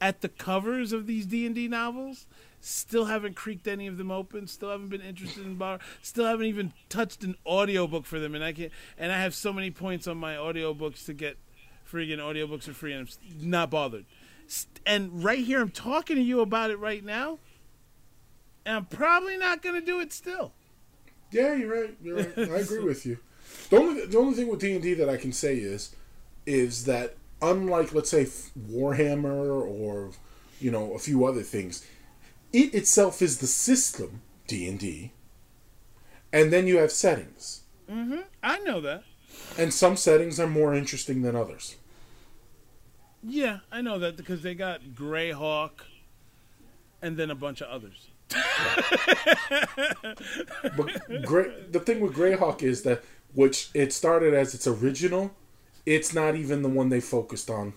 at 0.02 0.22
the 0.22 0.30
covers 0.30 0.92
of 0.92 1.08
these 1.08 1.26
D 1.26 1.46
and 1.46 1.56
D 1.56 1.68
novels. 1.68 2.28
Still 2.60 3.06
haven't 3.06 3.36
creaked 3.36 3.68
any 3.68 3.86
of 3.86 3.98
them 3.98 4.10
open. 4.10 4.48
Still 4.48 4.72
haven't 4.72 4.90
been 4.90 5.02
interested 5.02 5.46
in 5.46 5.56
bar. 5.56 5.80
Still 6.02 6.26
haven't 6.26 6.48
even 6.48 6.74
touched 6.90 7.24
an 7.24 7.36
audiobook 7.46 8.08
for 8.08 8.20
them. 8.20 8.34
And 8.34 8.44
I 8.44 8.54
can 8.54 8.72
and 8.98 9.12
I 9.12 9.20
have 9.20 9.36
so 9.36 9.54
many 9.54 9.70
points 9.70 10.08
on 10.08 10.18
my 10.18 10.34
audiobooks 10.34 11.06
to 11.06 11.14
get 11.14 11.38
freaking 11.90 12.18
audiobooks 12.18 12.64
for 12.64 12.74
free, 12.74 12.94
and 12.94 13.08
I'm 13.08 13.50
not 13.50 13.70
bothered. 13.70 14.06
And 14.86 15.24
right 15.24 15.40
here, 15.40 15.62
I'm 15.62 15.70
talking 15.70 16.16
to 16.16 16.22
you 16.22 16.42
about 16.42 16.72
it 16.72 16.78
right 16.78 17.04
now, 17.04 17.40
and 18.66 18.78
I'm 18.78 18.86
probably 18.86 19.38
not 19.38 19.62
gonna 19.62 19.82
do 19.82 20.00
it 20.00 20.12
still. 20.14 20.54
Yeah, 21.32 21.54
you're 21.56 21.74
right. 21.74 21.96
You're 22.02 22.16
right. 22.18 22.38
I 22.38 22.58
agree 22.58 22.84
with 22.84 23.06
you. 23.06 23.18
The 23.70 23.78
only 23.78 24.06
the 24.06 24.18
only 24.18 24.34
thing 24.36 24.48
with 24.48 24.60
D 24.60 24.74
and 24.74 24.82
D 24.82 24.94
that 24.96 25.10
I 25.10 25.18
can 25.18 25.32
say 25.32 25.58
is 25.58 25.96
is 26.46 26.86
that 26.86 27.16
unlike 27.42 27.94
let's 27.94 28.10
say 28.10 28.26
Warhammer 28.26 29.62
or 29.68 30.12
you 30.60 30.72
know 30.72 30.94
a 30.94 31.00
few 31.00 31.26
other 31.26 31.42
things, 31.42 31.86
it 32.54 32.74
itself 32.74 33.22
is 33.22 33.40
the 33.40 33.48
system 33.48 34.22
D 34.48 34.68
and 34.68 34.80
D, 34.80 35.12
and 36.32 36.52
then 36.54 36.68
you 36.68 36.78
have 36.78 36.92
settings, 36.92 37.62
Mm-hmm. 37.92 38.22
I 38.42 38.60
know 38.60 38.82
that. 38.82 39.04
and 39.58 39.74
some 39.74 39.96
settings 39.96 40.40
are 40.40 40.48
more 40.48 40.74
interesting 40.74 41.22
than 41.22 41.36
others. 41.36 41.76
Yeah, 43.24 43.60
I 43.72 43.82
know 43.82 43.98
that 44.00 44.18
because 44.18 44.42
they 44.44 44.54
got 44.56 44.82
Greyhawk, 44.94 45.82
and 47.02 47.18
then 47.18 47.30
a 47.32 47.36
bunch 47.36 47.62
of 47.62 47.70
others. 47.70 48.10
But 50.78 51.26
Grey, 51.26 51.52
the 51.72 51.80
thing 51.80 52.00
with 52.00 52.14
Greyhawk 52.14 52.64
is 52.64 52.84
that 52.84 53.04
which 53.34 53.70
it 53.74 53.94
started 53.94 54.34
as 54.34 54.54
its 54.54 54.68
original, 54.68 55.32
it's 55.86 56.14
not 56.14 56.36
even 56.36 56.62
the 56.62 56.70
one 56.70 56.90
they 56.90 57.02
focused 57.02 57.50
on 57.50 57.74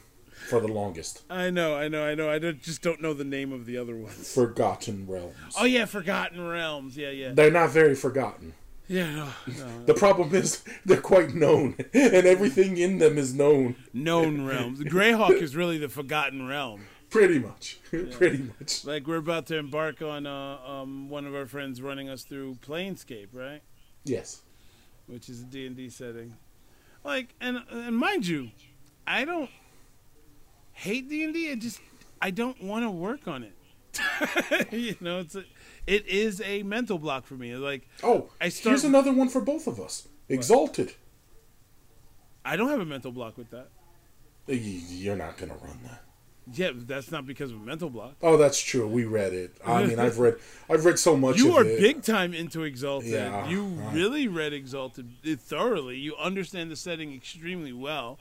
for 0.48 0.60
the 0.60 0.68
longest. 0.68 1.22
I 1.28 1.50
know, 1.50 1.76
I 1.76 1.88
know, 1.88 2.06
I 2.06 2.14
know. 2.14 2.30
I 2.30 2.38
don't, 2.38 2.62
just 2.62 2.80
don't 2.82 3.02
know 3.02 3.12
the 3.12 3.24
name 3.24 3.52
of 3.52 3.66
the 3.66 3.76
other 3.76 3.96
ones. 3.96 4.32
Forgotten 4.32 5.06
Realms. 5.06 5.34
Oh 5.58 5.64
yeah, 5.64 5.84
Forgotten 5.84 6.46
Realms. 6.46 6.96
Yeah, 6.96 7.10
yeah, 7.10 7.32
They're 7.32 7.50
not 7.50 7.70
very 7.70 7.94
forgotten. 7.94 8.54
yeah. 8.86 9.14
No, 9.14 9.28
no. 9.58 9.84
The 9.84 9.94
problem 9.94 10.34
is 10.34 10.62
they're 10.86 11.00
quite 11.00 11.34
known, 11.34 11.76
and 11.92 12.26
everything 12.26 12.78
in 12.78 12.98
them 12.98 13.18
is 13.18 13.34
known. 13.34 13.76
Known 13.92 14.46
realms. 14.46 14.80
Greyhawk 14.80 15.42
is 15.42 15.54
really 15.54 15.78
the 15.78 15.88
Forgotten 15.88 16.46
Realm. 16.46 16.86
Pretty 17.10 17.38
much. 17.38 17.78
Pretty 17.90 18.50
much. 18.58 18.84
Like 18.84 19.06
we're 19.06 19.16
about 19.16 19.46
to 19.46 19.56
embark 19.56 20.02
on 20.02 20.26
uh, 20.26 20.58
um, 20.66 21.08
one 21.08 21.26
of 21.26 21.34
our 21.34 21.46
friends 21.46 21.80
running 21.80 22.08
us 22.08 22.22
through 22.24 22.56
Planescape, 22.56 23.28
right? 23.32 23.62
Yes. 24.04 24.42
Which 25.06 25.28
is 25.28 25.40
a 25.40 25.44
D 25.44 25.66
and 25.66 25.76
D 25.76 25.88
setting. 25.88 26.36
Like, 27.04 27.34
and 27.40 27.62
and 27.70 27.96
mind 27.96 28.26
you, 28.26 28.50
I 29.06 29.24
don't 29.24 29.48
hate 30.72 31.08
D 31.08 31.24
and 31.24 31.32
D. 31.32 31.50
I 31.50 31.54
just 31.54 31.80
I 32.20 32.30
don't 32.30 32.62
want 32.62 32.84
to 32.84 32.90
work 32.90 33.26
on 33.26 33.42
it. 33.44 33.54
you 34.72 34.94
know, 35.00 35.20
it's 35.20 35.34
a, 35.34 35.44
it 35.86 36.06
is 36.06 36.42
a 36.44 36.62
mental 36.62 36.98
block 36.98 37.24
for 37.26 37.34
me. 37.34 37.54
Like, 37.56 37.88
Oh, 38.02 38.28
I 38.40 38.50
start- 38.50 38.72
here's 38.72 38.84
another 38.84 39.12
one 39.12 39.28
for 39.30 39.40
both 39.40 39.66
of 39.66 39.80
us. 39.80 40.06
Exalted. 40.28 40.92
I 42.44 42.56
don't 42.56 42.68
have 42.68 42.80
a 42.80 42.84
mental 42.84 43.12
block 43.12 43.38
with 43.38 43.50
that. 43.50 43.68
You're 44.46 45.16
not 45.16 45.36
gonna 45.38 45.56
run 45.56 45.78
that. 45.84 46.02
Yeah, 46.54 46.70
that's 46.74 47.10
not 47.10 47.26
because 47.26 47.50
of 47.50 47.58
a 47.58 47.64
mental 47.64 47.90
block. 47.90 48.14
Oh, 48.22 48.36
that's 48.36 48.60
true. 48.60 48.86
We 48.86 49.04
read 49.04 49.32
it. 49.34 49.56
I 49.66 49.84
mean, 49.86 49.98
I've 49.98 50.18
read, 50.18 50.36
I've 50.70 50.84
read 50.84 50.98
so 50.98 51.16
much. 51.16 51.38
You 51.38 51.52
are 51.56 51.64
it. 51.64 51.78
big 51.80 52.02
time 52.02 52.32
into 52.32 52.62
Exalted. 52.62 53.10
Yeah, 53.10 53.36
uh-huh, 53.36 53.50
you 53.50 53.64
right. 53.64 53.94
really 53.94 54.28
read 54.28 54.52
Exalted 54.52 55.08
uh, 55.26 55.36
thoroughly. 55.36 55.96
You 55.98 56.16
understand 56.16 56.70
the 56.70 56.76
setting 56.76 57.14
extremely 57.14 57.72
well. 57.72 58.18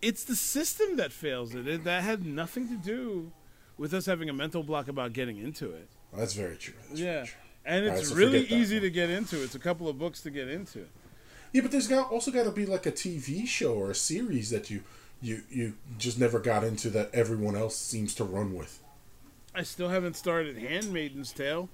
It's 0.00 0.22
the 0.24 0.36
system 0.36 0.96
that 0.96 1.10
fails 1.12 1.54
it. 1.54 1.66
it. 1.66 1.84
That 1.84 2.04
had 2.04 2.24
nothing 2.24 2.68
to 2.68 2.76
do 2.76 3.32
with 3.76 3.92
us 3.92 4.06
having 4.06 4.28
a 4.28 4.32
mental 4.32 4.62
block 4.62 4.86
about 4.88 5.12
getting 5.12 5.38
into 5.38 5.72
it. 5.72 5.88
That's 6.16 6.34
very 6.34 6.56
true. 6.56 6.74
That's 6.88 7.00
Yeah. 7.00 7.12
very 7.14 7.26
true. 7.26 7.36
And 7.64 7.84
it's 7.86 8.08
so 8.08 8.14
really 8.14 8.46
easy 8.46 8.76
one. 8.76 8.82
to 8.82 8.90
get 8.90 9.10
into. 9.10 9.42
It's 9.42 9.54
a 9.54 9.58
couple 9.58 9.88
of 9.88 9.98
books 9.98 10.20
to 10.22 10.30
get 10.30 10.48
into. 10.48 10.86
Yeah, 11.52 11.62
but 11.62 11.70
there's 11.70 11.88
got, 11.88 12.10
also 12.10 12.30
got 12.30 12.44
to 12.44 12.50
be 12.50 12.64
like 12.66 12.86
a 12.86 12.92
TV 12.92 13.46
show 13.46 13.74
or 13.74 13.90
a 13.90 13.94
series 13.94 14.50
that 14.50 14.70
you, 14.70 14.82
you, 15.20 15.42
you 15.50 15.74
just 15.98 16.18
never 16.18 16.38
got 16.38 16.64
into 16.64 16.90
that 16.90 17.10
everyone 17.12 17.56
else 17.56 17.76
seems 17.76 18.14
to 18.16 18.24
run 18.24 18.54
with. 18.54 18.80
I 19.54 19.62
still 19.62 19.88
haven't 19.88 20.16
started 20.16 20.56
Handmaiden's 20.56 21.32
Tale. 21.32 21.68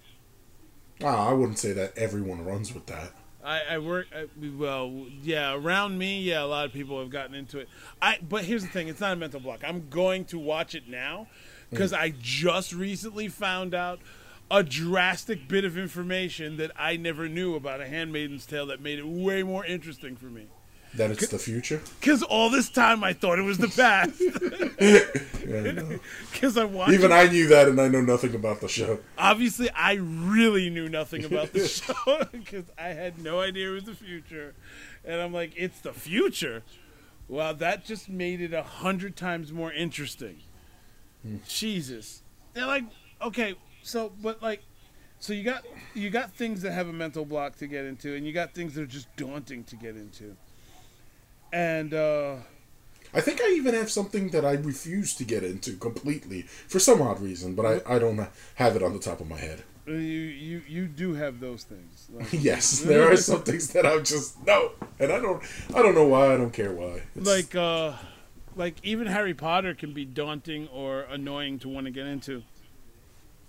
Ah, 1.02 1.28
I 1.28 1.32
wouldn't 1.32 1.58
say 1.58 1.72
that 1.72 1.96
everyone 1.98 2.44
runs 2.44 2.72
with 2.72 2.86
that. 2.86 3.12
I, 3.44 3.60
I 3.70 3.78
work 3.78 4.06
I, 4.14 4.26
well, 4.56 5.06
yeah. 5.22 5.54
Around 5.54 5.98
me, 5.98 6.22
yeah, 6.22 6.42
a 6.42 6.46
lot 6.46 6.64
of 6.64 6.72
people 6.72 6.98
have 7.00 7.10
gotten 7.10 7.34
into 7.34 7.58
it. 7.58 7.68
I 8.00 8.18
but 8.26 8.44
here's 8.44 8.62
the 8.62 8.70
thing: 8.70 8.88
it's 8.88 9.00
not 9.00 9.12
a 9.12 9.16
mental 9.16 9.40
block. 9.40 9.60
I'm 9.62 9.88
going 9.90 10.24
to 10.26 10.38
watch 10.38 10.74
it 10.74 10.88
now 10.88 11.26
because 11.70 11.92
I 11.92 12.14
just 12.20 12.72
recently 12.72 13.28
found 13.28 13.74
out 13.74 14.00
a 14.50 14.62
drastic 14.62 15.48
bit 15.48 15.64
of 15.64 15.76
information 15.76 16.56
that 16.58 16.70
I 16.76 16.96
never 16.96 17.28
knew 17.28 17.54
about 17.54 17.80
a 17.80 17.84
Handmaiden's 17.84 18.46
Tale 18.46 18.66
that 18.66 18.80
made 18.80 18.98
it 18.98 19.06
way 19.06 19.42
more 19.42 19.64
interesting 19.64 20.16
for 20.16 20.26
me. 20.26 20.46
That 20.96 21.10
it's 21.10 21.26
the 21.28 21.38
future. 21.38 21.82
Because 21.98 22.22
all 22.22 22.50
this 22.50 22.68
time 22.68 23.02
I 23.02 23.12
thought 23.12 23.38
it 23.38 23.42
was 23.42 23.58
the 23.58 23.68
past. 23.68 24.20
Yeah, 25.46 25.60
I. 25.60 26.00
Because 26.32 26.56
I 26.56 26.64
watched. 26.64 26.92
Even 26.92 27.12
it. 27.12 27.14
I 27.14 27.28
knew 27.28 27.48
that, 27.48 27.68
and 27.68 27.80
I 27.80 27.88
know 27.88 28.00
nothing 28.00 28.34
about 28.34 28.60
the 28.60 28.68
show. 28.68 29.00
Obviously, 29.18 29.70
I 29.70 29.94
really 29.94 30.70
knew 30.70 30.88
nothing 30.88 31.24
about 31.24 31.52
the 31.52 31.68
show 31.68 32.24
because 32.32 32.64
I 32.78 32.88
had 32.88 33.18
no 33.18 33.40
idea 33.40 33.70
it 33.70 33.72
was 33.74 33.84
the 33.84 33.94
future, 33.94 34.54
and 35.04 35.20
I'm 35.20 35.32
like, 35.32 35.52
it's 35.56 35.80
the 35.80 35.92
future. 35.92 36.62
Well, 37.28 37.54
that 37.54 37.84
just 37.84 38.08
made 38.08 38.40
it 38.40 38.52
a 38.52 38.62
hundred 38.62 39.16
times 39.16 39.52
more 39.52 39.72
interesting. 39.72 40.40
Hmm. 41.22 41.36
Jesus, 41.46 42.22
they're 42.52 42.66
like, 42.66 42.84
okay, 43.20 43.54
so 43.82 44.12
but 44.22 44.42
like, 44.42 44.62
so 45.18 45.32
you 45.32 45.44
got 45.44 45.64
you 45.94 46.10
got 46.10 46.32
things 46.32 46.62
that 46.62 46.72
have 46.72 46.88
a 46.88 46.92
mental 46.92 47.24
block 47.24 47.56
to 47.56 47.66
get 47.66 47.84
into, 47.84 48.14
and 48.14 48.26
you 48.26 48.32
got 48.32 48.54
things 48.54 48.74
that 48.74 48.82
are 48.82 48.86
just 48.86 49.14
daunting 49.16 49.64
to 49.64 49.76
get 49.76 49.96
into, 49.96 50.36
and 51.54 51.94
uh 51.94 52.36
I 53.16 53.20
think 53.20 53.40
I 53.40 53.50
even 53.50 53.74
have 53.74 53.90
something 53.90 54.30
that 54.30 54.44
I 54.44 54.54
refuse 54.54 55.14
to 55.14 55.24
get 55.24 55.44
into 55.44 55.76
completely 55.76 56.42
for 56.42 56.80
some 56.80 57.00
odd 57.00 57.20
reason, 57.20 57.54
but 57.54 57.64
I, 57.64 57.94
I 57.94 57.98
don't 58.00 58.18
have 58.56 58.74
it 58.74 58.82
on 58.82 58.92
the 58.92 58.98
top 58.98 59.20
of 59.20 59.28
my 59.28 59.38
head. 59.38 59.62
you 59.86 59.94
you 59.94 60.62
you 60.66 60.86
do 60.88 61.14
have 61.14 61.38
those 61.38 61.62
things. 61.62 62.08
Like, 62.12 62.26
yes, 62.50 62.80
there 62.80 63.04
are 63.10 63.16
some 63.16 63.42
things 63.44 63.68
that 63.74 63.86
I'm 63.86 64.02
just 64.04 64.44
no, 64.44 64.72
and 64.98 65.12
I 65.12 65.20
don't 65.20 65.40
I 65.76 65.80
don't 65.82 65.94
know 65.94 66.08
why. 66.08 66.34
I 66.34 66.36
don't 66.36 66.52
care 66.52 66.72
why. 66.72 67.02
It's- 67.14 67.26
like 67.34 67.54
uh 67.54 67.92
like 68.56 68.74
even 68.82 69.06
Harry 69.06 69.34
Potter 69.34 69.74
can 69.74 69.92
be 69.92 70.04
daunting 70.04 70.66
or 70.68 71.02
annoying 71.02 71.60
to 71.60 71.68
want 71.68 71.86
to 71.86 71.92
get 71.92 72.06
into. 72.06 72.42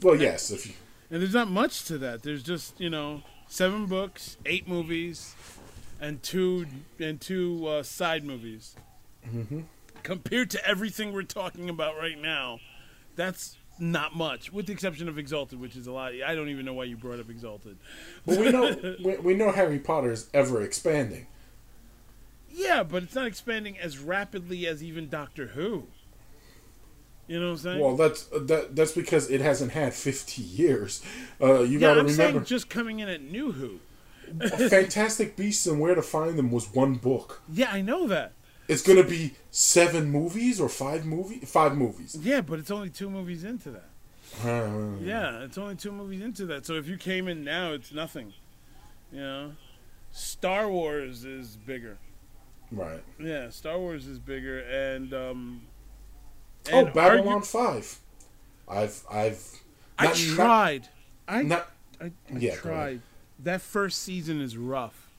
well, 0.01 0.15
yes, 0.15 0.51
if 0.51 0.67
you, 0.67 0.73
And 1.09 1.21
there's 1.21 1.33
not 1.33 1.49
much 1.49 1.85
to 1.85 1.97
that. 1.99 2.21
There's 2.23 2.43
just, 2.43 2.79
you 2.79 2.89
know, 2.89 3.21
seven 3.47 3.85
books, 3.85 4.37
eight 4.45 4.67
movies, 4.67 5.35
and 6.05 6.21
two 6.21 6.67
and 6.99 7.19
two 7.19 7.67
uh, 7.67 7.83
side 7.83 8.23
movies. 8.23 8.75
Mm-hmm. 9.27 9.61
Compared 10.03 10.51
to 10.51 10.67
everything 10.67 11.13
we're 11.13 11.23
talking 11.23 11.67
about 11.67 11.97
right 11.97 12.19
now, 12.19 12.59
that's 13.15 13.57
not 13.79 14.15
much, 14.15 14.53
with 14.53 14.67
the 14.67 14.73
exception 14.73 15.09
of 15.09 15.17
Exalted, 15.17 15.59
which 15.59 15.75
is 15.75 15.87
a 15.87 15.91
lot. 15.91 16.13
I 16.25 16.35
don't 16.35 16.49
even 16.49 16.63
know 16.63 16.73
why 16.73 16.83
you 16.83 16.95
brought 16.95 17.19
up 17.19 17.29
Exalted. 17.29 17.77
but 18.25 18.37
we 18.37 18.51
know 18.51 18.95
we, 19.03 19.17
we 19.17 19.33
know 19.33 19.51
Harry 19.51 19.79
Potter 19.79 20.11
is 20.11 20.29
ever 20.33 20.61
expanding. 20.61 21.25
Yeah, 22.51 22.83
but 22.83 23.03
it's 23.03 23.15
not 23.15 23.25
expanding 23.25 23.77
as 23.77 23.97
rapidly 23.97 24.67
as 24.67 24.83
even 24.83 25.09
Doctor 25.09 25.47
Who. 25.47 25.87
You 27.27 27.39
know 27.39 27.47
what 27.47 27.51
I'm 27.53 27.57
saying? 27.57 27.79
Well, 27.79 27.95
that's 27.97 28.25
that 28.25 28.75
that's 28.75 28.91
because 28.91 29.31
it 29.31 29.41
hasn't 29.41 29.71
had 29.71 29.95
50 29.95 30.43
years. 30.43 31.01
Uh, 31.41 31.61
you 31.61 31.79
yeah, 31.79 31.87
got 31.87 31.93
to 31.95 31.99
I'm 32.01 32.05
remember, 32.05 32.33
saying 32.39 32.45
just 32.45 32.69
coming 32.69 32.99
in 32.99 33.09
at 33.09 33.23
New 33.23 33.53
Who. 33.53 33.79
Fantastic 34.69 35.35
Beasts 35.35 35.65
and 35.67 35.79
Where 35.79 35.95
to 35.95 36.01
Find 36.01 36.37
Them 36.37 36.51
was 36.51 36.73
one 36.73 36.95
book. 36.95 37.41
Yeah, 37.51 37.71
I 37.71 37.81
know 37.81 38.07
that. 38.07 38.33
It's 38.67 38.81
gonna 38.81 39.03
be 39.03 39.33
seven 39.51 40.09
movies 40.11 40.59
or 40.59 40.69
five 40.69 41.05
movie 41.05 41.39
five 41.45 41.77
movies. 41.77 42.17
Yeah, 42.19 42.41
but 42.41 42.57
it's 42.59 42.71
only 42.71 42.89
two 42.89 43.09
movies 43.09 43.43
into 43.43 43.71
that. 43.71 43.89
Yeah, 45.01 45.43
it's 45.43 45.57
only 45.57 45.75
two 45.75 45.91
movies 45.91 46.21
into 46.21 46.45
that. 46.47 46.65
So 46.65 46.73
if 46.73 46.87
you 46.87 46.97
came 46.97 47.27
in 47.27 47.43
now, 47.43 47.73
it's 47.73 47.93
nothing. 47.93 48.33
You 49.11 49.19
know, 49.19 49.51
Star 50.11 50.67
Wars 50.69 51.23
is 51.25 51.55
bigger. 51.57 51.97
Right. 52.71 53.03
Yeah, 53.19 53.49
Star 53.51 53.77
Wars 53.77 54.07
is 54.07 54.17
bigger, 54.19 54.59
and 54.61 55.13
um. 55.13 55.61
Oh, 56.73 56.79
and 56.85 56.93
Babylon 56.93 57.41
argu- 57.41 57.45
Five. 57.45 57.99
I've 58.67 59.03
I've. 59.11 59.61
I 59.99 60.05
not- 60.07 60.15
tried. 60.15 60.87
I 61.27 61.41
Not, 61.43 61.69
I, 62.01 62.05
I 62.05 62.11
Yeah, 62.37 62.55
tried. 62.55 63.01
That 63.39 63.61
first 63.61 64.01
season 64.01 64.41
is 64.41 64.57
rough. 64.57 65.09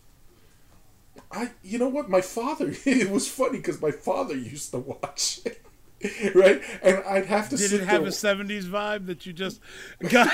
I, 1.30 1.50
you 1.62 1.78
know 1.78 1.88
what? 1.88 2.08
My 2.10 2.20
father. 2.20 2.74
It 2.86 3.10
was 3.10 3.28
funny 3.28 3.58
because 3.58 3.80
my 3.80 3.90
father 3.90 4.36
used 4.36 4.70
to 4.72 4.78
watch 4.78 5.40
it, 5.44 5.62
right? 6.34 6.60
And 6.82 7.02
I'd 7.04 7.26
have 7.26 7.48
to. 7.50 7.56
Did 7.56 7.72
it 7.72 7.80
have 7.84 8.00
there- 8.02 8.08
a 8.08 8.12
'70s 8.12 8.64
vibe 8.64 9.06
that 9.06 9.26
you 9.26 9.32
just 9.32 9.60
got 10.08 10.28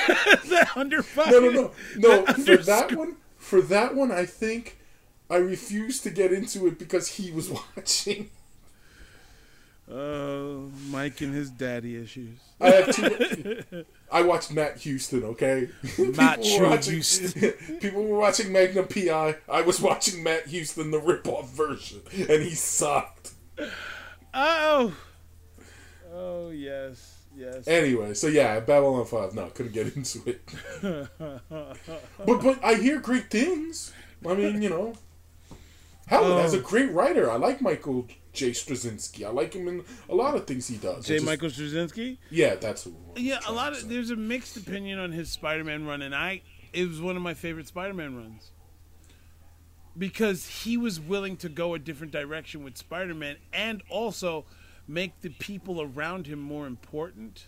that 0.48 0.70
under 0.76 1.02
fire? 1.02 1.30
No, 1.30 1.40
no, 1.40 1.50
no, 1.50 1.70
no. 1.96 2.22
that 2.24 2.36
For 2.40 2.56
that 2.56 2.92
one, 2.92 3.16
for 3.36 3.60
that 3.62 3.94
one, 3.94 4.10
I 4.12 4.26
think 4.26 4.78
I 5.30 5.36
refused 5.36 6.02
to 6.04 6.10
get 6.10 6.32
into 6.32 6.66
it 6.66 6.78
because 6.78 7.08
he 7.08 7.30
was 7.32 7.50
watching. 7.50 8.30
Oh, 9.90 10.70
Mike 10.90 11.20
and 11.20 11.34
his 11.34 11.50
daddy 11.50 11.96
issues. 11.96 12.38
I 12.60 12.70
have 12.70 12.94
two. 12.96 13.84
I 14.12 14.22
watched 14.22 14.52
Matt 14.52 14.76
Houston. 14.78 15.24
Okay, 15.24 15.68
Matt 15.98 16.40
watching- 16.40 16.92
Houston. 16.94 17.50
People 17.80 18.04
were 18.04 18.18
watching 18.18 18.52
Magnum 18.52 18.86
PI. 18.86 19.36
I 19.48 19.62
was 19.62 19.80
watching 19.80 20.22
Matt 20.22 20.46
Houston, 20.48 20.90
the 20.90 20.98
rip-off 21.00 21.50
version, 21.50 22.02
and 22.12 22.42
he 22.42 22.50
sucked. 22.54 23.30
Oh, 24.34 24.94
oh 26.14 26.50
yes, 26.50 27.18
yes. 27.36 27.66
Anyway, 27.66 28.14
so 28.14 28.26
yeah, 28.26 28.60
Babylon 28.60 29.04
Five. 29.06 29.34
No, 29.34 29.46
couldn't 29.48 29.72
get 29.72 29.96
into 29.96 30.20
it. 30.26 30.40
but 31.50 32.42
but 32.42 32.64
I 32.64 32.74
hear 32.74 33.00
great 33.00 33.30
things. 33.30 33.92
I 34.28 34.34
mean, 34.34 34.62
you 34.62 34.68
know, 34.70 34.92
hell, 36.06 36.38
as 36.38 36.54
a 36.54 36.58
Oh. 36.58 36.62
great 36.62 36.92
writer, 36.92 37.30
I 37.30 37.36
like 37.36 37.60
Michael 37.60 38.06
J. 38.32 38.50
Straczynski. 38.50 39.24
I 39.24 39.30
like 39.30 39.54
him 39.54 39.68
in 39.68 39.84
a 40.08 40.14
lot 40.14 40.34
of 40.34 40.46
things 40.46 40.66
he 40.68 40.76
does. 40.76 41.06
J. 41.06 41.14
I 41.14 41.16
just- 41.18 41.26
Michael 41.26 41.48
Straczynski. 41.48 42.18
Yeah, 42.30 42.54
that's 42.54 42.84
who. 42.84 42.94
Yeah, 43.16 43.40
a 43.46 43.52
lot 43.52 43.72
of 43.72 43.88
there's 43.88 44.10
a 44.10 44.16
mixed 44.16 44.56
opinion 44.56 44.98
on 44.98 45.12
his 45.12 45.30
Spider-Man 45.30 45.86
run, 45.86 46.02
and 46.02 46.14
I 46.14 46.42
it 46.72 46.88
was 46.88 47.00
one 47.00 47.16
of 47.16 47.22
my 47.22 47.34
favorite 47.34 47.66
Spider-Man 47.66 48.16
runs 48.16 48.50
because 49.96 50.46
he 50.46 50.76
was 50.76 50.98
willing 50.98 51.36
to 51.36 51.48
go 51.48 51.74
a 51.74 51.78
different 51.78 52.12
direction 52.12 52.64
with 52.64 52.78
Spider-Man 52.78 53.36
and 53.52 53.82
also 53.90 54.46
make 54.88 55.20
the 55.20 55.28
people 55.28 55.82
around 55.82 56.26
him 56.26 56.38
more 56.40 56.66
important. 56.66 57.46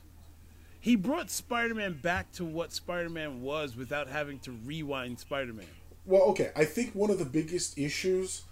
He 0.78 0.96
brought 0.96 1.30
Spider-Man 1.30 2.00
back 2.02 2.30
to 2.32 2.44
what 2.44 2.72
Spider-Man 2.72 3.40
was 3.40 3.74
without 3.74 4.08
having 4.08 4.38
to 4.40 4.52
rewind 4.52 5.18
Spider-Man. 5.18 5.66
Well, 6.04 6.22
okay. 6.24 6.52
I 6.54 6.66
think 6.66 6.94
one 6.94 7.10
of 7.10 7.18
the 7.18 7.24
biggest 7.24 7.78
issues 7.78 8.42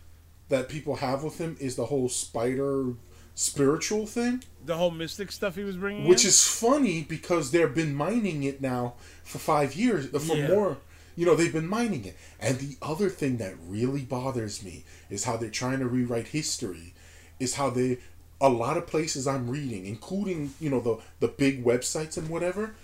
that 0.53 0.69
people 0.69 0.97
have 0.97 1.23
with 1.25 1.39
him 1.39 1.57
is 1.59 1.77
the 1.77 1.87
whole 1.87 2.11
spider 2.11 2.93
spiritual 3.35 4.07
thing, 4.07 4.43
The 4.67 4.77
whole 4.77 4.91
mystic 4.91 5.33
stuff 5.33 5.57
he 5.57 5.65
was 5.65 5.79
bringing, 5.79 6.07
which 6.07 6.25
in? 6.25 6.29
is 6.29 6.45
funny 6.47 7.03
because 7.03 7.51
they've 7.51 7.75
been 7.75 7.95
mining 7.95 8.43
it 8.43 8.61
now 8.61 8.93
for 9.25 9.39
five 9.39 9.75
years, 9.75 10.13
uh, 10.13 10.19
for 10.19 10.37
Yeah. 10.37 10.49
more. 10.49 10.77
You 11.17 11.25
know, 11.25 11.35
they've 11.35 11.53
been 11.53 11.67
mining 11.67 12.05
it. 12.05 12.17
And 12.39 12.59
the 12.59 12.77
other 12.83 13.09
thing 13.09 13.39
that 13.39 13.55
really 13.67 14.03
bothers 14.03 14.63
me 14.63 14.85
is 15.09 15.25
how 15.25 15.39
they're 15.39 15.49
trying 15.49 15.79
to 15.79 15.87
rewrite 15.87 16.29
history, 16.29 16.93
is 17.41 17.55
how 17.55 17.71
they, 17.71 17.97
a 18.39 18.51
lot 18.51 18.77
of 18.77 18.87
places 18.87 19.27
I'm 19.27 19.49
reading, 19.49 19.87
including, 19.87 20.53
you 20.61 20.69
know, 20.69 20.81
the, 20.81 20.99
the 21.21 21.29
big 21.29 21.65
websites 21.65 22.19
and 22.19 22.29
whatever, 22.29 22.75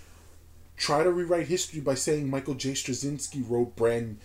try 0.77 1.03
to 1.03 1.11
rewrite 1.11 1.47
history 1.47 1.79
by 1.81 1.93
saying 1.93 2.27
Michael 2.27 2.55
J. 2.55 2.71
Straczynski 2.71 3.47
wrote 3.47 3.75
brand, 3.75 4.17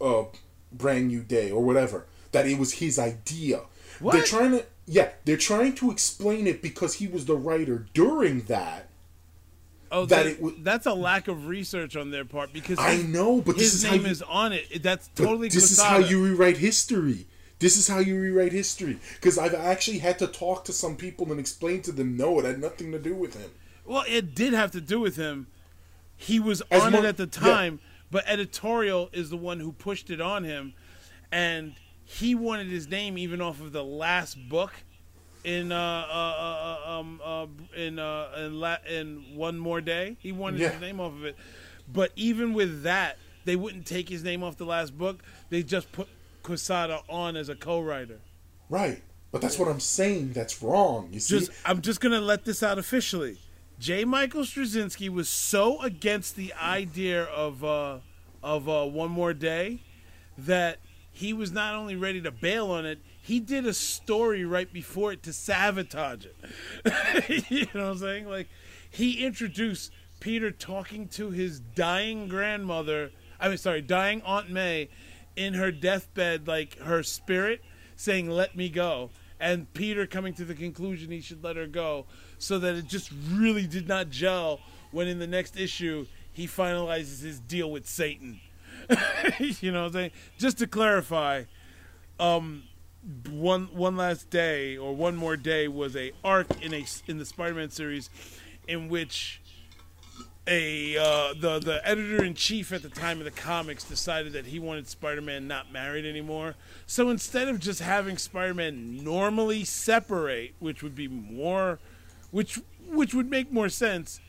uh, 0.00 0.24
brand 0.70 1.08
new 1.08 1.22
day 1.24 1.50
or 1.50 1.64
whatever. 1.64 2.06
That 2.42 2.46
it 2.50 2.58
was 2.58 2.74
his 2.74 2.98
idea. 2.98 3.62
What? 4.00 4.12
They're 4.12 4.22
trying 4.24 4.50
to, 4.52 4.66
yeah, 4.86 5.10
they're 5.24 5.36
trying 5.38 5.74
to 5.76 5.90
explain 5.90 6.46
it 6.46 6.60
because 6.62 6.94
he 6.94 7.06
was 7.06 7.24
the 7.24 7.36
writer 7.36 7.86
during 7.94 8.42
that. 8.42 8.88
oh, 9.90 10.04
that 10.06 10.24
that- 10.24 10.26
it 10.32 10.36
w- 10.36 10.56
that's 10.62 10.84
a 10.86 10.92
lack 10.94 11.28
of 11.28 11.46
research 11.46 11.96
on 11.96 12.10
their 12.10 12.24
part 12.24 12.52
because 12.52 12.78
I 12.78 12.92
his- 12.96 13.04
know, 13.04 13.40
but 13.40 13.56
his 13.56 13.82
name 13.84 14.02
you- 14.04 14.10
is 14.10 14.20
on 14.22 14.52
it. 14.52 14.82
That's 14.82 15.08
totally 15.14 15.48
this 15.48 15.70
is 15.70 15.80
how 15.80 15.98
you 15.98 16.22
rewrite 16.22 16.58
history. 16.58 17.26
This 17.58 17.78
is 17.78 17.88
how 17.88 18.00
you 18.00 18.20
rewrite 18.20 18.52
history. 18.52 18.98
Because 19.14 19.38
I've 19.38 19.54
actually 19.54 19.98
had 20.00 20.18
to 20.18 20.26
talk 20.26 20.66
to 20.66 20.72
some 20.74 20.94
people 20.96 21.30
and 21.30 21.40
explain 21.40 21.80
to 21.82 21.92
them, 21.92 22.16
no, 22.16 22.38
it 22.40 22.44
had 22.44 22.60
nothing 22.60 22.92
to 22.92 22.98
do 22.98 23.14
with 23.14 23.32
him. 23.34 23.50
Well, 23.86 24.04
it 24.06 24.34
did 24.34 24.52
have 24.52 24.72
to 24.72 24.80
do 24.82 25.00
with 25.00 25.16
him. 25.16 25.46
He 26.18 26.38
was 26.38 26.62
As 26.70 26.82
on 26.82 26.92
more- 26.92 27.04
it 27.04 27.08
at 27.08 27.16
the 27.16 27.30
yeah. 27.32 27.48
time, 27.48 27.80
but 28.10 28.24
editorial 28.26 29.08
is 29.14 29.30
the 29.30 29.36
one 29.38 29.60
who 29.60 29.72
pushed 29.72 30.10
it 30.10 30.20
on 30.20 30.44
him, 30.44 30.74
and 31.32 31.74
he 32.06 32.34
wanted 32.34 32.68
his 32.68 32.88
name 32.88 33.18
even 33.18 33.40
off 33.40 33.60
of 33.60 33.72
the 33.72 33.84
last 33.84 34.36
book 34.48 34.72
in 35.44 35.70
uh, 35.72 35.76
uh, 35.76 36.80
uh 36.86 36.98
um 36.98 37.20
uh 37.22 37.46
in 37.76 37.98
uh 37.98 38.28
in, 38.38 38.60
La- 38.60 38.78
in 38.88 39.24
one 39.34 39.58
more 39.58 39.80
day. 39.80 40.16
He 40.20 40.32
wanted 40.32 40.60
Yeah. 40.60 40.70
his 40.70 40.80
name 40.80 41.00
off 41.00 41.12
of 41.12 41.24
it, 41.24 41.36
but 41.92 42.12
even 42.16 42.54
with 42.54 42.82
that, 42.84 43.18
they 43.44 43.56
wouldn't 43.56 43.86
take 43.86 44.08
his 44.08 44.24
name 44.24 44.42
off 44.42 44.56
the 44.56 44.64
last 44.64 44.96
book. 44.96 45.22
They 45.50 45.62
just 45.62 45.90
put 45.92 46.08
Quesada 46.42 47.00
on 47.08 47.36
as 47.36 47.48
a 47.48 47.56
co-writer. 47.56 48.20
Right. 48.70 49.02
But 49.32 49.40
that's 49.40 49.58
what 49.58 49.68
I'm 49.68 49.80
saying. 49.80 50.32
That's 50.32 50.62
wrong. 50.62 51.10
You 51.12 51.20
see? 51.20 51.40
just 51.40 51.50
I'm 51.64 51.82
just 51.82 52.00
gonna 52.00 52.20
let 52.20 52.44
this 52.44 52.62
out 52.62 52.78
officially. 52.78 53.38
J. 53.78 54.04
Michael 54.06 54.42
Straczynski 54.42 55.10
was 55.10 55.28
so 55.28 55.82
against 55.82 56.36
the 56.36 56.54
idea 56.54 57.24
of 57.24 57.62
uh, 57.62 57.98
of 58.42 58.68
uh, 58.68 58.84
one 58.86 59.10
more 59.10 59.34
day 59.34 59.82
that 60.38 60.78
he 61.16 61.32
was 61.32 61.50
not 61.50 61.74
only 61.74 61.96
ready 61.96 62.20
to 62.20 62.30
bail 62.30 62.70
on 62.70 62.84
it, 62.84 62.98
he 63.22 63.40
did 63.40 63.64
a 63.64 63.72
story 63.72 64.44
right 64.44 64.70
before 64.70 65.12
it 65.12 65.22
to 65.22 65.32
sabotage 65.32 66.26
it. 66.26 67.46
you 67.48 67.66
know 67.72 67.84
what 67.84 67.92
I'm 67.92 67.98
saying? 67.98 68.28
Like 68.28 68.48
he 68.90 69.24
introduced 69.24 69.92
Peter 70.20 70.50
talking 70.50 71.08
to 71.08 71.30
his 71.30 71.58
dying 71.58 72.28
grandmother. 72.28 73.12
I 73.40 73.48
mean, 73.48 73.56
sorry, 73.56 73.80
dying 73.80 74.20
Aunt 74.26 74.50
May 74.50 74.90
in 75.36 75.54
her 75.54 75.72
deathbed, 75.72 76.46
like 76.46 76.78
her 76.80 77.02
spirit 77.02 77.62
saying, 77.96 78.28
"Let 78.28 78.54
me 78.54 78.68
go." 78.68 79.08
And 79.40 79.72
Peter 79.72 80.06
coming 80.06 80.34
to 80.34 80.44
the 80.44 80.54
conclusion 80.54 81.10
he 81.10 81.22
should 81.22 81.42
let 81.42 81.56
her 81.56 81.66
go, 81.66 82.04
so 82.36 82.58
that 82.58 82.74
it 82.74 82.88
just 82.88 83.10
really 83.30 83.66
did 83.66 83.88
not 83.88 84.10
gel. 84.10 84.60
When 84.90 85.08
in 85.08 85.18
the 85.18 85.26
next 85.26 85.58
issue 85.58 86.06
he 86.30 86.46
finalizes 86.46 87.22
his 87.22 87.40
deal 87.40 87.70
with 87.70 87.88
Satan, 87.88 88.38
you 89.38 89.72
know 89.72 89.82
what 89.82 89.88
I'm 89.88 89.92
saying? 89.92 90.10
Just 90.38 90.58
to 90.58 90.66
clarify, 90.66 91.44
um, 92.18 92.64
one 93.30 93.66
one 93.72 93.96
last 93.96 94.30
day 94.30 94.76
or 94.76 94.94
one 94.94 95.16
more 95.16 95.36
day 95.36 95.68
was 95.68 95.96
a 95.96 96.12
arc 96.24 96.62
in 96.62 96.74
a 96.74 96.84
in 97.06 97.18
the 97.18 97.24
Spider-Man 97.24 97.70
series, 97.70 98.10
in 98.66 98.88
which 98.88 99.40
a 100.46 100.96
uh, 100.96 101.34
the 101.38 101.58
the 101.58 101.80
editor 101.84 102.24
in 102.24 102.34
chief 102.34 102.72
at 102.72 102.82
the 102.82 102.88
time 102.88 103.18
of 103.18 103.24
the 103.24 103.30
comics 103.30 103.84
decided 103.84 104.32
that 104.32 104.46
he 104.46 104.58
wanted 104.58 104.88
Spider-Man 104.88 105.46
not 105.48 105.72
married 105.72 106.04
anymore. 106.04 106.54
So 106.86 107.10
instead 107.10 107.48
of 107.48 107.58
just 107.58 107.80
having 107.80 108.16
Spider-Man 108.16 109.02
normally 109.02 109.64
separate, 109.64 110.54
which 110.58 110.82
would 110.82 110.94
be 110.94 111.08
more, 111.08 111.78
which 112.30 112.60
which 112.88 113.14
would 113.14 113.30
make 113.30 113.52
more 113.52 113.68
sense, 113.68 114.20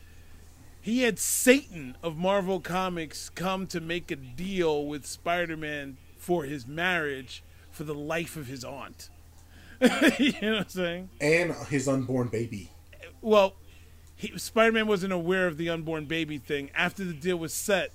he 0.88 1.02
had 1.02 1.18
Satan 1.18 1.96
of 2.02 2.16
Marvel 2.16 2.60
Comics 2.60 3.28
come 3.28 3.66
to 3.66 3.80
make 3.80 4.10
a 4.10 4.16
deal 4.16 4.86
with 4.86 5.04
Spider-Man 5.04 5.98
for 6.16 6.44
his 6.44 6.66
marriage 6.66 7.42
for 7.70 7.84
the 7.84 7.94
life 7.94 8.36
of 8.36 8.46
his 8.46 8.64
aunt. 8.64 9.10
you 10.18 10.32
know 10.40 10.52
what 10.52 10.60
I'm 10.62 10.68
saying? 10.68 11.10
and 11.20 11.52
his 11.68 11.88
unborn 11.88 12.28
baby. 12.28 12.70
Well, 13.20 13.54
Spider-Man 14.36 14.86
wasn't 14.86 15.12
aware 15.12 15.46
of 15.46 15.58
the 15.58 15.68
unborn 15.68 16.06
baby 16.06 16.38
thing. 16.38 16.70
After 16.74 17.04
the 17.04 17.12
deal 17.12 17.36
was 17.36 17.52
set, 17.52 17.92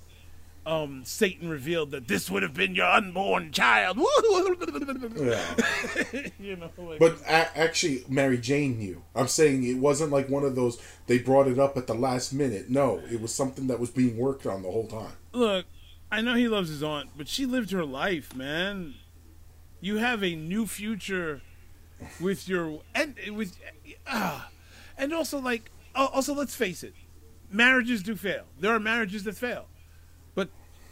um, 0.66 1.02
Satan 1.04 1.48
revealed 1.48 1.90
that 1.90 2.08
this 2.08 2.30
would 2.30 2.42
have 2.42 2.54
been 2.54 2.74
your 2.74 2.86
unborn 2.86 3.52
child. 3.52 3.98
Yeah. 5.16 5.40
you 6.38 6.56
know, 6.56 6.70
like, 6.78 6.98
But 6.98 7.20
a- 7.22 7.58
actually, 7.58 8.04
Mary 8.08 8.38
Jane 8.38 8.78
knew. 8.78 9.02
I'm 9.14 9.28
saying 9.28 9.64
it 9.64 9.78
wasn't 9.78 10.10
like 10.12 10.28
one 10.28 10.44
of 10.44 10.54
those 10.56 10.80
they 11.06 11.18
brought 11.18 11.46
it 11.48 11.58
up 11.58 11.76
at 11.76 11.86
the 11.86 11.94
last 11.94 12.32
minute. 12.32 12.68
No, 12.70 13.00
it 13.10 13.20
was 13.20 13.34
something 13.34 13.66
that 13.68 13.78
was 13.78 13.90
being 13.90 14.16
worked 14.16 14.46
on 14.46 14.62
the 14.62 14.70
whole 14.70 14.86
time. 14.86 15.12
look, 15.32 15.66
I 16.10 16.20
know 16.20 16.34
he 16.34 16.48
loves 16.48 16.68
his 16.68 16.82
aunt, 16.82 17.10
but 17.16 17.28
she 17.28 17.44
lived 17.46 17.70
her 17.72 17.84
life, 17.84 18.34
man. 18.34 18.94
You 19.80 19.96
have 19.98 20.22
a 20.22 20.34
new 20.34 20.66
future 20.66 21.42
with 22.20 22.48
your 22.48 22.80
and 22.94 23.14
with 23.32 23.56
ah, 24.06 24.50
and 24.96 25.12
also 25.12 25.38
like 25.40 25.70
also 25.94 26.34
let's 26.34 26.54
face 26.54 26.82
it, 26.82 26.94
marriages 27.50 28.02
do 28.02 28.14
fail. 28.16 28.44
There 28.58 28.74
are 28.74 28.80
marriages 28.80 29.24
that 29.24 29.36
fail, 29.36 29.66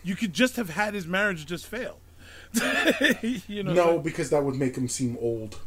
you 0.03 0.17
could 0.17 0.33
just 0.33 0.57
have 0.57 0.71
had 0.71 0.95
his 0.95 1.07
marriage 1.07 1.47
just 1.47 1.67
fail. 1.67 1.99
you 3.49 3.63
know, 3.63 3.73
No, 3.73 3.99
because 3.99 4.31
that 4.31 4.45
would 4.45 4.57
make 4.57 4.77
him 4.77 4.89
seem 4.89 5.17
old. 5.21 5.59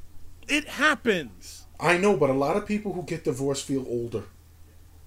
it 0.48 0.68
happens. 0.68 1.66
I 1.80 1.98
know, 1.98 2.16
but 2.16 2.30
a 2.30 2.34
lot 2.34 2.56
of 2.56 2.66
people 2.66 2.94
who 2.94 3.04
get 3.04 3.24
divorced 3.24 3.66
feel 3.66 3.86
older. 3.88 4.24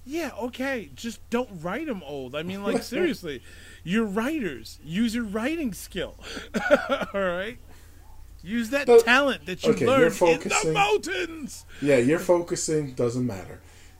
Yeah, 0.05 0.31
okay. 0.39 0.89
Just 0.95 1.19
don't 1.29 1.49
write 1.61 1.87
them 1.87 2.01
old. 2.05 2.35
I 2.35 2.43
mean, 2.43 2.63
like 2.63 2.83
seriously, 2.95 3.41
you're 3.83 4.05
writers. 4.05 4.79
Use 4.83 5.15
your 5.15 5.23
writing 5.23 5.73
skill. 5.73 6.15
All 7.13 7.21
right. 7.21 7.57
Use 8.41 8.69
that 8.69 8.87
But- 8.87 9.03
talent 9.05 9.45
that 9.47 9.63
you 9.63 9.71
okay, 9.71 9.85
you're 9.85 10.09
learned 10.09 10.41
in 10.43 10.49
the 10.49 10.71
mountains. 10.73 11.65
Yeah, 11.81 11.97
you're 11.97 12.19
focusing 12.19 12.93
doesn't 12.93 13.25
matter. 13.25 13.59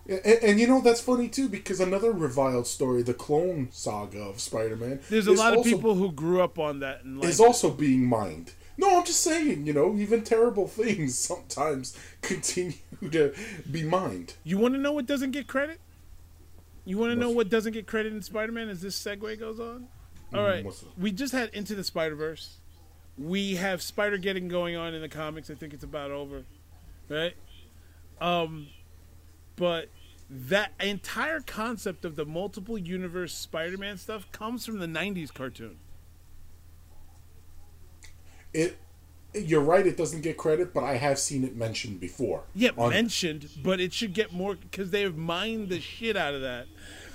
And, 0.09 0.25
and 0.43 0.59
you 0.59 0.65
know 0.67 0.81
that's 0.81 1.01
funny 1.01 1.27
too 1.29 1.47
because 1.47 1.79
another 1.79 2.11
reviled 2.11 2.65
story, 2.67 3.03
the 3.03 3.13
clone 3.13 3.67
saga 3.71 4.19
of 4.21 4.39
Spider-Man, 4.39 5.01
There's 5.09 5.27
a 5.27 5.33
lot 5.33 5.55
of 5.57 5.63
people 5.63 5.95
who 5.95 6.11
grew 6.11 6.41
up 6.41 6.57
on 6.57 6.79
that 6.79 7.03
and 7.03 7.19
like 7.19 7.29
is 7.29 7.39
also 7.39 7.69
being 7.69 8.05
mined. 8.05 8.53
No, 8.77 8.97
I'm 8.97 9.05
just 9.05 9.21
saying, 9.21 9.67
you 9.67 9.73
know, 9.73 9.95
even 9.97 10.23
terrible 10.23 10.67
things 10.81 11.17
sometimes 11.17 11.97
continue 12.21 12.73
to 13.11 13.33
be 13.69 13.83
mined. 13.83 14.33
You 14.43 14.57
want 14.57 14.73
to 14.73 14.79
know 14.79 14.93
what 14.93 15.05
doesn't 15.05 15.31
get 15.31 15.47
credit? 15.47 15.79
You 16.85 16.97
want 16.97 17.11
to 17.11 17.15
know 17.19 17.29
what 17.29 17.49
doesn't 17.49 17.73
get 17.73 17.85
credit 17.85 18.13
in 18.13 18.21
Spider 18.21 18.51
Man 18.51 18.69
as 18.69 18.81
this 18.81 18.97
segue 19.01 19.39
goes 19.39 19.59
on? 19.59 19.87
All 20.33 20.39
Mm, 20.39 20.47
right. 20.47 20.65
what's 20.65 20.79
that? 20.81 20.97
We 20.97 21.11
just 21.11 21.33
had 21.33 21.49
Into 21.53 21.75
the 21.75 21.83
Spider 21.83 22.15
Verse. 22.15 22.55
We 23.17 23.55
have 23.57 23.81
Spider-Geddon 23.81 24.47
going 24.47 24.75
on 24.77 24.93
in 24.93 25.01
the 25.01 25.09
comics. 25.09 25.49
I 25.51 25.53
think 25.55 25.73
it's 25.73 25.83
about 25.83 26.09
over. 26.11 26.45
Right? 27.09 27.33
Um, 28.21 28.67
but 29.55 29.89
that 30.29 30.73
entire 30.79 31.39
concept 31.39 32.05
of 32.05 32.15
the 32.15 32.25
multiple 32.25 32.77
universe 32.77 33.33
Spider 33.33 33.77
Man 33.77 33.97
stuff 33.97 34.31
comes 34.31 34.65
from 34.65 34.79
the 34.79 34.85
90s 34.85 35.33
cartoon. 35.33 35.77
It, 38.53 38.77
you're 39.33 39.61
right. 39.61 39.85
It 39.85 39.97
doesn't 39.97 40.21
get 40.21 40.37
credit, 40.37 40.73
but 40.73 40.83
I 40.83 40.95
have 40.95 41.19
seen 41.19 41.43
it 41.43 41.55
mentioned 41.55 41.99
before. 41.99 42.43
Yeah, 42.53 42.71
On- 42.77 42.91
mentioned, 42.91 43.49
but 43.63 43.79
it 43.79 43.93
should 43.93 44.13
get 44.13 44.31
more 44.33 44.55
because 44.55 44.91
they've 44.91 45.15
mined 45.15 45.69
the 45.69 45.79
shit 45.79 46.15
out 46.15 46.33
of 46.33 46.41
that. 46.41 46.67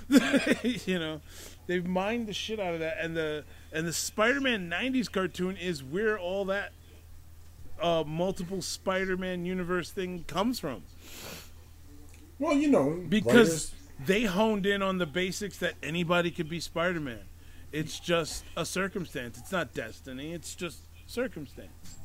you 0.85 0.99
know, 0.99 1.21
they've 1.67 1.85
mined 1.85 2.27
the 2.27 2.33
shit 2.33 2.59
out 2.59 2.73
of 2.73 2.79
that, 2.79 2.97
and 3.01 3.17
the 3.17 3.43
and 3.73 3.87
the 3.87 3.93
Spider-Man 3.93 4.69
'90s 4.69 5.11
cartoon 5.11 5.57
is 5.57 5.83
where 5.83 6.17
all 6.17 6.45
that 6.45 6.71
uh, 7.81 8.03
multiple 8.05 8.61
Spider-Man 8.61 9.45
universe 9.45 9.91
thing 9.91 10.23
comes 10.27 10.59
from 10.59 10.83
well, 12.39 12.55
you 12.55 12.69
know, 12.69 13.01
because 13.07 13.35
writers- 13.35 13.73
they 14.05 14.23
honed 14.23 14.65
in 14.65 14.81
on 14.81 14.97
the 14.97 15.05
basics 15.05 15.57
that 15.59 15.75
anybody 15.81 16.31
could 16.31 16.49
be 16.49 16.59
Spider-Man. 16.59 17.21
It's 17.71 17.99
just 17.99 18.45
a 18.55 18.65
circumstance. 18.65 19.37
It's 19.37 19.51
not 19.51 19.73
destiny. 19.73 20.33
It's 20.33 20.55
just 20.55 20.79
circumstance. 21.07 21.97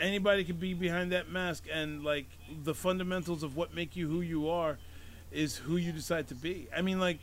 Anybody 0.00 0.42
could 0.42 0.58
be 0.58 0.74
behind 0.74 1.12
that 1.12 1.30
mask, 1.30 1.64
and 1.72 2.02
like 2.02 2.26
the 2.64 2.74
fundamentals 2.74 3.42
of 3.42 3.56
what 3.56 3.74
make 3.74 3.94
you 3.94 4.08
who 4.08 4.20
you 4.20 4.48
are 4.48 4.78
is 5.30 5.56
who 5.56 5.76
you 5.76 5.92
decide 5.92 6.28
to 6.28 6.34
be. 6.34 6.68
I 6.76 6.82
mean, 6.82 6.98
like, 6.98 7.20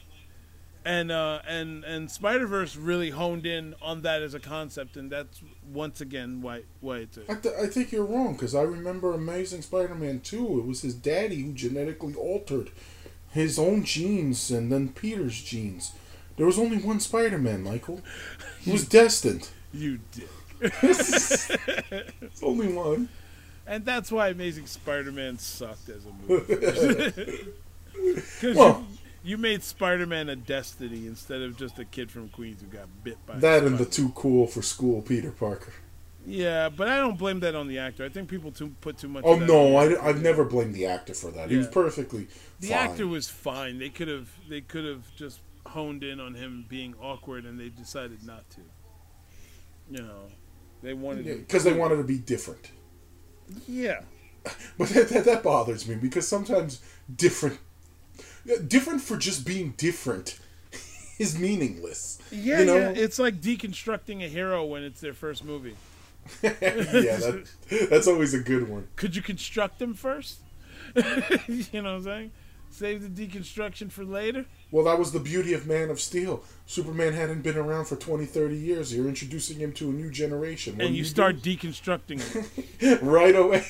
and 0.85 1.11
uh, 1.11 1.39
and 1.47 1.83
and 1.83 2.09
Spider 2.09 2.47
Verse 2.47 2.75
really 2.75 3.09
honed 3.09 3.45
in 3.45 3.75
on 3.81 4.01
that 4.03 4.21
as 4.21 4.33
a 4.33 4.39
concept, 4.39 4.95
and 4.97 5.11
that's 5.11 5.41
once 5.71 6.01
again 6.01 6.41
why 6.41 6.63
why 6.79 6.97
it's 6.97 7.17
a 7.17 7.21
I, 7.29 7.35
th- 7.35 7.55
I 7.61 7.67
think 7.67 7.91
you're 7.91 8.05
wrong 8.05 8.33
because 8.33 8.55
I 8.55 8.61
remember 8.61 9.13
Amazing 9.13 9.61
Spider-Man 9.63 10.21
2. 10.21 10.59
It 10.59 10.65
was 10.65 10.81
his 10.81 10.93
daddy 10.95 11.41
who 11.43 11.53
genetically 11.53 12.13
altered 12.15 12.71
his 13.31 13.59
own 13.59 13.83
genes 13.83 14.49
and 14.51 14.71
then 14.71 14.89
Peter's 14.89 15.41
genes. 15.43 15.91
There 16.37 16.45
was 16.45 16.57
only 16.57 16.77
one 16.77 16.99
Spider-Man, 16.99 17.61
Michael. 17.63 18.01
He 18.61 18.71
was 18.71 18.87
destined. 18.87 19.49
you 19.73 19.99
dick. 20.11 20.29
It's 20.61 22.41
only 22.43 22.71
one. 22.73 23.09
And 23.67 23.85
that's 23.85 24.11
why 24.11 24.29
Amazing 24.29 24.65
Spider-Man 24.65 25.37
sucked 25.37 25.89
as 25.89 26.05
a 26.05 26.11
movie. 26.27 26.55
Because 27.93 28.55
Well- 28.55 28.85
you, 28.89 28.97
you 29.29 29.37
made 29.37 29.61
Spider-Man 29.63 30.27
a 30.29 30.35
destiny 30.35 31.05
instead 31.05 31.43
of 31.43 31.55
just 31.55 31.77
a 31.77 31.85
kid 31.85 32.09
from 32.09 32.29
Queens 32.29 32.61
who 32.61 32.67
got 32.67 32.87
bit 33.03 33.23
by 33.27 33.37
That 33.37 33.63
and 33.63 33.77
the 33.77 33.85
too 33.85 34.09
cool 34.15 34.47
for 34.47 34.63
school 34.63 35.03
Peter 35.03 35.29
Parker. 35.31 35.71
Yeah, 36.25 36.69
but 36.69 36.87
I 36.87 36.97
don't 36.97 37.17
blame 37.17 37.39
that 37.41 37.53
on 37.53 37.67
the 37.67 37.77
actor. 37.77 38.03
I 38.03 38.09
think 38.09 38.27
people 38.27 38.51
too, 38.51 38.73
put 38.81 38.97
too 38.97 39.07
much. 39.07 39.23
Oh 39.25 39.35
no, 39.37 39.77
I, 39.77 39.89
have 40.07 40.21
never 40.21 40.43
blamed 40.43 40.73
the 40.73 40.87
actor 40.87 41.13
for 41.13 41.29
that. 41.31 41.49
He 41.51 41.57
was 41.57 41.67
perfectly 41.67 42.27
The 42.59 42.69
fine. 42.69 42.77
actor 42.77 43.07
was 43.07 43.29
fine. 43.29 43.77
They 43.77 43.89
could 43.89 44.07
have 44.07 44.29
they 44.49 44.61
could 44.61 44.85
have 44.85 45.15
just 45.15 45.39
honed 45.65 46.03
in 46.03 46.19
on 46.19 46.33
him 46.33 46.65
being 46.67 46.95
awkward, 46.99 47.45
and 47.45 47.59
they 47.59 47.69
decided 47.69 48.25
not 48.25 48.49
to. 48.51 48.61
You 49.91 50.03
know, 50.03 50.23
they 50.81 50.93
wanted 50.93 51.25
to- 51.25 51.35
because 51.37 51.63
they 51.63 51.73
wanted 51.73 51.97
to 51.97 52.03
be 52.03 52.17
different. 52.17 52.71
Yeah, 53.67 54.01
But 54.77 54.89
that, 54.89 55.09
that, 55.09 55.25
that 55.25 55.43
bothers 55.43 55.87
me 55.87 55.95
because 55.95 56.27
sometimes 56.27 56.81
different, 57.15 57.59
different 58.67 59.01
for 59.01 59.17
just 59.17 59.45
being 59.45 59.73
different, 59.77 60.39
is 61.19 61.37
meaningless. 61.37 62.19
yeah, 62.31 62.59
you 62.59 62.65
know? 62.65 62.77
yeah. 62.77 62.89
It's 62.89 63.19
like 63.19 63.41
deconstructing 63.41 64.23
a 64.23 64.27
hero 64.27 64.65
when 64.65 64.83
it's 64.83 65.01
their 65.01 65.13
first 65.13 65.43
movie. 65.43 65.75
yeah, 66.43 66.51
that, 66.59 67.47
that's 67.89 68.07
always 68.07 68.33
a 68.33 68.39
good 68.39 68.69
one. 68.69 68.87
Could 68.95 69.15
you 69.15 69.21
construct 69.21 69.79
them 69.79 69.93
first? 69.93 70.39
you 70.95 71.65
know 71.73 71.83
what 71.83 71.85
I'm 71.85 72.03
saying? 72.03 72.31
Save 72.71 73.15
the 73.15 73.27
deconstruction 73.27 73.91
for 73.91 74.03
later. 74.03 74.45
Well, 74.71 74.85
that 74.85 74.99
was 74.99 75.11
the 75.11 75.19
beauty 75.19 75.53
of 75.53 75.65
Man 75.65 75.89
of 75.89 75.99
Steel. 75.99 76.43
Superman 76.67 77.13
hadn't 77.13 77.41
been 77.41 77.57
around 77.57 77.85
for 77.85 77.95
20, 77.95 78.25
30 78.25 78.55
years. 78.55 78.95
You're 78.95 79.07
introducing 79.07 79.57
him 79.57 79.73
to 79.73 79.89
a 79.89 79.91
new 79.91 80.11
generation. 80.11 80.77
What 80.77 80.85
and 80.85 80.93
do 80.93 80.97
you 80.97 81.03
do? 81.03 81.09
start 81.09 81.37
deconstructing 81.37 82.21
him. 82.79 82.99
right 83.01 83.35
away. 83.35 83.65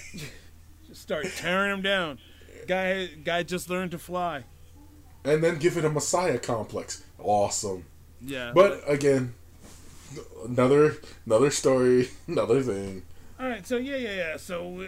Just 0.86 1.02
start 1.02 1.28
tearing 1.38 1.72
him 1.72 1.82
down. 1.82 2.20
Guy 2.68 3.08
guy 3.24 3.44
just 3.44 3.70
learned 3.70 3.92
to 3.92 3.98
fly. 3.98 4.44
And 5.24 5.44
then 5.44 5.58
give 5.58 5.78
it 5.78 5.86
a 5.86 5.90
Messiah 5.90 6.40
complex. 6.40 7.04
Awesome. 7.20 7.86
Yeah. 8.22 8.52
But 8.54 8.82
again, 8.88 9.34
another 10.46 10.98
another 11.26 11.52
story, 11.52 12.10
another 12.28 12.62
thing. 12.62 13.04
all 13.40 13.48
right, 13.48 13.66
so 13.66 13.78
yeah, 13.78 13.98
yeah, 13.98 14.14
yeah. 14.14 14.38
So 14.38 14.88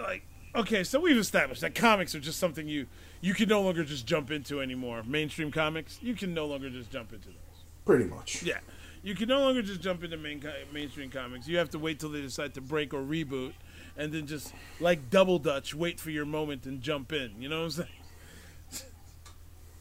like 0.00 0.24
okay, 0.54 0.84
so 0.84 1.00
we've 1.00 1.16
established 1.16 1.60
that 1.62 1.74
comics 1.74 2.14
are 2.14 2.20
just 2.20 2.38
something 2.38 2.68
you 2.68 2.86
you 3.20 3.34
can 3.34 3.48
no 3.48 3.62
longer 3.62 3.84
just 3.84 4.06
jump 4.06 4.30
into 4.30 4.60
anymore. 4.60 5.02
Mainstream 5.04 5.50
comics, 5.50 5.98
you 6.02 6.14
can 6.14 6.34
no 6.34 6.46
longer 6.46 6.70
just 6.70 6.90
jump 6.90 7.12
into 7.12 7.28
those. 7.28 7.36
Pretty 7.84 8.04
much. 8.04 8.42
Yeah. 8.42 8.58
You 9.04 9.16
can 9.16 9.28
no 9.28 9.40
longer 9.40 9.62
just 9.62 9.80
jump 9.80 10.04
into 10.04 10.16
main 10.16 10.42
mainstream 10.72 11.10
comics. 11.10 11.48
You 11.48 11.58
have 11.58 11.70
to 11.70 11.78
wait 11.78 11.98
till 11.98 12.10
they 12.10 12.20
decide 12.20 12.54
to 12.54 12.60
break 12.60 12.94
or 12.94 13.00
reboot, 13.00 13.52
and 13.96 14.12
then 14.12 14.26
just 14.26 14.54
like 14.78 15.10
double 15.10 15.40
dutch, 15.40 15.74
wait 15.74 15.98
for 15.98 16.10
your 16.10 16.24
moment 16.24 16.66
and 16.66 16.80
jump 16.80 17.12
in. 17.12 17.32
You 17.40 17.48
know 17.48 17.58
what 17.58 17.64
I'm 17.64 17.70
saying? 17.70 17.88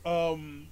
Um, 0.06 0.68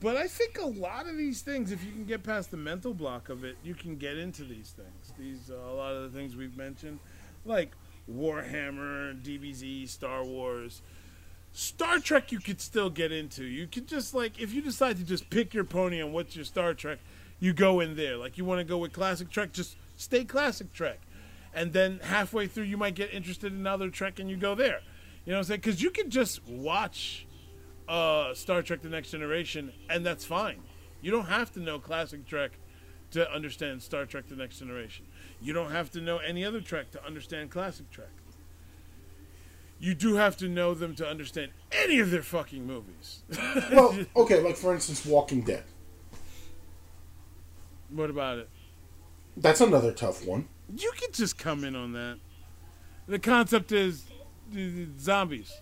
but 0.00 0.16
I 0.16 0.26
think 0.26 0.58
a 0.58 0.66
lot 0.66 1.08
of 1.08 1.16
these 1.16 1.42
things, 1.42 1.72
if 1.72 1.84
you 1.84 1.92
can 1.92 2.04
get 2.04 2.22
past 2.22 2.50
the 2.50 2.56
mental 2.56 2.92
block 2.92 3.28
of 3.28 3.44
it, 3.44 3.56
you 3.62 3.74
can 3.74 3.96
get 3.96 4.18
into 4.18 4.44
these 4.44 4.74
things. 4.76 5.12
These 5.18 5.50
uh, 5.50 5.54
a 5.54 5.74
lot 5.74 5.94
of 5.94 6.10
the 6.10 6.18
things 6.18 6.36
we've 6.36 6.56
mentioned, 6.56 6.98
like 7.44 7.72
Warhammer, 8.10 9.20
DBZ, 9.22 9.88
Star 9.88 10.24
Wars. 10.24 10.82
Star 11.52 11.98
Trek 11.98 12.32
you 12.32 12.38
could 12.38 12.60
still 12.60 12.90
get 12.90 13.12
into. 13.12 13.44
You 13.44 13.66
could 13.66 13.88
just 13.88 14.14
like 14.14 14.38
if 14.38 14.52
you 14.52 14.60
decide 14.60 14.98
to 14.98 15.04
just 15.04 15.30
pick 15.30 15.54
your 15.54 15.64
pony 15.64 16.02
on 16.02 16.12
what's 16.12 16.36
your 16.36 16.44
Star 16.44 16.74
Trek, 16.74 16.98
you 17.40 17.54
go 17.54 17.80
in 17.80 17.96
there. 17.96 18.16
Like 18.16 18.36
you 18.36 18.44
want 18.44 18.58
to 18.58 18.64
go 18.64 18.76
with 18.76 18.92
classic 18.92 19.30
Trek, 19.30 19.52
just 19.52 19.76
stay 19.96 20.24
classic 20.24 20.72
Trek. 20.74 21.00
And 21.54 21.72
then 21.72 22.00
halfway 22.02 22.46
through 22.46 22.64
you 22.64 22.76
might 22.76 22.94
get 22.94 23.14
interested 23.14 23.52
in 23.52 23.58
another 23.60 23.88
Trek 23.88 24.18
and 24.18 24.28
you 24.28 24.36
go 24.36 24.54
there. 24.54 24.80
You 25.24 25.32
know 25.32 25.38
what 25.38 25.44
I'm 25.44 25.44
saying? 25.44 25.60
Cuz 25.62 25.80
you 25.80 25.90
could 25.90 26.10
just 26.10 26.46
watch 26.46 27.26
uh 27.88 28.34
Star 28.34 28.62
Trek 28.62 28.82
the 28.82 28.88
Next 28.88 29.10
Generation 29.10 29.72
and 29.88 30.04
that's 30.04 30.24
fine. 30.24 30.60
You 31.00 31.10
don't 31.10 31.26
have 31.26 31.52
to 31.52 31.60
know 31.60 31.78
classic 31.78 32.26
Trek 32.26 32.52
to 33.12 33.30
understand 33.30 33.82
Star 33.82 34.06
Trek 34.06 34.28
the 34.28 34.36
Next 34.36 34.58
Generation. 34.58 35.06
You 35.40 35.52
don't 35.52 35.70
have 35.70 35.90
to 35.92 36.00
know 36.00 36.18
any 36.18 36.44
other 36.44 36.60
Trek 36.60 36.90
to 36.92 37.04
understand 37.04 37.50
classic 37.50 37.90
Trek 37.90 38.08
you 39.78 39.94
do 39.94 40.14
have 40.16 40.36
to 40.38 40.48
know 40.48 40.74
them 40.74 40.94
to 40.96 41.06
understand 41.06 41.52
any 41.70 41.98
of 41.98 42.10
their 42.10 42.22
fucking 42.22 42.66
movies. 42.66 43.22
Well, 43.72 43.96
okay, 44.16 44.40
like 44.40 44.56
for 44.56 44.72
instance, 44.74 45.04
Walking 45.04 45.42
Dead. 45.42 45.64
what 47.90 48.10
about 48.10 48.38
it? 48.38 48.48
That's 49.36 49.60
another 49.60 49.92
tough 49.92 50.26
one. 50.26 50.48
You 50.74 50.92
could 50.98 51.12
just 51.12 51.36
come 51.36 51.64
in 51.64 51.76
on 51.76 51.92
that. 51.92 52.18
The 53.06 53.18
concept 53.18 53.72
is 53.72 54.04
zombies. 54.98 55.52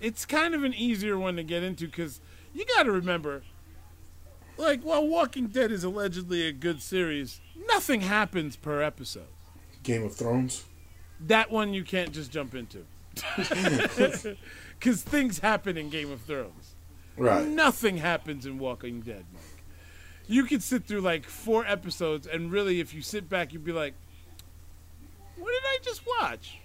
It's 0.00 0.26
kind 0.26 0.54
of 0.54 0.62
an 0.64 0.74
easier 0.74 1.18
one 1.18 1.36
to 1.36 1.42
get 1.42 1.62
into 1.62 1.86
because 1.86 2.20
you 2.54 2.64
got 2.76 2.84
to 2.84 2.92
remember, 2.92 3.42
like, 4.56 4.82
while 4.82 5.06
Walking 5.06 5.46
Dead 5.48 5.72
is 5.72 5.84
allegedly 5.84 6.46
a 6.46 6.52
good 6.52 6.82
series, 6.82 7.40
nothing 7.66 8.02
happens 8.02 8.56
per 8.56 8.82
episode. 8.82 9.28
Game 9.82 10.04
of 10.04 10.14
Thrones. 10.14 10.64
That 11.20 11.50
one 11.50 11.72
you 11.72 11.84
can't 11.84 12.12
just 12.12 12.30
jump 12.30 12.54
into. 12.54 12.84
Because 14.78 15.00
things 15.02 15.38
happen 15.38 15.78
in 15.78 15.88
Game 15.88 16.12
of 16.12 16.20
Thrones. 16.20 16.74
Right. 17.16 17.46
Nothing 17.46 17.96
happens 17.96 18.44
in 18.44 18.58
Walking 18.58 19.00
Dead, 19.00 19.24
Mike. 19.32 19.42
You 20.28 20.44
could 20.44 20.62
sit 20.62 20.84
through 20.84 21.00
like 21.00 21.24
four 21.24 21.64
episodes, 21.66 22.26
and 22.26 22.52
really, 22.52 22.78
if 22.80 22.92
you 22.92 23.00
sit 23.00 23.28
back, 23.28 23.54
you'd 23.54 23.64
be 23.64 23.72
like, 23.72 23.94
"What 25.36 25.46
did 25.46 25.62
I 25.64 25.78
just 25.82 26.02
watch? 26.20 26.58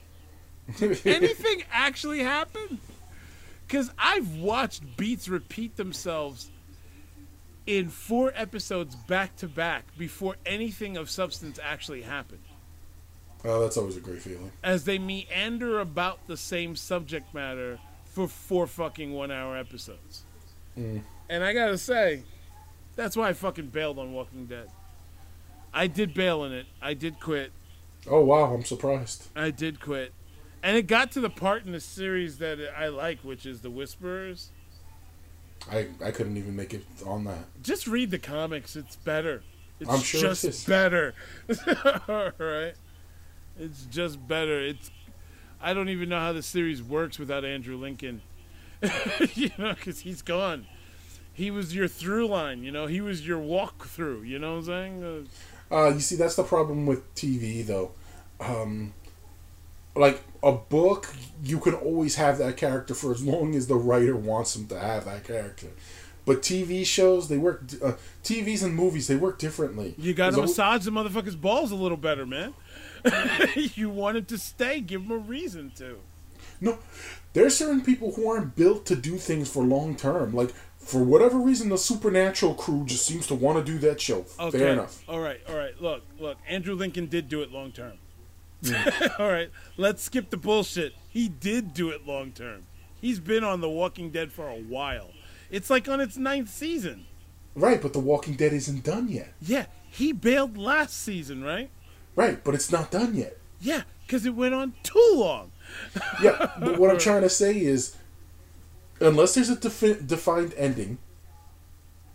Did 0.78 1.00
Anything 1.06 1.64
actually 1.72 2.20
happen?" 2.20 2.80
Because 3.72 3.90
I've 3.98 4.36
watched 4.36 4.98
beats 4.98 5.30
repeat 5.30 5.78
themselves 5.78 6.52
in 7.66 7.88
four 7.88 8.34
episodes 8.36 8.96
back 8.96 9.38
to 9.38 9.48
back 9.48 9.86
before 9.98 10.36
anything 10.46 10.98
of 10.98 11.10
substance 11.10 11.58
actually 11.64 12.02
happened 12.02 12.42
oh, 13.46 13.62
that's 13.62 13.78
always 13.78 13.98
a 13.98 14.00
great 14.00 14.22
feeling. 14.22 14.52
as 14.64 14.86
they 14.86 15.00
meander 15.00 15.80
about 15.80 16.26
the 16.28 16.38
same 16.38 16.76
subject 16.76 17.34
matter 17.34 17.80
for 18.06 18.28
four 18.28 18.68
fucking 18.68 19.14
one 19.14 19.32
hour 19.32 19.58
episodes. 19.58 20.24
Mm. 20.78 21.02
And 21.30 21.44
I 21.44 21.54
gotta 21.54 21.78
say, 21.78 22.24
that's 22.96 23.16
why 23.16 23.30
I 23.30 23.34
fucking 23.34 23.68
bailed 23.68 24.00
on 24.00 24.14
Walking 24.14 24.46
Dead. 24.46 24.70
I 25.74 25.88
did 25.88 26.14
bail 26.14 26.44
in 26.44 26.52
it. 26.52 26.66
I 26.82 26.94
did 26.94 27.20
quit. 27.20 27.52
Oh 28.10 28.22
wow, 28.22 28.54
I'm 28.54 28.66
surprised. 28.66 29.28
I 29.36 29.52
did 29.52 29.80
quit, 29.80 30.14
and 30.64 30.78
it 30.78 30.88
got 30.88 31.12
to 31.14 31.22
the 31.22 31.30
part 31.30 31.66
in 31.66 31.72
the 31.72 31.80
series 31.80 32.38
that 32.38 32.60
I 32.78 32.88
like, 32.88 33.20
which 33.22 33.46
is 33.46 33.62
the 33.62 33.70
Whisperers. 33.70 34.50
I 35.72 35.88
I 36.04 36.12
couldn't 36.12 36.38
even 36.38 36.56
make 36.56 36.74
it 36.74 36.86
on 37.06 37.24
that. 37.26 37.46
Just 37.62 37.88
read 37.88 38.12
the 38.12 38.20
comics; 38.20 38.76
it's 38.76 38.96
better. 38.96 39.44
It's 39.80 39.90
I'm 39.90 40.00
sure 40.00 40.34
just 40.34 40.68
better. 40.68 41.14
All 42.08 42.32
right, 42.38 42.74
it's 43.60 43.86
just 43.86 44.28
better. 44.28 44.60
It's 44.60 44.92
I 45.62 45.74
don't 45.74 45.90
even 45.90 46.10
know 46.10 46.20
how 46.20 46.34
the 46.34 46.44
series 46.44 46.82
works 46.82 47.20
without 47.20 47.46
Andrew 47.46 47.78
Lincoln. 47.78 48.22
you 49.36 49.52
know, 49.58 49.74
because 49.74 50.00
he's 50.00 50.22
gone. 50.22 50.66
He 51.34 51.52
was 51.52 51.76
your 51.76 51.88
through 51.88 52.28
line. 52.28 52.64
You 52.64 52.72
know, 52.72 52.88
he 52.88 53.00
was 53.00 53.26
your 53.26 53.38
walk 53.38 53.86
through. 53.86 54.24
You 54.24 54.40
know 54.40 54.54
what 54.54 54.60
I'm 54.60 54.66
saying? 54.66 55.30
Uh, 55.72 55.90
you 55.90 56.00
see, 56.00 56.16
that's 56.16 56.36
the 56.36 56.44
problem 56.44 56.86
with 56.86 57.14
TV, 57.16 57.66
though. 57.66 57.92
Um, 58.40 58.94
like 59.96 60.22
a 60.44 60.52
book, 60.52 61.14
you 61.44 61.60
can 61.60 61.74
always 61.74 62.16
have 62.16 62.38
that 62.38 62.58
character 62.58 62.94
for 62.94 63.12
as 63.12 63.24
long 63.24 63.56
as 63.56 63.68
the 63.68 63.76
writer 63.76 64.16
wants 64.16 64.54
them 64.54 64.68
to 64.68 64.80
have 64.80 65.06
that 65.06 65.24
character. 65.24 65.68
But 66.26 66.42
TV 66.42 66.86
shows, 66.86 67.30
they 67.30 67.38
work. 67.38 67.64
Uh, 67.84 67.94
TVs 68.24 68.64
and 68.64 68.76
movies, 68.76 69.08
they 69.08 69.16
work 69.16 69.40
differently. 69.40 69.96
You 69.98 70.14
got 70.14 70.34
to 70.34 70.42
massage 70.42 70.86
the 70.86 70.92
motherfucker's 70.92 71.36
balls 71.36 71.72
a 71.72 71.76
little 71.76 71.98
better, 71.98 72.26
man. 72.26 72.54
you 73.56 73.90
want 73.90 74.18
him 74.18 74.26
to 74.26 74.38
stay. 74.38 74.82
Give 74.82 75.02
him 75.02 75.12
a 75.12 75.18
reason 75.18 75.72
to. 75.78 76.00
No, 76.60 76.78
there's 77.34 77.58
certain 77.58 77.82
people 77.82 78.14
who 78.14 78.30
aren't 78.30 78.56
built 78.56 78.86
to 78.88 78.96
do 78.96 79.18
things 79.18 79.50
for 79.50 79.64
long 79.64 79.96
term. 79.96 80.34
Like 80.34 80.52
for 80.78 81.04
whatever 81.04 81.40
reason, 81.40 81.70
the 81.70 81.78
Supernatural 81.78 82.54
crew 82.54 82.86
just 82.86 83.06
seems 83.06 83.26
to 83.28 83.36
want 83.36 83.58
to 83.58 83.72
do 83.72 83.80
that 83.80 84.00
show. 84.00 84.26
Okay. 84.40 84.60
Fair 84.60 84.74
enough. 84.74 85.04
All 85.10 85.20
right. 85.20 85.42
All 85.50 85.58
right. 85.58 85.80
Look. 85.82 86.04
Look. 86.20 86.38
Andrew 86.48 86.76
Lincoln 86.76 87.08
did 87.08 87.30
do 87.30 87.42
it 87.42 87.52
long 87.52 87.72
term. 87.72 87.94
all 89.20 89.30
right. 89.30 89.50
Let's 89.78 90.04
skip 90.04 90.30
the 90.30 90.38
bullshit. 90.38 90.94
He 91.10 91.28
did 91.30 91.74
do 91.74 91.90
it 91.90 92.06
long 92.06 92.32
term. 92.32 92.64
He's 93.00 93.20
been 93.20 93.44
on 93.44 93.62
The 93.62 93.70
Walking 93.70 94.12
Dead 94.12 94.32
for 94.32 94.48
a 94.48 94.56
while. 94.62 95.10
It's 95.50 95.70
like 95.70 95.90
on 95.90 96.00
its 96.00 96.18
ninth 96.18 96.50
season. 96.50 97.06
Right, 97.56 97.82
but 97.82 97.94
The 97.94 98.00
Walking 98.00 98.36
Dead 98.36 98.54
isn't 98.54 98.84
done 98.84 99.10
yet. 99.10 99.34
Yeah. 99.42 99.66
He 99.90 100.14
bailed 100.14 100.58
last 100.58 100.94
season, 101.02 101.44
right? 101.44 101.70
Right, 102.16 102.44
but 102.44 102.54
it's 102.54 102.72
not 102.72 102.92
done 102.92 103.16
yet. 103.16 103.38
Yeah. 103.60 103.82
Because 104.06 104.26
it 104.26 104.36
went 104.36 104.54
on 104.54 104.74
too 104.84 105.14
long. 105.16 105.52
Yeah, 106.22 106.52
but 106.60 106.78
what 106.78 106.92
I'm 106.92 107.00
trying 107.00 107.22
to 107.24 107.30
say 107.30 107.58
is, 107.60 107.96
unless 109.00 109.34
there's 109.36 109.50
a 109.50 109.56
defi- 109.56 110.02
defined 110.06 110.54
ending, 110.58 110.98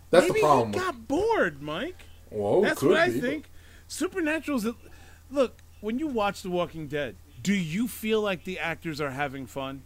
that's 0.09 0.27
Maybe 0.29 0.39
the 0.41 0.45
problem. 0.47 0.73
he 0.73 0.77
with- 0.79 0.85
got 0.85 1.07
bored, 1.07 1.61
Mike. 1.61 2.03
Well, 2.29 2.61
That's 2.61 2.81
what 2.83 2.97
I 2.97 3.09
be, 3.09 3.19
think. 3.21 3.49
Supernatural's. 3.87 4.65
a- 4.65 4.75
Look, 5.31 5.57
when 5.81 5.99
you 5.99 6.07
watch 6.07 6.41
The 6.41 6.49
Walking 6.49 6.87
Dead, 6.87 7.15
do 7.41 7.53
you 7.53 7.87
feel 7.87 8.21
like 8.21 8.43
the 8.43 8.59
actors 8.59 8.99
are 9.01 9.11
having 9.11 9.45
fun? 9.45 9.83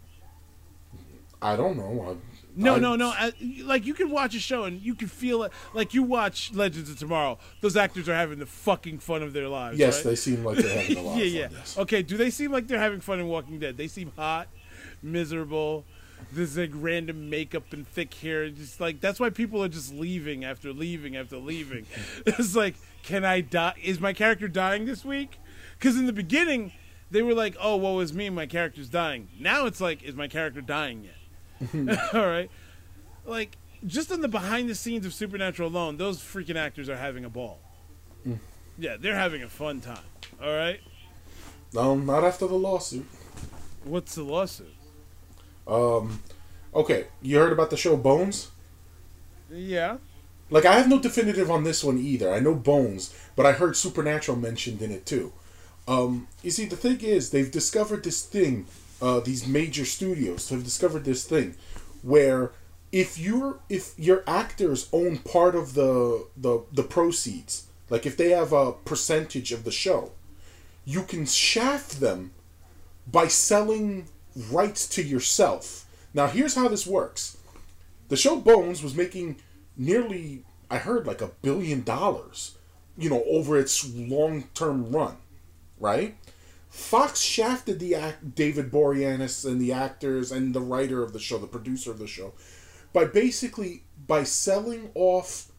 I 1.40 1.56
don't 1.56 1.76
know. 1.76 2.10
I, 2.10 2.16
No, 2.54 2.76
I- 2.76 2.78
no, 2.78 2.94
no. 2.96 3.08
I, 3.08 3.32
like 3.64 3.84
you 3.84 3.94
can 3.94 4.10
watch 4.10 4.34
a 4.36 4.38
show 4.38 4.64
and 4.64 4.80
you 4.80 4.94
can 4.94 5.08
feel 5.08 5.42
it. 5.42 5.52
Like 5.74 5.92
you 5.92 6.02
watch 6.04 6.52
Legends 6.54 6.88
of 6.88 6.98
Tomorrow, 6.98 7.38
those 7.60 7.76
actors 7.76 8.08
are 8.08 8.14
having 8.14 8.38
the 8.38 8.46
fucking 8.46 8.98
fun 9.00 9.22
of 9.22 9.32
their 9.32 9.48
lives. 9.48 9.78
Yes, 9.78 9.96
right? 9.96 10.10
they 10.10 10.16
seem 10.16 10.44
like 10.44 10.58
they're 10.58 10.78
having 10.82 10.98
a 10.98 11.02
lot 11.02 11.16
yeah, 11.18 11.24
of 11.24 11.50
fun. 11.50 11.52
yeah. 11.52 11.58
Yes. 11.58 11.78
Okay, 11.78 12.02
do 12.02 12.16
they 12.16 12.30
seem 12.30 12.52
like 12.52 12.68
they're 12.68 12.78
having 12.78 13.00
fun 13.00 13.18
in 13.18 13.26
Walking 13.26 13.58
Dead? 13.58 13.76
They 13.76 13.88
seem 13.88 14.12
hot, 14.16 14.46
miserable. 15.02 15.84
This 16.32 16.56
like 16.56 16.70
random 16.74 17.28
makeup 17.28 17.72
and 17.72 17.86
thick 17.86 18.14
hair. 18.14 18.48
Just 18.48 18.80
like 18.80 19.00
that's 19.00 19.18
why 19.18 19.28
people 19.30 19.62
are 19.64 19.68
just 19.68 19.92
leaving 19.92 20.44
after 20.44 20.72
leaving 20.72 21.16
after 21.16 21.36
leaving. 21.38 21.86
it's 22.26 22.54
like, 22.54 22.76
can 23.02 23.24
I 23.24 23.40
die? 23.40 23.74
Is 23.82 23.98
my 24.00 24.12
character 24.12 24.46
dying 24.46 24.84
this 24.84 25.04
week? 25.04 25.38
Because 25.82 25.98
in 25.98 26.06
the 26.06 26.12
beginning, 26.12 26.70
they 27.10 27.22
were 27.22 27.34
like, 27.34 27.56
"Oh, 27.60 27.74
what 27.74 27.94
was 27.94 28.12
me? 28.12 28.30
My 28.30 28.46
character's 28.46 28.88
dying." 28.88 29.28
Now 29.40 29.66
it's 29.66 29.80
like, 29.80 30.00
"Is 30.04 30.14
my 30.14 30.28
character 30.28 30.60
dying 30.60 31.02
yet?" 31.02 31.98
All 32.14 32.24
right, 32.28 32.48
like 33.26 33.56
just 33.84 34.12
on 34.12 34.20
the 34.20 34.28
behind 34.28 34.70
the 34.70 34.76
scenes 34.76 35.04
of 35.04 35.12
Supernatural 35.12 35.68
alone, 35.68 35.96
those 35.96 36.20
freaking 36.20 36.54
actors 36.54 36.88
are 36.88 36.96
having 36.96 37.24
a 37.24 37.28
ball. 37.28 37.58
Yeah, 38.78 38.96
they're 38.96 39.16
having 39.16 39.42
a 39.42 39.48
fun 39.48 39.80
time. 39.80 40.04
All 40.40 40.54
right. 40.54 40.80
Um, 41.76 42.06
not 42.06 42.22
after 42.22 42.46
the 42.46 42.54
lawsuit. 42.54 43.06
What's 43.82 44.14
the 44.14 44.22
lawsuit? 44.22 44.74
Um, 45.66 46.22
okay, 46.74 47.06
you 47.20 47.38
heard 47.38 47.52
about 47.52 47.70
the 47.70 47.76
show 47.76 47.96
Bones? 47.96 48.52
Yeah. 49.50 49.96
Like, 50.48 50.64
I 50.64 50.74
have 50.74 50.88
no 50.88 51.00
definitive 51.00 51.50
on 51.50 51.64
this 51.64 51.82
one 51.82 51.98
either. 51.98 52.32
I 52.32 52.38
know 52.38 52.54
Bones, 52.54 53.14
but 53.34 53.46
I 53.46 53.52
heard 53.52 53.76
Supernatural 53.76 54.38
mentioned 54.38 54.80
in 54.80 54.92
it 54.92 55.06
too. 55.06 55.32
Um, 55.88 56.28
you 56.42 56.50
see, 56.50 56.66
the 56.66 56.76
thing 56.76 57.00
is, 57.00 57.30
they've 57.30 57.50
discovered 57.50 58.04
this 58.04 58.24
thing. 58.24 58.66
Uh, 59.00 59.20
these 59.20 59.46
major 59.46 59.84
studios 59.84 60.48
have 60.50 60.62
discovered 60.62 61.04
this 61.04 61.24
thing, 61.24 61.56
where 62.02 62.52
if 62.92 63.18
you're 63.18 63.58
if 63.68 63.98
your 63.98 64.22
actors 64.26 64.88
own 64.92 65.18
part 65.18 65.56
of 65.56 65.74
the 65.74 66.26
the 66.36 66.62
the 66.72 66.84
proceeds, 66.84 67.66
like 67.90 68.06
if 68.06 68.16
they 68.16 68.30
have 68.30 68.52
a 68.52 68.72
percentage 68.72 69.50
of 69.50 69.64
the 69.64 69.72
show, 69.72 70.12
you 70.84 71.02
can 71.02 71.26
shaft 71.26 72.00
them 72.00 72.32
by 73.10 73.26
selling 73.26 74.06
rights 74.50 74.86
to 74.88 75.02
yourself. 75.02 75.86
Now, 76.14 76.26
here's 76.26 76.54
how 76.54 76.68
this 76.68 76.86
works. 76.86 77.38
The 78.08 78.16
show 78.16 78.36
Bones 78.36 78.82
was 78.82 78.94
making 78.94 79.36
nearly, 79.76 80.44
I 80.70 80.78
heard, 80.78 81.06
like 81.06 81.22
a 81.22 81.30
billion 81.40 81.82
dollars, 81.82 82.56
you 82.96 83.08
know, 83.08 83.24
over 83.26 83.58
its 83.58 83.88
long 83.94 84.44
term 84.54 84.90
run, 84.92 85.16
right? 85.82 86.16
Fox 86.70 87.20
shafted 87.20 87.80
the 87.80 87.94
act, 87.94 88.34
David 88.34 88.70
Boreanaz 88.70 89.44
and 89.44 89.60
the 89.60 89.72
actors 89.72 90.32
and 90.32 90.54
the 90.54 90.60
writer 90.60 91.02
of 91.02 91.12
the 91.12 91.18
show, 91.18 91.36
the 91.36 91.46
producer 91.46 91.90
of 91.90 91.98
the 91.98 92.06
show, 92.06 92.32
by 92.94 93.04
basically 93.04 93.82
by 94.06 94.22
selling 94.24 94.90
off 94.94 95.52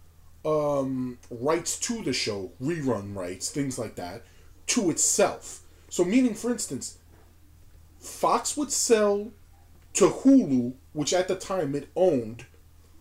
um, 0.44 1.20
rights 1.30 1.78
to 1.82 2.02
the 2.02 2.14
show, 2.14 2.52
rerun 2.62 3.16
rights, 3.16 3.52
things 3.52 3.78
like 3.78 3.96
that, 3.96 4.24
to 4.68 4.90
itself. 4.90 5.62
So, 5.90 6.04
meaning, 6.04 6.34
for 6.34 6.52
instance, 6.52 6.98
Fox 8.00 8.58
would 8.58 8.72
sell 8.72 9.32
to 9.94 10.10
Hulu, 10.10 10.74
which 10.94 11.14
at 11.14 11.28
the 11.28 11.36
time 11.36 11.76
it 11.76 11.90
owned 11.96 12.46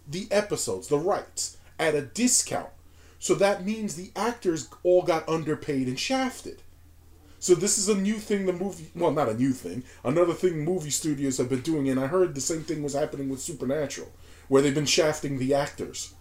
the 0.07 0.29
episodes, 0.31 0.89
the 0.89 0.99
rights, 0.99 1.57
at 1.79 1.95
a 1.95 2.03
discount. 2.03 2.71
So 3.19 3.35
that 3.37 3.65
means 3.65 3.95
the 3.95 4.11
actors 4.15 4.69
all 4.83 5.03
got 5.03 5.29
underpaid 5.29 5.87
and 5.87 5.99
shafted. 5.99 6.61
So 7.43 7.57
this 7.57 7.77
is 7.77 7.89
a 7.89 7.97
new 7.97 8.21
thing 8.21 8.47
the 8.47 8.53
movie 8.53 8.87
well 8.95 9.11
not 9.11 9.29
a 9.29 9.35
new 9.35 9.51
thing, 9.51 9.83
another 10.05 10.33
thing 10.33 10.65
movie 10.65 10.91
studios 10.91 11.39
have 11.39 11.49
been 11.49 11.63
doing 11.63 11.89
and 11.89 11.99
I 11.99 12.07
heard 12.07 12.37
the 12.37 12.41
same 12.41 12.63
thing 12.63 12.85
was 12.85 12.95
happening 12.95 13.29
with 13.29 13.41
Supernatural 13.41 14.13
where 14.47 14.63
they've 14.63 14.73
been 14.73 14.87
shafting 14.87 15.39
the 15.39 15.53
actors. 15.53 16.15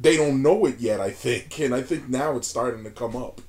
They 0.00 0.16
don't 0.16 0.42
know 0.42 0.66
it 0.66 0.80
yet, 0.80 1.00
I 1.00 1.10
think, 1.10 1.60
and 1.60 1.72
I 1.72 1.82
think 1.82 2.08
now 2.08 2.36
it's 2.36 2.48
starting 2.48 2.82
to 2.82 2.90
come 2.90 3.14
up. 3.14 3.40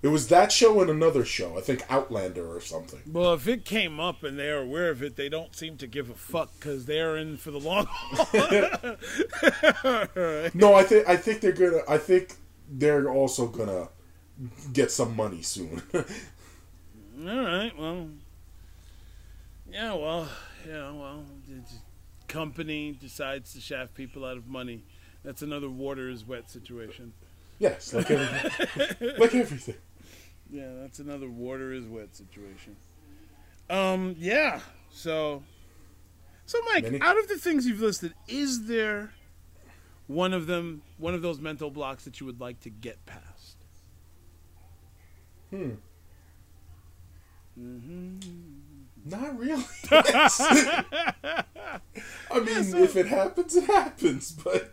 It 0.00 0.08
was 0.08 0.28
that 0.28 0.50
show 0.50 0.80
and 0.80 0.88
another 0.88 1.26
show, 1.26 1.58
I 1.58 1.60
think 1.60 1.84
Outlander 1.90 2.46
or 2.46 2.62
something. 2.62 3.02
Well, 3.06 3.34
if 3.34 3.46
it 3.46 3.66
came 3.66 4.00
up 4.00 4.22
and 4.22 4.38
they're 4.38 4.62
aware 4.62 4.88
of 4.88 5.02
it, 5.02 5.16
they 5.16 5.28
don't 5.28 5.54
seem 5.54 5.76
to 5.76 5.86
give 5.86 6.08
a 6.08 6.14
fuck 6.14 6.54
because 6.58 6.86
they're 6.86 7.18
in 7.18 7.36
for 7.36 7.50
the 7.50 7.60
long 7.60 7.86
haul. 7.90 8.26
No, 10.54 10.72
I 10.72 10.84
think 10.84 11.06
I 11.06 11.16
think 11.18 11.42
they're 11.42 11.52
gonna. 11.52 11.82
I 11.86 11.98
think 11.98 12.36
they're 12.70 13.10
also 13.10 13.46
gonna 13.46 13.88
get 14.72 14.90
some 14.90 15.14
money 15.16 15.42
soon. 15.42 15.82
All 15.94 16.04
right. 17.44 17.72
Well. 17.78 18.08
Yeah. 19.70 19.94
Well. 19.94 20.28
Yeah. 20.66 20.90
Well. 20.92 21.24
the 21.48 21.62
company 22.28 22.92
decides 23.00 23.52
to 23.54 23.60
shaft 23.60 23.94
people 23.94 24.24
out 24.24 24.36
of 24.36 24.46
money. 24.46 24.84
That's 25.24 25.42
another 25.42 25.70
water 25.70 26.08
is 26.10 26.24
wet 26.24 26.50
situation. 26.50 27.12
yes, 27.58 27.94
like 27.94 28.10
everything. 28.10 29.10
like 29.18 29.34
everything. 29.34 29.76
Yeah, 30.50 30.68
that's 30.82 30.98
another 30.98 31.28
water 31.30 31.72
is 31.72 31.86
wet 31.86 32.14
situation. 32.14 32.76
Um, 33.70 34.14
yeah. 34.18 34.60
So, 34.90 35.42
so 36.44 36.58
Mike, 36.72 36.84
Many- 36.84 37.00
out 37.00 37.18
of 37.18 37.26
the 37.28 37.38
things 37.38 37.66
you've 37.66 37.80
listed, 37.80 38.12
is 38.28 38.66
there 38.66 39.12
one 40.06 40.34
of 40.34 40.46
them, 40.46 40.82
one 40.98 41.14
of 41.14 41.22
those 41.22 41.40
mental 41.40 41.70
blocks 41.70 42.04
that 42.04 42.20
you 42.20 42.26
would 42.26 42.40
like 42.40 42.60
to 42.60 42.70
get 42.70 43.04
past? 43.06 43.22
Hmm. 45.54 45.70
hmm 47.56 48.16
Not 49.04 49.38
really. 49.38 49.64
I 49.90 51.42
mean, 52.40 52.76
if 52.76 52.96
it 52.96 53.06
happens, 53.06 53.54
it 53.54 53.64
happens. 53.64 54.32
But 54.32 54.72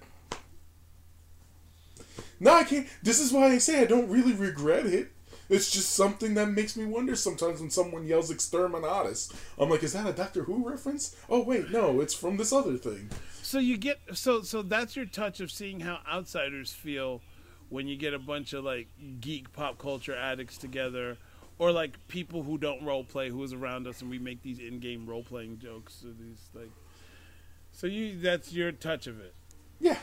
no, 2.40 2.56
I 2.56 2.64
can't. 2.64 2.88
This 3.04 3.20
is 3.20 3.32
why 3.32 3.48
I 3.48 3.60
say 3.60 3.82
I 3.82 3.86
don't 3.86 4.10
really 4.10 4.34
regret 4.34 4.88
it. 4.88 5.12
It's 5.50 5.70
just 5.70 5.92
something 5.92 6.34
that 6.36 6.50
makes 6.50 6.76
me 6.76 6.86
wonder 6.86 7.16
sometimes 7.16 7.60
when 7.60 7.70
someone 7.70 8.08
yells 8.08 8.32
"exterminatus." 8.32 9.32
I'm 9.60 9.70
like, 9.70 9.84
is 9.84 9.94
that 9.94 10.08
a 10.08 10.14
Doctor 10.14 10.46
Who 10.46 10.68
reference? 10.68 11.16
Oh 11.30 11.44
wait, 11.44 11.70
no, 11.70 12.02
it's 12.02 12.16
from 12.16 12.38
this 12.38 12.52
other 12.52 12.78
thing. 12.78 13.12
So 13.44 13.60
you 13.60 13.78
get 13.78 14.00
so 14.14 14.42
so 14.42 14.64
that's 14.64 14.96
your 14.96 15.06
touch 15.06 15.42
of 15.42 15.52
seeing 15.52 15.82
how 15.82 16.00
outsiders 16.12 16.74
feel 16.74 17.22
when 17.72 17.88
you 17.88 17.96
get 17.96 18.14
a 18.14 18.20
bunch 18.20 18.54
of 18.54 18.64
like 18.64 18.88
geek 19.20 19.52
pop 19.54 19.80
culture 19.80 20.16
addicts 20.16 20.58
together, 20.58 21.18
or 21.58 21.72
like 21.72 22.08
people 22.08 22.44
who 22.44 22.58
don't 22.58 22.84
role 22.84 23.04
play, 23.04 23.30
who 23.30 23.42
is 23.44 23.54
around 23.54 23.88
us, 23.88 24.02
and 24.02 24.12
we 24.12 24.20
make 24.20 24.44
these 24.44 24.60
in-game 24.60 25.08
role 25.08 25.24
playing 25.24 25.58
jokes. 25.58 26.04
Or 26.04 26.12
these 26.12 26.50
like, 26.54 26.72
so 27.72 27.88
you 27.88 28.20
that's 28.20 28.52
your 28.52 28.72
touch 28.72 29.08
of 29.08 29.20
it. 29.20 29.34
Yeah. 29.80 29.98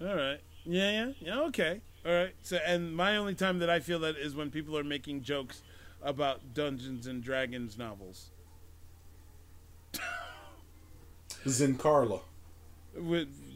All 0.00 0.16
right. 0.16 0.40
Yeah, 0.64 0.90
yeah, 0.90 1.12
yeah. 1.20 1.40
Okay. 1.42 1.80
All 2.04 2.12
right. 2.12 2.34
So, 2.42 2.58
and 2.66 2.94
my 2.94 3.16
only 3.16 3.34
time 3.34 3.60
that 3.60 3.70
I 3.70 3.78
feel 3.78 4.00
that 4.00 4.16
is 4.16 4.34
when 4.34 4.50
people 4.50 4.76
are 4.76 4.84
making 4.84 5.22
jokes 5.22 5.62
about 6.02 6.54
Dungeons 6.54 7.06
and 7.06 7.22
Dragons 7.22 7.78
novels. 7.78 8.30
Zin 11.48 11.76
Carla. 11.76 12.20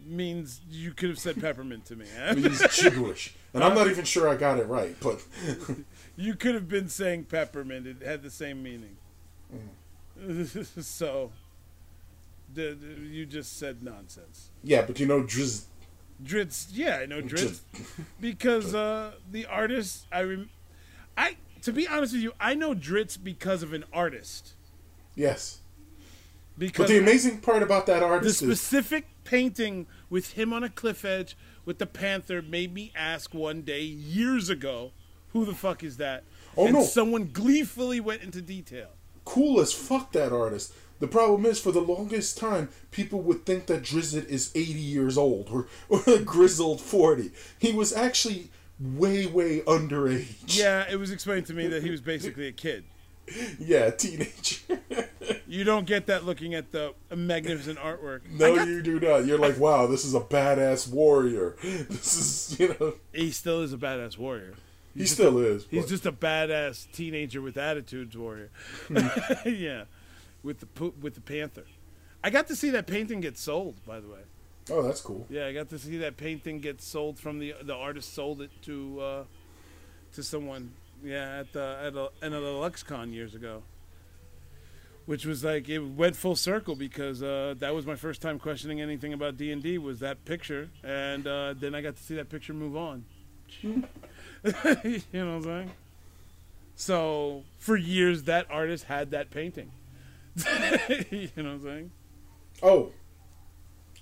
Means 0.07 0.61
you 0.71 0.93
could 0.93 1.09
have 1.09 1.19
said 1.19 1.41
peppermint 1.41 1.85
to 1.87 1.97
me. 1.97 2.07
It 2.17 2.39
means 2.39 2.81
gibberish. 2.81 3.35
And 3.53 3.65
I'm 3.65 3.75
not 3.75 3.89
even 3.89 4.05
sure 4.05 4.29
I 4.29 4.37
got 4.37 4.59
it 4.59 4.67
right, 4.69 4.95
but 5.01 5.21
you 6.17 6.35
could 6.35 6.55
have 6.55 6.69
been 6.69 6.89
saying 6.89 7.25
peppermint. 7.25 7.87
It 7.89 8.03
had 8.07 8.23
the 8.23 8.31
same 8.31 8.63
meaning. 8.63 8.97
so, 10.81 11.33
the, 12.55 12.75
the- 12.81 13.03
you 13.09 13.27
just 13.27 13.59
said 13.59 13.83
nonsense. 13.83 14.51
yeah, 14.63 14.83
but 14.83 15.01
you 15.01 15.07
know, 15.07 15.23
Driz. 15.23 15.65
Drizzt, 16.25 16.69
yeah, 16.73 16.97
I 17.03 17.07
know 17.07 17.21
Drizzt 17.21 17.61
Drizzt. 17.75 17.87
because 18.21 18.75
uh, 18.75 19.13
the 19.31 19.45
artist. 19.47 20.07
I, 20.11 20.23
rem- 20.23 20.51
I 21.19 21.37
to 21.63 21.73
be 21.73 21.87
honest 21.89 22.15
with 22.15 22.23
you, 22.23 22.33
I 22.41 22.55
know 22.55 22.75
Drizzt 22.75 23.23
because 23.25 23.63
of 23.63 23.73
an 23.75 23.85
artist. 23.93 24.55
Yes. 25.15 25.59
Because 26.57 26.87
But 26.87 26.93
the 26.93 26.99
amazing 27.01 27.41
part 27.41 27.63
about 27.63 27.85
that 27.87 28.01
the 28.01 28.07
artist 28.07 28.41
is 28.41 28.49
specific 28.49 29.07
painting 29.27 29.87
with 30.09 30.33
him 30.33 30.53
on 30.53 30.63
a 30.65 30.71
cliff 30.71 31.05
edge 31.05 31.37
with 31.67 31.79
the 31.79 31.87
panther 31.87 32.41
made 32.41 32.73
me 32.73 32.93
ask 32.97 33.35
one 33.35 33.61
day 33.63 33.83
years 33.83 34.49
ago, 34.49 34.93
"Who 35.33 35.45
the 35.45 35.55
fuck 35.55 35.83
is 35.85 35.97
that?" 35.99 36.25
Oh, 36.57 36.65
and 36.67 36.75
no. 36.75 36.83
someone 36.85 37.31
gleefully 37.33 38.01
went 38.01 38.23
into 38.23 38.41
detail. 38.41 38.89
cool 39.25 39.61
as 39.61 39.73
fuck, 39.73 40.13
that 40.13 40.33
artist. 40.33 40.73
The 41.01 41.09
problem 41.09 41.45
is, 41.45 41.61
for 41.61 41.73
the 41.73 41.81
longest 41.81 42.39
time, 42.39 42.69
people 42.91 43.21
would 43.23 43.45
think 43.45 43.67
that 43.67 43.83
Drizzt 43.83 44.27
is 44.29 44.51
80 44.55 44.73
years 44.81 45.19
old 45.19 45.51
or, 45.51 45.67
or 45.91 46.03
a 46.07 46.21
grizzled 46.21 46.81
40. 46.81 47.33
He 47.59 47.73
was 47.73 47.93
actually 47.93 48.51
way, 48.81 49.27
way 49.27 49.61
underage. 49.67 50.57
Yeah, 50.57 50.87
it 50.89 50.97
was 50.97 51.11
explained 51.11 51.47
to 51.47 51.55
me 51.55 51.67
that 51.67 51.83
he 51.83 51.91
was 51.91 52.01
basically 52.01 52.47
a 52.47 52.53
kid. 52.53 52.85
Yeah, 53.59 53.91
teenager. 53.91 54.81
You 55.49 55.63
don't 55.65 55.87
get 55.87 56.07
that 56.07 56.25
looking 56.25 56.55
at 56.55 56.73
the 56.73 56.93
magnificent 57.15 57.79
artwork. 57.79 58.21
No, 58.31 58.55
got- 58.57 58.67
you 58.69 58.83
do 58.83 58.99
not. 59.01 59.27
You're 59.27 59.39
like, 59.39 59.59
wow, 59.59 59.87
this 59.87 60.05
is 60.05 60.15
a 60.15 60.21
badass 60.21 60.89
warrior. 60.89 61.57
This 61.63 62.17
is, 62.51 62.61
you 62.61 62.77
know, 62.81 62.95
he 63.13 63.31
still 63.31 63.63
is 63.63 63.73
a 63.73 63.77
badass 63.77 64.19
warrior. 64.19 64.55
he 64.97 65.07
still 65.07 65.39
is. 65.39 65.67
He's 65.71 65.83
but- 65.83 65.89
just 65.89 66.07
a 66.07 66.13
badass 66.13 66.91
teenager 66.93 67.41
with 67.41 67.57
attitudes 67.57 68.17
warrior. 68.17 68.51
yeah, 69.45 69.85
with 70.43 70.61
the 70.61 70.67
po- 70.67 70.95
with 71.01 71.15
the 71.15 71.21
panther. 71.21 71.65
I 72.25 72.31
got 72.31 72.47
to 72.49 72.57
see 72.57 72.71
that 72.71 72.87
painting 72.87 73.21
get 73.21 73.39
sold, 73.39 73.77
by 73.87 74.01
the 74.01 74.09
way. 74.09 74.21
oh, 74.71 74.83
that's 74.83 75.01
cool. 75.01 75.27
Yeah, 75.31 75.47
I 75.47 75.53
got 75.53 75.69
to 75.71 75.79
see 75.79 75.97
that 75.99 76.17
painting 76.17 76.61
get 76.61 76.81
sold 76.83 77.19
from 77.19 77.39
the 77.39 77.55
the 77.63 77.75
artist 77.75 78.15
sold 78.15 78.43
it 78.43 78.51
to 78.63 79.01
uh, 79.01 79.25
to 80.15 80.23
someone. 80.23 80.73
Yeah, 81.05 81.41
at 81.41 81.53
the 81.53 81.79
at 81.83 81.95
a, 81.95 82.11
at 82.25 82.33
a 82.33 82.37
LuxCon 82.37 83.13
years 83.13 83.35
ago. 83.35 83.63
Which 85.05 85.25
was 85.25 85.45
like 85.45 85.69
it 85.69 85.79
went 85.79 86.17
full 86.17 86.35
circle 86.35 86.75
because 86.75 87.23
uh, 87.23 87.55
that 87.59 87.73
was 87.75 87.87
my 87.87 87.95
first 87.95 88.21
time 88.21 88.41
questioning 88.41 88.81
anything 88.81 89.13
about 89.13 89.37
D 89.37 89.53
and 89.53 89.63
D 89.63 89.79
was 89.79 90.01
that 90.01 90.25
picture, 90.25 90.69
and 90.83 91.25
uh, 91.27 91.55
then 91.57 91.77
I 91.77 91.81
got 91.81 91.97
to 91.97 92.03
see 92.03 92.17
that 92.17 92.29
picture 92.29 92.53
move 92.53 92.77
on. 92.77 93.05
you 93.63 93.77
know 93.77 93.85
what 94.43 95.15
I'm 95.15 95.43
saying? 95.43 95.71
So 96.75 97.45
for 97.59 97.77
years, 97.77 98.25
that 98.25 98.47
artist 98.51 98.85
had 98.85 99.13
that 99.13 99.31
painting. 99.31 99.71
you 100.37 101.31
know 101.37 101.45
what 101.45 101.47
I'm 101.47 101.63
saying? 101.63 101.91
Oh, 102.63 102.91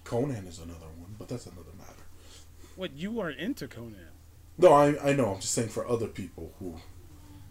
Conan 0.05 0.47
is 0.47 0.59
another 0.59 0.86
one, 0.99 1.14
but 1.18 1.28
that's 1.28 1.47
another 1.47 1.70
matter. 1.78 1.92
What 2.76 2.97
you 2.97 3.20
are 3.20 3.30
into 3.30 3.68
Conan? 3.68 4.14
No, 4.59 4.72
I, 4.72 5.11
I 5.11 5.12
know. 5.14 5.34
I'm 5.34 5.40
just 5.40 5.55
saying 5.55 5.68
for 5.68 5.86
other 5.88 6.07
people 6.07 6.52
who. 6.59 6.76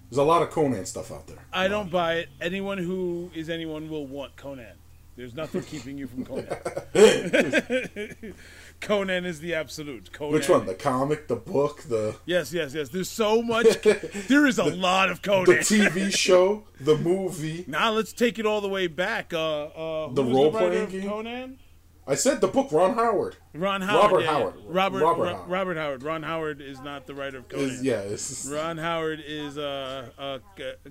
There's 0.10 0.20
a 0.20 0.24
lot 0.24 0.42
of 0.44 0.52
Conan 0.52 0.86
stuff 0.86 1.12
out 1.12 1.26
there. 1.28 1.40
I 1.52 1.68
don't 1.68 1.90
buy 1.92 2.16
it. 2.16 2.30
Anyone 2.40 2.78
who 2.78 3.32
is 3.34 3.50
anyone 3.50 3.90
will 3.90 4.06
want 4.06 4.36
Conan. 4.36 4.76
There's 5.16 5.36
nothing 5.36 5.62
keeping 5.64 5.98
you 5.98 6.08
from 6.08 6.26
Conan. 6.26 6.48
Conan 8.82 9.26
is 9.26 9.40
the 9.40 9.54
absolute. 9.54 10.12
Conan. 10.12 10.34
Which 10.34 10.50
one? 10.50 10.66
The 10.66 10.74
comic, 10.76 11.28
the 11.28 11.36
book, 11.36 11.84
the 11.84 12.16
Yes, 12.26 12.52
yes, 12.54 12.74
yes. 12.74 12.90
There's 12.90 13.10
so 13.10 13.42
much. 13.42 13.82
there 14.28 14.46
is 14.46 14.58
a 14.60 14.64
lot 14.66 15.10
of 15.10 15.22
Conan. 15.22 15.46
the 15.46 15.54
TV 15.58 16.12
show, 16.16 16.64
the 16.80 16.98
movie. 16.98 17.64
now 17.68 17.92
let's 17.92 18.12
take 18.14 18.40
it 18.40 18.46
all 18.46 18.62
the 18.62 18.70
way 18.70 18.88
back. 18.88 19.34
Uh, 19.34 19.64
uh, 19.66 20.14
The 20.14 20.24
role-playing 20.24 20.90
game? 20.90 21.10
Conan. 21.10 21.60
I 22.06 22.16
said 22.16 22.42
the 22.42 22.48
book. 22.48 22.72
Ron 22.72 22.96
Howard 22.96 23.38
Ron 23.54 23.82
Howard. 23.82 24.04
Robert 24.12 24.20
yeah, 24.20 24.26
yeah. 24.26 24.32
Howard. 24.40 24.54
Robert. 24.68 25.02
Robert 25.02 25.24
Ro- 25.24 25.36
Howard. 25.36 25.50
Robert 25.50 25.78
Howard. 25.78 26.04
Ron 26.04 26.24
Howard 26.24 26.62
is 26.62 26.80
not 26.82 27.06
the 27.08 27.16
writer 27.16 27.38
of 27.38 27.48
Conan. 27.48 27.70
is 27.70 27.82
yeah. 27.82 28.56
Ron 28.62 28.78
Howard 28.78 29.24
is 29.26 29.58
uh, 29.58 30.10
uh, 30.18 30.40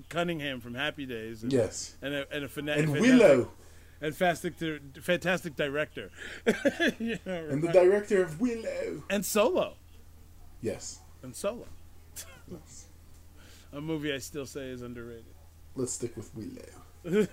Cunningham 0.09 0.59
from 0.59 0.73
Happy 0.73 1.05
Days. 1.05 1.43
And, 1.43 1.53
yes. 1.53 1.95
And 2.01 2.13
a, 2.15 2.25
and 2.33 2.43
a 2.45 2.47
fana- 2.47 2.77
And 2.77 2.91
Willow 2.91 3.51
and 4.01 4.13
fantastic, 4.15 4.53
fantastic 5.01 5.55
director. 5.55 6.09
You 6.99 7.19
know, 7.25 7.45
and 7.49 7.61
the 7.63 7.71
director 7.71 8.21
of 8.23 8.41
Willow. 8.41 9.03
and 9.09 9.23
Solo, 9.25 9.75
Yes. 10.61 10.99
and 11.21 11.35
Solo, 11.35 11.67
a 13.71 13.79
movie 13.79 14.13
I 14.13 14.17
still 14.17 14.45
say 14.45 14.67
is 14.69 14.81
underrated. 14.81 15.25
Let's 15.75 15.93
stick 15.93 16.17
with 16.17 16.31
Willow. 16.35 17.29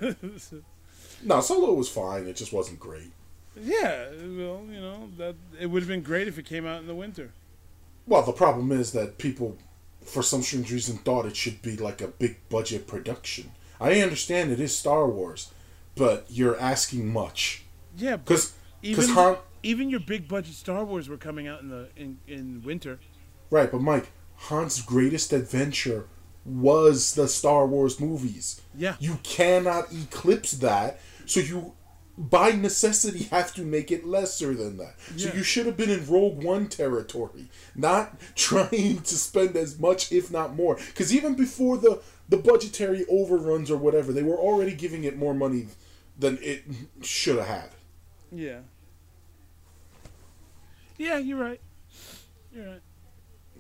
No, 1.23 1.41
Solo 1.41 1.75
was 1.75 1.89
fine. 1.89 2.27
It 2.27 2.37
just 2.37 2.53
wasn't 2.53 2.79
great. 2.81 3.13
Yeah, 3.57 4.07
well, 4.11 4.63
you 4.71 4.81
know 4.81 5.09
that 5.19 5.35
it 5.59 5.67
would 5.67 5.83
have 5.83 5.89
been 5.89 6.03
great 6.03 6.29
if 6.29 6.39
it 6.39 6.45
came 6.47 6.67
out 6.67 6.81
in 6.81 6.87
the 6.87 6.95
winter. 6.95 7.33
Well, 8.07 8.23
the 8.23 8.33
problem 8.33 8.73
is 8.73 8.93
that 8.93 9.19
people, 9.19 9.57
for 10.05 10.23
some 10.23 10.43
strange 10.43 10.73
reason, 10.73 10.97
thought 10.99 11.27
it 11.27 11.37
should 11.37 11.63
be 11.63 11.77
like 11.77 12.01
a 12.01 12.09
big 12.09 12.37
budget 12.49 12.87
production. 12.87 13.53
I 13.81 14.01
understand 14.01 14.51
it 14.51 14.61
is 14.61 14.77
Star 14.77 15.09
Wars, 15.09 15.53
but 15.95 16.27
you're 16.29 16.59
asking 16.59 17.13
much. 17.13 17.65
Yeah, 17.97 18.17
Because 18.17 18.55
even 18.83 19.09
Han, 19.11 19.37
even 19.63 19.91
your 19.91 20.01
big 20.01 20.29
budget 20.29 20.55
Star 20.55 20.85
Wars 20.85 21.09
were 21.09 21.17
coming 21.17 21.47
out 21.49 21.61
in 21.61 21.69
the 21.69 21.89
in, 21.97 22.19
in 22.27 22.63
winter. 22.65 22.99
right? 23.51 23.71
But 23.71 23.81
Mike, 23.83 24.09
Han's 24.37 24.81
greatest 24.81 25.33
adventure 25.33 26.07
was 26.45 27.15
the 27.15 27.29
Star 27.29 27.67
Wars 27.67 28.01
movies. 28.01 28.61
Yeah, 28.75 28.97
You 28.99 29.19
cannot 29.23 29.93
eclipse 29.93 30.53
that, 30.53 30.99
so 31.27 31.41
you, 31.41 31.75
by 32.21 32.51
necessity, 32.51 33.25
have 33.25 33.55
to 33.55 33.63
make 33.63 33.91
it 33.91 34.05
lesser 34.05 34.53
than 34.55 34.77
that. 34.77 34.95
So 35.17 35.33
you 35.33 35.43
should 35.43 35.65
have 35.65 35.77
been 35.79 35.89
in 35.89 36.07
Rogue 36.07 36.45
One 36.45 36.69
territory, 36.69 37.49
not 37.75 38.21
trying 38.37 38.99
to 39.01 39.15
spend 39.15 39.57
as 39.57 39.79
much, 39.81 40.13
if 40.13 40.31
not 40.31 40.55
more. 40.55 40.75
Because 40.77 41.15
even 41.15 41.35
before 41.35 41.79
the 41.79 42.03
the 42.29 42.37
budgetary 42.37 43.05
overruns 43.09 43.71
or 43.71 43.77
whatever, 43.79 44.13
they 44.13 44.23
were 44.23 44.37
already 44.37 44.73
giving 44.75 45.03
it 45.05 45.17
more 45.17 45.35
money 45.35 45.67
than 46.19 46.39
it 46.43 46.63
should 47.03 47.39
have 47.39 47.47
had. 47.47 47.71
yeah, 48.31 48.61
yeah. 50.99 51.17
You're 51.19 51.39
right. 51.39 51.61
You're 52.55 52.67
right. 52.67 52.81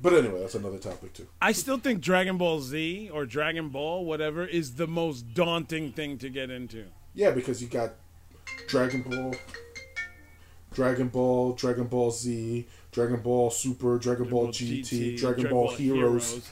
But 0.02 0.14
anyway, 0.14 0.40
that's 0.40 0.54
another 0.54 0.78
topic 0.78 1.12
too. 1.14 1.26
I 1.42 1.52
still 1.52 1.78
think 1.78 2.00
Dragon 2.00 2.36
Ball 2.38 2.60
Z 2.60 3.10
or 3.12 3.26
Dragon 3.26 3.68
Ball, 3.70 4.04
whatever, 4.04 4.46
is 4.46 4.74
the 4.76 4.86
most 4.86 5.34
daunting 5.34 5.92
thing 5.92 6.18
to 6.18 6.28
get 6.30 6.50
into. 6.50 6.86
Yeah, 7.14 7.30
because 7.32 7.60
you 7.62 7.68
got 7.68 7.94
Dragon 8.68 9.02
Ball, 9.02 9.34
Dragon 10.72 11.08
Ball, 11.08 11.52
Dragon 11.52 11.86
Ball 11.86 12.10
Z, 12.10 12.66
Dragon 12.92 13.20
Ball 13.20 13.50
Super, 13.50 13.98
Dragon 13.98 14.28
Ball 14.28 14.48
GT, 14.48 15.16
Dragon 15.18 15.48
Ball 15.50 15.70
Heroes, 15.72 16.48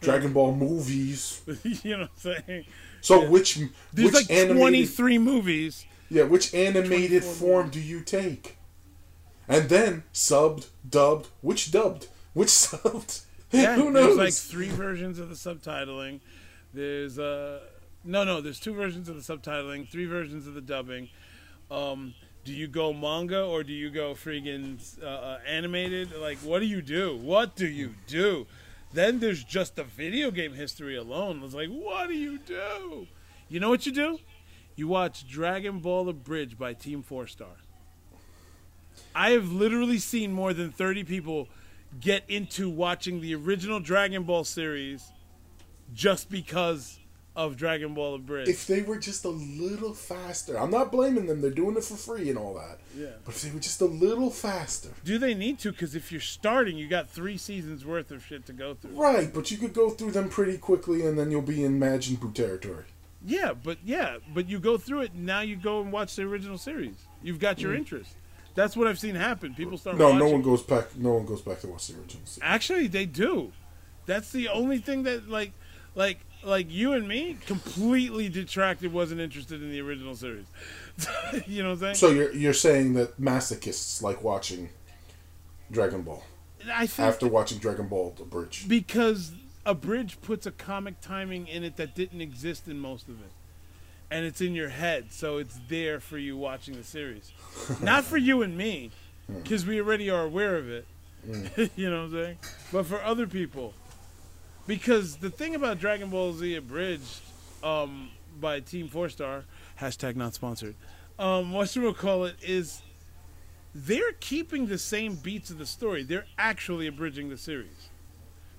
Dragon 0.00 0.32
Ball 0.32 0.54
movies. 0.54 1.42
you 1.64 1.96
know 1.96 2.08
what 2.14 2.32
I'm 2.32 2.42
saying? 2.46 2.64
So 3.00 3.28
which 3.28 3.56
There's 3.92 4.06
which 4.06 4.14
like 4.14 4.30
animated 4.30 4.58
23 4.58 5.18
movies. 5.18 5.86
yeah 6.08 6.22
which 6.22 6.54
animated 6.54 7.22
24 7.22 7.32
form 7.34 7.70
do 7.70 7.80
you 7.80 8.00
take? 8.00 8.56
And 9.46 9.68
then 9.68 10.04
subbed, 10.12 10.68
dubbed, 10.88 11.28
which 11.42 11.70
dubbed, 11.70 12.08
which 12.32 12.48
subbed? 12.48 13.24
Yeah, 13.52 13.76
Who 13.76 13.90
knows? 13.90 14.16
There's 14.16 14.18
like 14.18 14.32
three 14.50 14.68
versions 14.70 15.18
of 15.18 15.28
the 15.28 15.34
subtitling. 15.34 16.20
There's 16.72 17.18
uh 17.18 17.60
no 18.04 18.24
no. 18.24 18.40
There's 18.40 18.60
two 18.60 18.74
versions 18.74 19.08
of 19.08 19.16
the 19.16 19.22
subtitling, 19.22 19.88
three 19.88 20.06
versions 20.06 20.46
of 20.46 20.54
the 20.54 20.60
dubbing. 20.60 21.08
Um, 21.70 22.14
do 22.44 22.52
you 22.52 22.68
go 22.68 22.92
manga 22.92 23.42
or 23.42 23.64
do 23.64 23.72
you 23.72 23.90
go 23.90 24.12
friggin' 24.12 25.02
uh, 25.02 25.06
uh, 25.06 25.38
animated? 25.46 26.14
Like, 26.16 26.38
what 26.38 26.60
do 26.60 26.66
you 26.66 26.82
do? 26.82 27.16
What 27.16 27.56
do 27.56 27.66
you 27.66 27.94
do? 28.06 28.46
Then 28.92 29.18
there's 29.18 29.42
just 29.42 29.76
the 29.76 29.84
video 29.84 30.30
game 30.30 30.52
history 30.52 30.96
alone. 30.96 31.40
It's 31.42 31.54
like, 31.54 31.70
what 31.70 32.08
do 32.08 32.14
you 32.14 32.38
do? 32.38 33.06
You 33.48 33.60
know 33.60 33.70
what 33.70 33.86
you 33.86 33.92
do? 33.92 34.20
You 34.76 34.88
watch 34.88 35.26
Dragon 35.26 35.78
Ball 35.78 36.04
Z 36.04 36.10
Abridged 36.10 36.58
by 36.58 36.74
Team 36.74 37.02
Four 37.02 37.26
Star. 37.26 37.56
I 39.14 39.30
have 39.30 39.50
literally 39.50 39.98
seen 39.98 40.32
more 40.32 40.52
than 40.52 40.70
30 40.70 41.04
people 41.04 41.48
get 42.00 42.24
into 42.28 42.68
watching 42.68 43.20
the 43.20 43.34
original 43.34 43.80
Dragon 43.80 44.24
Ball 44.24 44.44
series 44.44 45.12
just 45.92 46.28
because 46.28 46.98
of 47.36 47.56
Dragon 47.56 47.94
Ball 47.94 48.14
Abridged. 48.14 48.48
If 48.48 48.66
they 48.66 48.82
were 48.82 48.98
just 48.98 49.24
a 49.24 49.28
little 49.30 49.92
faster, 49.92 50.56
I'm 50.58 50.70
not 50.70 50.92
blaming 50.92 51.26
them. 51.26 51.40
They're 51.40 51.50
doing 51.50 51.76
it 51.76 51.82
for 51.84 51.96
free 51.96 52.28
and 52.30 52.38
all 52.38 52.54
that. 52.54 52.78
Yeah. 52.96 53.08
But 53.24 53.34
if 53.34 53.42
they 53.42 53.50
were 53.50 53.58
just 53.60 53.80
a 53.80 53.86
little 53.86 54.30
faster, 54.30 54.90
Do 55.04 55.18
they 55.18 55.34
need 55.34 55.58
to? 55.60 55.72
Because 55.72 55.94
if 55.96 56.12
you're 56.12 56.20
starting, 56.20 56.76
you 56.78 56.86
got 56.86 57.10
three 57.10 57.36
seasons 57.36 57.84
worth 57.84 58.10
of 58.12 58.24
shit 58.24 58.46
to 58.46 58.52
go 58.52 58.74
through. 58.74 58.92
right? 58.92 59.32
But 59.34 59.50
you 59.50 59.56
could 59.56 59.72
go 59.74 59.90
through 59.90 60.12
them 60.12 60.28
pretty 60.28 60.58
quickly, 60.58 61.04
and 61.04 61.18
then 61.18 61.30
you'll 61.32 61.42
be 61.42 61.64
in 61.64 61.80
Majin 61.80 62.18
Buu 62.18 62.32
territory. 62.32 62.84
Yeah, 63.26 63.54
but 63.54 63.78
yeah, 63.84 64.18
but 64.34 64.48
you 64.48 64.58
go 64.60 64.76
through 64.76 65.00
it. 65.02 65.14
Now 65.14 65.40
you 65.40 65.56
go 65.56 65.80
and 65.80 65.90
watch 65.90 66.14
the 66.14 66.22
original 66.22 66.58
series. 66.58 66.94
You've 67.22 67.38
got 67.40 67.58
your 67.58 67.74
interest. 67.74 68.12
That's 68.54 68.76
what 68.76 68.86
I've 68.86 68.98
seen 69.00 69.14
happen. 69.16 69.54
People 69.54 69.78
start. 69.78 69.96
Mm. 69.96 69.98
No, 69.98 70.04
watching. 70.10 70.18
no 70.20 70.28
one 70.30 70.42
goes 70.42 70.62
back. 70.62 70.94
No 70.96 71.14
one 71.14 71.24
goes 71.26 71.40
back 71.40 71.60
to 71.62 71.66
watch 71.68 71.88
the 71.88 71.94
original. 71.94 72.24
series. 72.26 72.38
Actually, 72.42 72.86
they 72.86 73.06
do. 73.06 73.50
That's 74.06 74.30
the 74.30 74.48
only 74.48 74.78
thing 74.78 75.02
that 75.04 75.28
like, 75.28 75.52
like, 75.94 76.18
like 76.44 76.70
you 76.70 76.92
and 76.92 77.08
me 77.08 77.36
completely 77.46 78.28
detracted. 78.28 78.92
Wasn't 78.92 79.20
interested 79.20 79.62
in 79.62 79.70
the 79.70 79.80
original 79.80 80.14
series. 80.14 80.46
you 81.46 81.62
know 81.62 81.70
what 81.70 81.74
I'm 81.74 81.80
saying? 81.80 81.94
So 81.96 82.10
you're 82.10 82.32
you're 82.32 82.52
saying 82.52 82.94
that 82.94 83.20
masochists 83.20 84.02
like 84.02 84.22
watching 84.22 84.68
Dragon 85.70 86.02
Ball 86.02 86.22
I 86.72 86.86
think 86.86 87.08
after 87.08 87.26
watching 87.26 87.58
Dragon 87.58 87.88
Ball 87.88 88.14
Z 88.16 88.22
Abridged. 88.22 88.68
because 88.68 89.32
Abridged 89.66 90.22
puts 90.22 90.46
a 90.46 90.50
comic 90.50 91.00
timing 91.00 91.46
in 91.46 91.64
it 91.64 91.76
that 91.76 91.94
didn't 91.94 92.20
exist 92.20 92.68
in 92.68 92.78
most 92.78 93.08
of 93.08 93.20
it 93.20 93.30
and 94.10 94.24
it's 94.24 94.40
in 94.40 94.54
your 94.54 94.68
head 94.68 95.06
so 95.10 95.38
it's 95.38 95.58
there 95.68 96.00
for 96.00 96.18
you 96.18 96.36
watching 96.36 96.74
the 96.74 96.84
series 96.84 97.32
not 97.82 98.04
for 98.04 98.16
you 98.16 98.42
and 98.42 98.56
me 98.56 98.90
hmm. 99.26 99.40
because 99.40 99.66
we 99.66 99.80
already 99.80 100.10
are 100.10 100.22
aware 100.22 100.56
of 100.56 100.68
it 100.68 100.86
hmm. 101.24 101.46
you 101.76 101.90
know 101.90 102.02
what 102.02 102.04
i'm 102.04 102.12
saying 102.12 102.38
but 102.72 102.86
for 102.86 103.02
other 103.02 103.26
people 103.26 103.74
because 104.66 105.16
the 105.16 105.30
thing 105.30 105.54
about 105.54 105.78
dragon 105.78 106.10
ball 106.10 106.32
z 106.32 106.54
abridged 106.56 107.20
um, 107.62 108.10
by 108.40 108.60
team 108.60 108.88
four 108.88 109.08
star 109.08 109.44
hashtag 109.80 110.16
not 110.16 110.34
sponsored 110.34 110.74
um, 111.18 111.52
what 111.52 111.74
you 111.76 111.92
call 111.92 112.24
it 112.24 112.36
is 112.42 112.82
they're 113.74 114.12
keeping 114.20 114.66
the 114.66 114.78
same 114.78 115.14
beats 115.14 115.50
of 115.50 115.58
the 115.58 115.66
story 115.66 116.02
they're 116.02 116.26
actually 116.38 116.86
abridging 116.86 117.28
the 117.28 117.38
series 117.38 117.88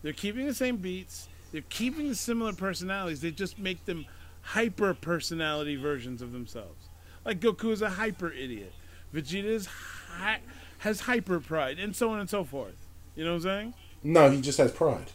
they're 0.05 0.13
keeping 0.13 0.45
the 0.45 0.53
same 0.53 0.77
beats. 0.77 1.29
They're 1.51 1.63
keeping 1.67 2.09
the 2.09 2.13
similar 2.13 2.53
personalities. 2.53 3.21
They 3.21 3.31
just 3.31 3.57
make 3.57 3.85
them 3.85 4.05
hyper 4.41 4.93
personality 4.93 5.77
versions 5.77 6.21
of 6.21 6.31
themselves. 6.31 6.89
Like 7.25 7.39
Goku 7.39 7.71
is 7.71 7.81
a 7.81 7.89
hyper 7.89 8.31
idiot. 8.31 8.71
Vegeta 9.11 9.45
is 9.45 9.65
hi- 9.65 10.41
has 10.77 10.99
hyper 10.99 11.39
pride, 11.39 11.79
and 11.79 11.95
so 11.95 12.11
on 12.11 12.19
and 12.19 12.29
so 12.29 12.43
forth. 12.43 12.75
You 13.15 13.23
know 13.25 13.31
what 13.31 13.37
I'm 13.37 13.41
saying? 13.41 13.73
No, 14.03 14.29
he 14.29 14.41
just 14.41 14.59
has 14.59 14.71
pride. 14.71 15.11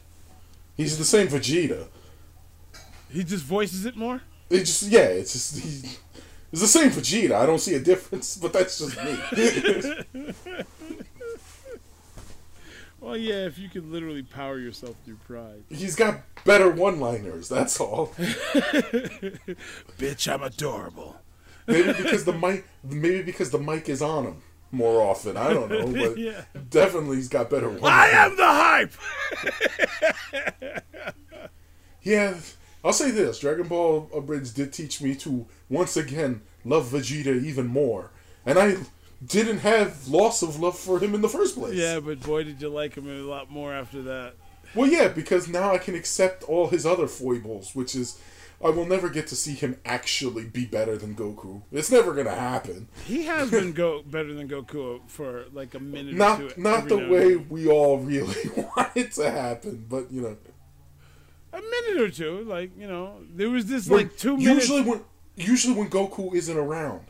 He's 0.80 0.96
the 0.96 1.04
same 1.04 1.28
Vegeta. 1.28 1.88
He 3.10 3.22
just 3.22 3.44
voices 3.44 3.84
it 3.84 3.96
more. 3.96 4.22
It 4.48 4.60
just 4.60 4.84
yeah, 4.84 5.00
it's 5.00 5.34
just 5.34 5.58
he, 5.58 5.98
it's 6.50 6.62
the 6.62 6.66
same 6.66 6.88
Vegeta. 6.88 7.32
I 7.32 7.44
don't 7.44 7.58
see 7.58 7.74
a 7.74 7.80
difference, 7.80 8.36
but 8.42 8.54
that's 8.54 8.78
just 8.78 8.96
me. 9.04 10.64
Well, 13.02 13.16
yeah, 13.16 13.46
if 13.46 13.58
you 13.58 13.70
could 13.70 13.90
literally 13.90 14.22
power 14.22 14.58
yourself 14.58 14.94
through 15.06 15.16
pride. 15.26 15.64
He's 15.70 15.96
got 15.96 16.20
better 16.44 16.68
one-liners. 16.70 17.48
That's 17.48 17.80
all. 17.80 18.08
Bitch, 19.98 20.30
I'm 20.30 20.42
adorable. 20.42 21.16
Maybe 21.66 21.94
because 21.94 22.26
the 22.26 22.34
mic, 22.34 22.66
maybe 22.84 23.22
because 23.22 23.52
the 23.52 23.58
mic 23.58 23.88
is 23.88 24.02
on 24.02 24.24
him 24.26 24.42
more 24.72 25.02
often. 25.02 25.36
I 25.36 25.52
don't 25.52 25.70
know, 25.70 25.86
but 26.08 26.18
Yeah. 26.18 26.44
definitely 26.70 27.16
he's 27.16 27.28
got 27.28 27.50
better 27.50 27.68
one. 27.68 27.90
I 27.92 28.08
am 28.08 28.36
the 28.36 28.46
hype. 28.46 28.92
Yeah, 32.02 32.34
I'll 32.82 32.94
say 32.94 33.10
this: 33.10 33.40
Dragon 33.40 33.68
Ball 33.68 34.08
Abridged 34.14 34.54
did 34.56 34.72
teach 34.72 35.02
me 35.02 35.14
to 35.16 35.46
once 35.68 35.96
again 35.98 36.40
love 36.64 36.86
Vegeta 36.86 37.44
even 37.44 37.66
more, 37.66 38.10
and 38.46 38.58
I 38.58 38.76
didn't 39.24 39.58
have 39.58 40.08
loss 40.08 40.42
of 40.42 40.58
love 40.58 40.78
for 40.78 40.98
him 40.98 41.14
in 41.14 41.20
the 41.20 41.28
first 41.28 41.56
place. 41.56 41.74
Yeah, 41.74 42.00
but 42.00 42.20
boy, 42.20 42.44
did 42.44 42.60
you 42.62 42.70
like 42.70 42.94
him 42.94 43.06
a 43.06 43.20
lot 43.22 43.50
more 43.50 43.74
after 43.74 44.00
that. 44.02 44.34
Well, 44.74 44.88
yeah, 44.88 45.08
because 45.08 45.46
now 45.48 45.74
I 45.74 45.78
can 45.78 45.94
accept 45.94 46.42
all 46.44 46.68
his 46.68 46.86
other 46.86 47.06
foibles, 47.06 47.74
which 47.74 47.94
is 47.94 48.18
I 48.62 48.68
will 48.68 48.84
never 48.86 49.08
get 49.08 49.26
to 49.28 49.36
see 49.36 49.54
him 49.54 49.78
actually 49.86 50.44
be 50.44 50.66
better 50.66 50.98
than 50.98 51.14
Goku. 51.14 51.62
It's 51.72 51.90
never 51.90 52.12
gonna 52.12 52.34
happen. 52.34 52.88
He 53.06 53.24
has 53.24 53.50
been 53.50 53.72
go 53.72 54.02
better 54.02 54.34
than 54.34 54.48
Goku 54.48 55.00
for 55.08 55.46
like 55.52 55.74
a 55.74 55.80
minute 55.80 56.14
or 56.14 56.18
Not 56.18 56.38
two. 56.38 56.52
not 56.60 56.88
the 56.88 57.08
way 57.08 57.36
we 57.36 57.68
all 57.68 57.98
really 57.98 58.36
want 58.56 58.90
it 58.94 59.12
to 59.12 59.30
happen, 59.30 59.86
but 59.88 60.12
you 60.12 60.20
know, 60.20 60.36
a 61.54 61.60
minute 61.60 62.02
or 62.02 62.10
two. 62.10 62.42
Like 62.44 62.76
you 62.78 62.86
know, 62.86 63.14
there 63.34 63.48
was 63.48 63.66
this 63.66 63.88
when- 63.88 64.02
like 64.08 64.16
two 64.18 64.36
minutes. 64.36 64.68
usually 64.68 64.82
when 64.82 65.00
usually 65.36 65.74
when 65.74 65.88
Goku 65.88 66.34
isn't 66.34 66.56
around. 66.56 67.06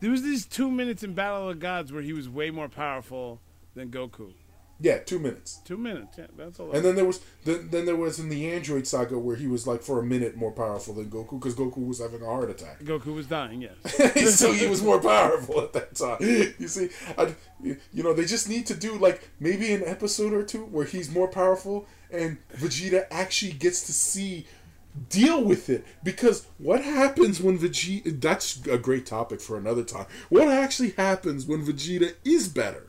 There 0.00 0.10
was 0.10 0.22
these 0.22 0.44
two 0.46 0.70
minutes 0.70 1.02
in 1.02 1.14
Battle 1.14 1.48
of 1.48 1.56
the 1.56 1.60
Gods 1.60 1.92
where 1.92 2.02
he 2.02 2.12
was 2.12 2.28
way 2.28 2.50
more 2.50 2.68
powerful 2.68 3.40
than 3.74 3.90
Goku. 3.90 4.32
Yeah, 4.80 4.98
two 4.98 5.18
minutes. 5.18 5.60
Two 5.64 5.76
minutes, 5.76 6.18
yeah, 6.18 6.26
that's 6.36 6.60
all. 6.60 6.70
And 6.70 6.84
then 6.84 6.94
there 6.94 7.04
was 7.04 7.20
then, 7.44 7.68
then 7.70 7.84
there 7.84 7.96
was 7.96 8.20
in 8.20 8.28
the 8.28 8.48
Android 8.52 8.86
saga 8.86 9.18
where 9.18 9.34
he 9.34 9.48
was 9.48 9.66
like 9.66 9.82
for 9.82 9.98
a 9.98 10.04
minute 10.04 10.36
more 10.36 10.52
powerful 10.52 10.94
than 10.94 11.10
Goku 11.10 11.40
because 11.40 11.56
Goku 11.56 11.84
was 11.84 11.98
having 11.98 12.22
a 12.22 12.26
heart 12.26 12.48
attack. 12.48 12.80
Goku 12.84 13.14
was 13.14 13.26
dying. 13.26 13.62
Yes. 13.62 14.38
so 14.38 14.52
he 14.52 14.68
was 14.68 14.80
more 14.80 15.00
powerful 15.02 15.60
at 15.62 15.72
that 15.72 15.96
time. 15.96 16.18
You 16.20 16.68
see, 16.68 16.90
I, 17.16 17.34
you 17.60 18.02
know, 18.04 18.12
they 18.12 18.24
just 18.24 18.48
need 18.48 18.66
to 18.66 18.74
do 18.74 18.96
like 18.98 19.28
maybe 19.40 19.72
an 19.72 19.82
episode 19.84 20.32
or 20.32 20.44
two 20.44 20.64
where 20.66 20.84
he's 20.84 21.10
more 21.10 21.28
powerful 21.28 21.86
and 22.10 22.38
Vegeta 22.56 23.06
actually 23.10 23.52
gets 23.52 23.84
to 23.86 23.92
see 23.92 24.46
deal 25.10 25.44
with 25.44 25.68
it 25.68 25.84
because 26.02 26.46
what 26.58 26.82
happens 26.82 27.40
when 27.40 27.58
Vegeta 27.58 28.20
that's 28.20 28.64
a 28.66 28.78
great 28.78 29.06
topic 29.06 29.40
for 29.40 29.56
another 29.56 29.84
time. 29.84 30.06
What 30.28 30.48
actually 30.48 30.90
happens 30.90 31.46
when 31.46 31.64
Vegeta 31.64 32.14
is 32.24 32.48
better? 32.48 32.88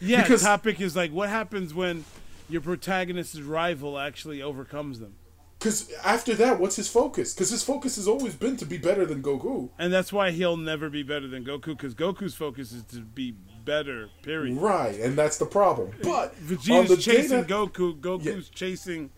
Yeah. 0.00 0.22
Because- 0.22 0.42
topic 0.42 0.80
is 0.80 0.96
like, 0.96 1.12
what 1.12 1.28
happens 1.28 1.72
when 1.74 2.04
your 2.48 2.60
protagonist's 2.60 3.40
rival 3.40 3.98
actually 3.98 4.42
overcomes 4.42 4.98
them? 5.00 5.14
Cuz 5.60 5.92
after 6.02 6.34
that 6.36 6.58
what's 6.58 6.76
his 6.76 6.88
focus? 6.88 7.34
Cuz 7.34 7.50
his 7.50 7.62
focus 7.62 7.96
has 7.96 8.08
always 8.08 8.34
been 8.34 8.56
to 8.56 8.64
be 8.64 8.78
better 8.78 9.04
than 9.04 9.22
Goku. 9.22 9.68
And 9.78 9.92
that's 9.92 10.10
why 10.10 10.30
he'll 10.30 10.56
never 10.56 10.88
be 10.88 11.02
better 11.02 11.28
than 11.28 11.44
Goku 11.44 11.66
because 11.76 11.94
Goku's 11.94 12.34
focus 12.34 12.72
is 12.72 12.82
to 12.84 13.00
be 13.02 13.32
better. 13.66 14.08
Period. 14.22 14.56
Right, 14.56 14.98
and 14.98 15.18
that's 15.18 15.36
the 15.36 15.44
problem. 15.44 15.90
But 16.02 16.32
on 16.34 16.46
the 16.48 16.56
Vegeta's 16.56 17.04
day 17.04 17.12
chasing 17.16 17.40
that- 17.42 17.48
Goku. 17.48 18.00
Goku's 18.00 18.48
chasing 18.48 19.10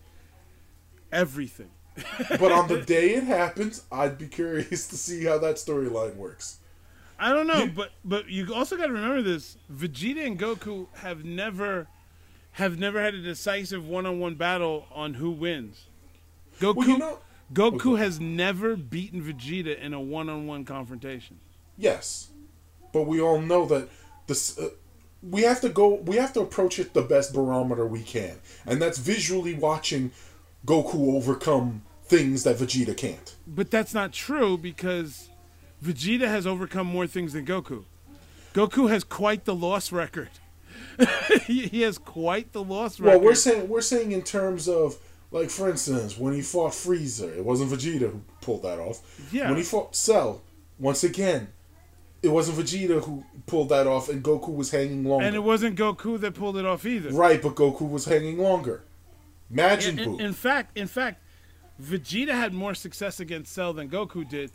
everything. 1.13 1.69
but 2.39 2.51
on 2.51 2.67
the 2.67 2.81
day 2.93 3.11
it 3.11 3.23
happens, 3.23 3.83
I'd 3.91 4.17
be 4.17 4.27
curious 4.27 4.87
to 4.87 4.97
see 4.97 5.23
how 5.25 5.37
that 5.39 5.55
storyline 5.55 6.15
works. 6.15 6.57
I 7.23 7.31
don't 7.31 7.47
know, 7.47 7.67
but 7.73 7.91
but 8.03 8.27
you 8.29 8.53
also 8.53 8.75
got 8.75 8.87
to 8.87 8.93
remember 8.93 9.21
this: 9.21 9.57
Vegeta 9.71 10.25
and 10.25 10.37
Goku 10.37 10.87
have 10.95 11.23
never 11.23 11.87
have 12.53 12.77
never 12.77 13.01
had 13.01 13.13
a 13.13 13.21
decisive 13.21 13.87
one-on-one 13.87 14.35
battle 14.35 14.85
on 14.93 15.15
who 15.15 15.31
wins. 15.31 15.85
Goku 16.59 16.75
Well, 16.75 16.87
you 16.89 16.97
know, 16.97 17.19
Goku 17.53 17.97
has 17.97 18.19
never 18.19 18.75
beaten 18.75 19.23
Vegeta 19.23 19.79
in 19.79 19.93
a 19.93 20.01
one-on-one 20.01 20.65
confrontation. 20.65 21.39
yes, 21.77 22.29
but 22.91 23.03
we 23.03 23.21
all 23.21 23.39
know 23.39 23.65
that 23.67 23.89
this. 24.27 24.57
Uh, 24.59 24.69
we 25.21 25.43
have 25.43 25.61
to 25.61 25.69
go. 25.69 25.95
We 25.95 26.17
have 26.17 26.33
to 26.33 26.41
approach 26.41 26.77
it 26.77 26.93
the 26.93 27.01
best 27.01 27.33
barometer 27.33 27.85
we 27.87 28.03
can, 28.03 28.35
and 28.65 28.81
that's 28.81 28.97
visually 28.97 29.53
watching 29.53 30.11
Goku 30.65 31.15
overcome 31.15 31.83
things 32.03 32.43
that 32.43 32.57
Vegeta 32.57 32.95
can't. 32.97 33.33
But 33.47 33.71
that's 33.71 33.93
not 33.93 34.11
true 34.11 34.57
because 34.57 35.29
Vegeta 35.83 36.27
has 36.27 36.47
overcome 36.47 36.87
more 36.87 37.07
things 37.07 37.33
than 37.33 37.45
Goku. 37.45 37.83
Goku 38.53 38.89
has 38.89 39.03
quite 39.03 39.45
the 39.45 39.55
loss 39.55 39.91
record. 39.91 40.29
he, 41.45 41.81
has 41.81 41.97
quite 41.97 42.53
the 42.53 42.63
loss 42.63 42.99
record. 42.99 43.17
Well, 43.17 43.25
we're 43.25 43.35
saying 43.35 43.67
we're 43.67 43.81
saying 43.81 44.11
in 44.11 44.21
terms 44.21 44.69
of 44.69 44.97
like, 45.31 45.49
for 45.49 45.69
instance, 45.69 46.17
when 46.17 46.33
he 46.33 46.41
fought 46.41 46.71
Frieza, 46.71 47.37
it 47.37 47.43
wasn't 47.43 47.71
Vegeta 47.71 48.11
who 48.11 48.21
pulled 48.41 48.63
that 48.63 48.79
off. 48.79 49.01
Yeah. 49.31 49.49
When 49.49 49.57
he 49.57 49.63
fought 49.63 49.95
Cell, 49.95 50.41
once 50.79 51.03
again, 51.03 51.49
it 52.21 52.29
wasn't 52.29 52.59
Vegeta 52.59 53.03
who 53.03 53.25
pulled 53.47 53.69
that 53.69 53.87
off, 53.87 54.07
and 54.07 54.23
Goku 54.23 54.55
was 54.55 54.71
hanging 54.71 55.03
longer. 55.03 55.25
and 55.25 55.35
it 55.35 55.43
wasn't 55.43 55.77
Goku 55.77 56.19
that 56.21 56.35
pulled 56.35 56.57
it 56.57 56.65
off 56.65 56.85
either. 56.85 57.09
Right, 57.09 57.41
but 57.41 57.55
Goku 57.55 57.89
was 57.89 58.05
hanging 58.05 58.37
longer. 58.37 58.83
Majin 59.51 59.93
In, 59.93 59.99
in, 59.99 60.19
in 60.19 60.33
fact, 60.33 60.77
in 60.77 60.87
fact, 60.87 61.21
Vegeta 61.81 62.31
had 62.31 62.53
more 62.53 62.73
success 62.73 63.19
against 63.19 63.51
Cell 63.51 63.73
than 63.73 63.89
Goku 63.89 64.27
did. 64.27 64.51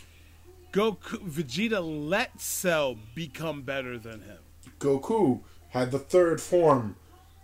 Goku 0.73 1.19
Vegeta 1.27 1.81
let 1.81 2.41
Cell 2.41 2.97
become 3.15 3.63
better 3.63 3.99
than 3.99 4.21
him. 4.21 4.39
Goku 4.79 5.41
had 5.71 5.91
the 5.91 5.99
third 5.99 6.41
form 6.41 6.97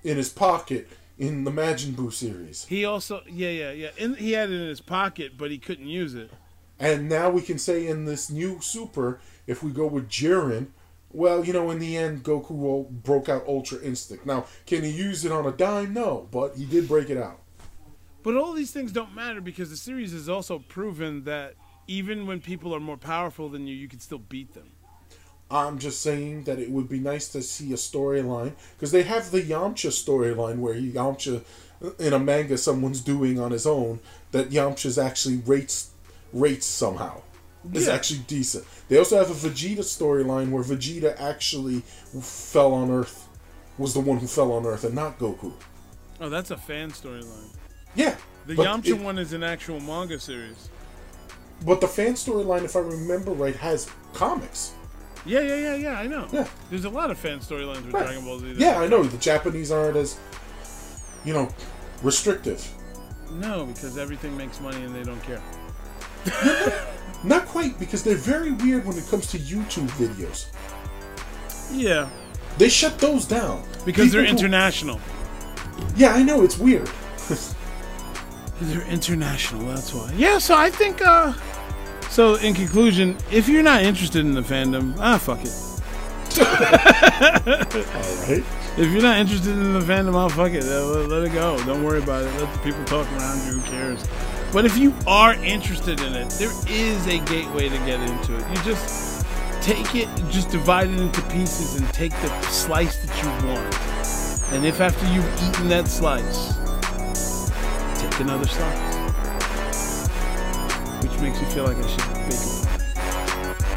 in 0.02 0.16
his 0.16 0.28
pocket 0.28 0.88
in 1.18 1.44
the 1.44 1.50
Majin 1.50 1.92
Buu 1.92 2.12
series. 2.12 2.66
He 2.66 2.84
also, 2.84 3.22
yeah, 3.30 3.50
yeah, 3.50 3.70
yeah. 3.70 3.90
In, 3.96 4.14
he 4.14 4.32
had 4.32 4.50
it 4.50 4.60
in 4.60 4.68
his 4.68 4.80
pocket, 4.80 5.38
but 5.38 5.50
he 5.50 5.58
couldn't 5.58 5.86
use 5.86 6.14
it. 6.14 6.30
And 6.78 7.08
now 7.08 7.30
we 7.30 7.40
can 7.40 7.58
say 7.58 7.86
in 7.86 8.04
this 8.04 8.30
new 8.30 8.60
Super, 8.60 9.20
if 9.46 9.62
we 9.62 9.70
go 9.70 9.86
with 9.86 10.08
Jiren, 10.08 10.68
well, 11.10 11.44
you 11.44 11.52
know, 11.52 11.70
in 11.70 11.78
the 11.78 11.96
end, 11.96 12.24
Goku 12.24 12.88
broke 12.90 13.28
out 13.28 13.46
Ultra 13.46 13.80
Instinct. 13.80 14.26
Now, 14.26 14.46
can 14.66 14.82
he 14.82 14.90
use 14.90 15.24
it 15.24 15.30
on 15.30 15.46
a 15.46 15.52
dime? 15.52 15.94
No, 15.94 16.28
but 16.32 16.56
he 16.56 16.64
did 16.64 16.88
break 16.88 17.08
it 17.08 17.16
out. 17.16 17.40
But 18.24 18.36
all 18.36 18.52
these 18.52 18.72
things 18.72 18.90
don't 18.90 19.14
matter 19.14 19.40
because 19.40 19.70
the 19.70 19.76
series 19.76 20.12
has 20.12 20.28
also 20.28 20.58
proven 20.58 21.24
that 21.24 21.54
even 21.86 22.26
when 22.26 22.40
people 22.40 22.74
are 22.74 22.80
more 22.80 22.96
powerful 22.96 23.48
than 23.48 23.66
you, 23.66 23.74
you 23.74 23.88
can 23.88 24.00
still 24.00 24.18
beat 24.18 24.54
them. 24.54 24.70
I'm 25.50 25.78
just 25.78 26.00
saying 26.02 26.44
that 26.44 26.58
it 26.58 26.70
would 26.70 26.88
be 26.88 26.98
nice 26.98 27.28
to 27.28 27.42
see 27.42 27.72
a 27.72 27.76
storyline 27.76 28.52
because 28.76 28.90
they 28.92 29.02
have 29.02 29.30
the 29.30 29.42
Yamcha 29.42 29.90
storyline 29.90 30.58
where 30.58 30.74
Yamcha 30.74 31.42
in 31.98 32.12
a 32.14 32.18
manga 32.18 32.56
someone's 32.56 33.00
doing 33.00 33.38
on 33.38 33.50
his 33.50 33.66
own 33.66 34.00
that 34.32 34.50
Yamcha's 34.50 34.98
actually 34.98 35.36
rates 35.44 35.90
rates 36.32 36.66
somehow. 36.66 37.20
Is 37.72 37.86
Yeah. 37.86 37.94
actually 37.94 38.20
decent. 38.26 38.64
They 38.88 38.98
also 38.98 39.16
have 39.16 39.30
a 39.30 39.34
Vegeta 39.48 39.78
storyline 39.80 40.50
where 40.50 40.62
Vegeta 40.62 41.18
actually 41.20 41.80
fell 42.20 42.72
on 42.74 42.90
Earth, 42.90 43.26
was 43.78 43.94
the 43.94 44.00
one 44.00 44.18
who 44.18 44.26
fell 44.26 44.52
on 44.52 44.66
Earth 44.66 44.84
and 44.84 44.94
not 44.94 45.18
Goku. 45.18 45.52
Oh, 46.20 46.28
that's 46.28 46.50
a 46.50 46.56
fan 46.56 46.90
storyline. 46.90 47.48
Yeah, 47.94 48.16
The 48.46 48.54
Yamcha 48.54 48.88
it- 48.88 49.00
one 49.00 49.18
is 49.18 49.32
an 49.32 49.42
actual 49.42 49.80
manga 49.80 50.18
series. 50.18 50.68
But 51.64 51.80
the 51.80 51.88
fan 51.88 52.12
storyline, 52.14 52.64
if 52.64 52.76
I 52.76 52.80
remember 52.80 53.32
right, 53.32 53.56
has 53.56 53.88
comics. 54.12 54.72
Yeah, 55.26 55.40
yeah, 55.40 55.56
yeah, 55.56 55.74
yeah. 55.76 55.98
I 55.98 56.06
know. 56.06 56.26
Yeah. 56.32 56.46
There's 56.70 56.84
a 56.84 56.90
lot 56.90 57.10
of 57.10 57.18
fan 57.18 57.38
storylines 57.38 57.84
with 57.84 57.94
Right. 57.94 58.04
Dragon 58.06 58.24
Ball 58.24 58.38
Z. 58.40 58.54
Yeah, 58.58 58.78
I 58.80 58.86
know 58.86 59.02
the 59.02 59.16
Japanese 59.18 59.70
aren't 59.72 59.96
as, 59.96 60.18
you 61.24 61.32
know, 61.32 61.48
restrictive. 62.02 62.66
No, 63.32 63.64
because 63.64 63.96
everything 63.96 64.36
makes 64.36 64.60
money 64.60 64.82
and 64.82 64.94
they 64.94 65.02
don't 65.02 65.22
care. 65.22 65.42
Not 67.24 67.46
quite, 67.46 67.78
because 67.78 68.02
they're 68.02 68.16
very 68.16 68.52
weird 68.52 68.84
when 68.84 68.98
it 68.98 69.06
comes 69.08 69.26
to 69.28 69.38
YouTube 69.38 69.88
videos. 69.92 70.46
Yeah, 71.72 72.10
They 72.58 72.68
shut 72.68 72.98
those 72.98 73.24
down 73.26 73.64
because 73.86 74.12
they're 74.12 74.22
People 74.22 74.38
who- 74.38 74.44
international. 74.44 75.00
Yeah, 75.96 76.12
I 76.14 76.22
know 76.22 76.42
it's 76.44 76.58
weird. 76.58 76.90
They're 78.64 78.86
international. 78.86 79.66
That's 79.66 79.92
why. 79.94 80.12
Yeah. 80.16 80.38
So 80.38 80.56
I 80.56 80.70
think. 80.70 81.02
uh 81.02 81.32
So 82.10 82.34
in 82.36 82.54
conclusion, 82.54 83.16
if 83.30 83.48
you're 83.48 83.62
not 83.62 83.82
interested 83.82 84.20
in 84.20 84.34
the 84.34 84.42
fandom, 84.42 84.94
ah, 84.98 85.18
fuck 85.18 85.40
it. 85.42 85.52
All 86.38 88.28
right. 88.28 88.44
If 88.76 88.90
you're 88.90 89.02
not 89.02 89.18
interested 89.18 89.52
in 89.52 89.72
the 89.72 89.80
fandom, 89.80 90.16
I'll 90.16 90.28
fuck 90.28 90.52
it. 90.52 90.64
Uh, 90.64 90.84
Let, 90.86 91.08
let 91.08 91.22
it 91.24 91.32
go. 91.32 91.56
Don't 91.64 91.84
worry 91.84 92.02
about 92.02 92.24
it. 92.24 92.40
Let 92.40 92.52
the 92.52 92.58
people 92.60 92.84
talk 92.84 93.06
around 93.12 93.38
you. 93.46 93.60
Who 93.60 93.70
cares? 93.70 94.04
But 94.52 94.64
if 94.64 94.76
you 94.76 94.92
are 95.06 95.34
interested 95.34 96.00
in 96.00 96.12
it, 96.14 96.30
there 96.30 96.52
is 96.68 97.06
a 97.06 97.18
gateway 97.20 97.68
to 97.68 97.78
get 97.78 98.00
into 98.00 98.36
it. 98.36 98.48
You 98.50 98.62
just 98.64 99.24
take 99.62 99.94
it, 99.94 100.08
just 100.30 100.50
divide 100.50 100.90
it 100.90 100.98
into 101.00 101.22
pieces, 101.22 101.76
and 101.80 101.88
take 101.92 102.12
the 102.20 102.30
slice 102.42 102.96
that 103.04 103.14
you 103.22 103.28
want. 103.48 103.74
And 104.52 104.64
if 104.66 104.80
after 104.80 105.06
you've 105.12 105.26
eaten 105.42 105.68
that 105.68 105.88
slice, 105.88 106.52
take 108.14 108.20
another 108.26 108.46
slice, 108.46 110.08
which 111.02 111.18
makes 111.20 111.40
you 111.40 111.46
feel 111.48 111.64
like 111.64 111.76
I 111.76 111.86
should 111.86 111.98
bake 112.28 112.38
a 112.38 112.66
pie. 112.66 113.74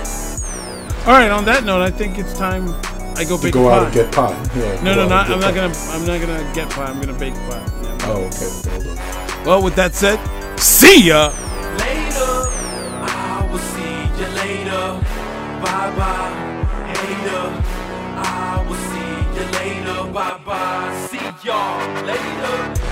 I 0.00 0.04
should- 0.04 1.08
All 1.08 1.14
right. 1.14 1.30
On 1.30 1.44
that 1.44 1.64
note, 1.64 1.82
I 1.82 1.90
think 1.90 2.18
it's 2.18 2.32
time 2.36 2.68
I 3.16 3.24
go 3.24 3.38
bake 3.38 3.52
go 3.54 3.68
a 3.68 3.70
pie. 3.70 3.76
out 3.76 3.84
and 3.84 3.94
get 3.94 4.12
pie. 4.12 4.36
Yeah, 4.56 4.82
No, 4.82 4.94
go 4.94 5.02
no, 5.02 5.08
not, 5.08 5.30
I'm 5.30 5.40
not 5.40 5.54
pie. 5.54 5.60
gonna. 5.68 5.74
I'm 5.90 6.06
not 6.06 6.20
gonna 6.20 6.52
get 6.54 6.70
pie. 6.70 6.84
I'm 6.86 7.00
gonna 7.00 7.12
bake 7.18 7.34
pie. 7.34 7.64
Yeah. 7.82 7.98
Oh, 8.04 8.28
okay. 8.28 8.50
Well 8.66 8.80
done. 8.96 9.44
Well, 9.46 9.62
with 9.62 9.74
that 9.76 9.94
said, 9.94 10.18
see 10.58 11.02
ya. 11.08 11.32
Later, 11.78 12.48
I 13.02 13.48
will 13.50 13.58
see 13.58 13.98
you 14.18 14.28
later. 14.42 15.00
Bye 15.62 15.90
bye, 15.96 16.32
hater. 16.92 17.44
I 18.16 18.64
will 18.66 18.82
see 18.90 19.18
you 19.36 19.44
later. 19.58 20.12
Bye 20.12 20.38
bye, 20.44 21.06
see 21.10 21.46
y'all 21.46 21.78
later. 22.04 22.89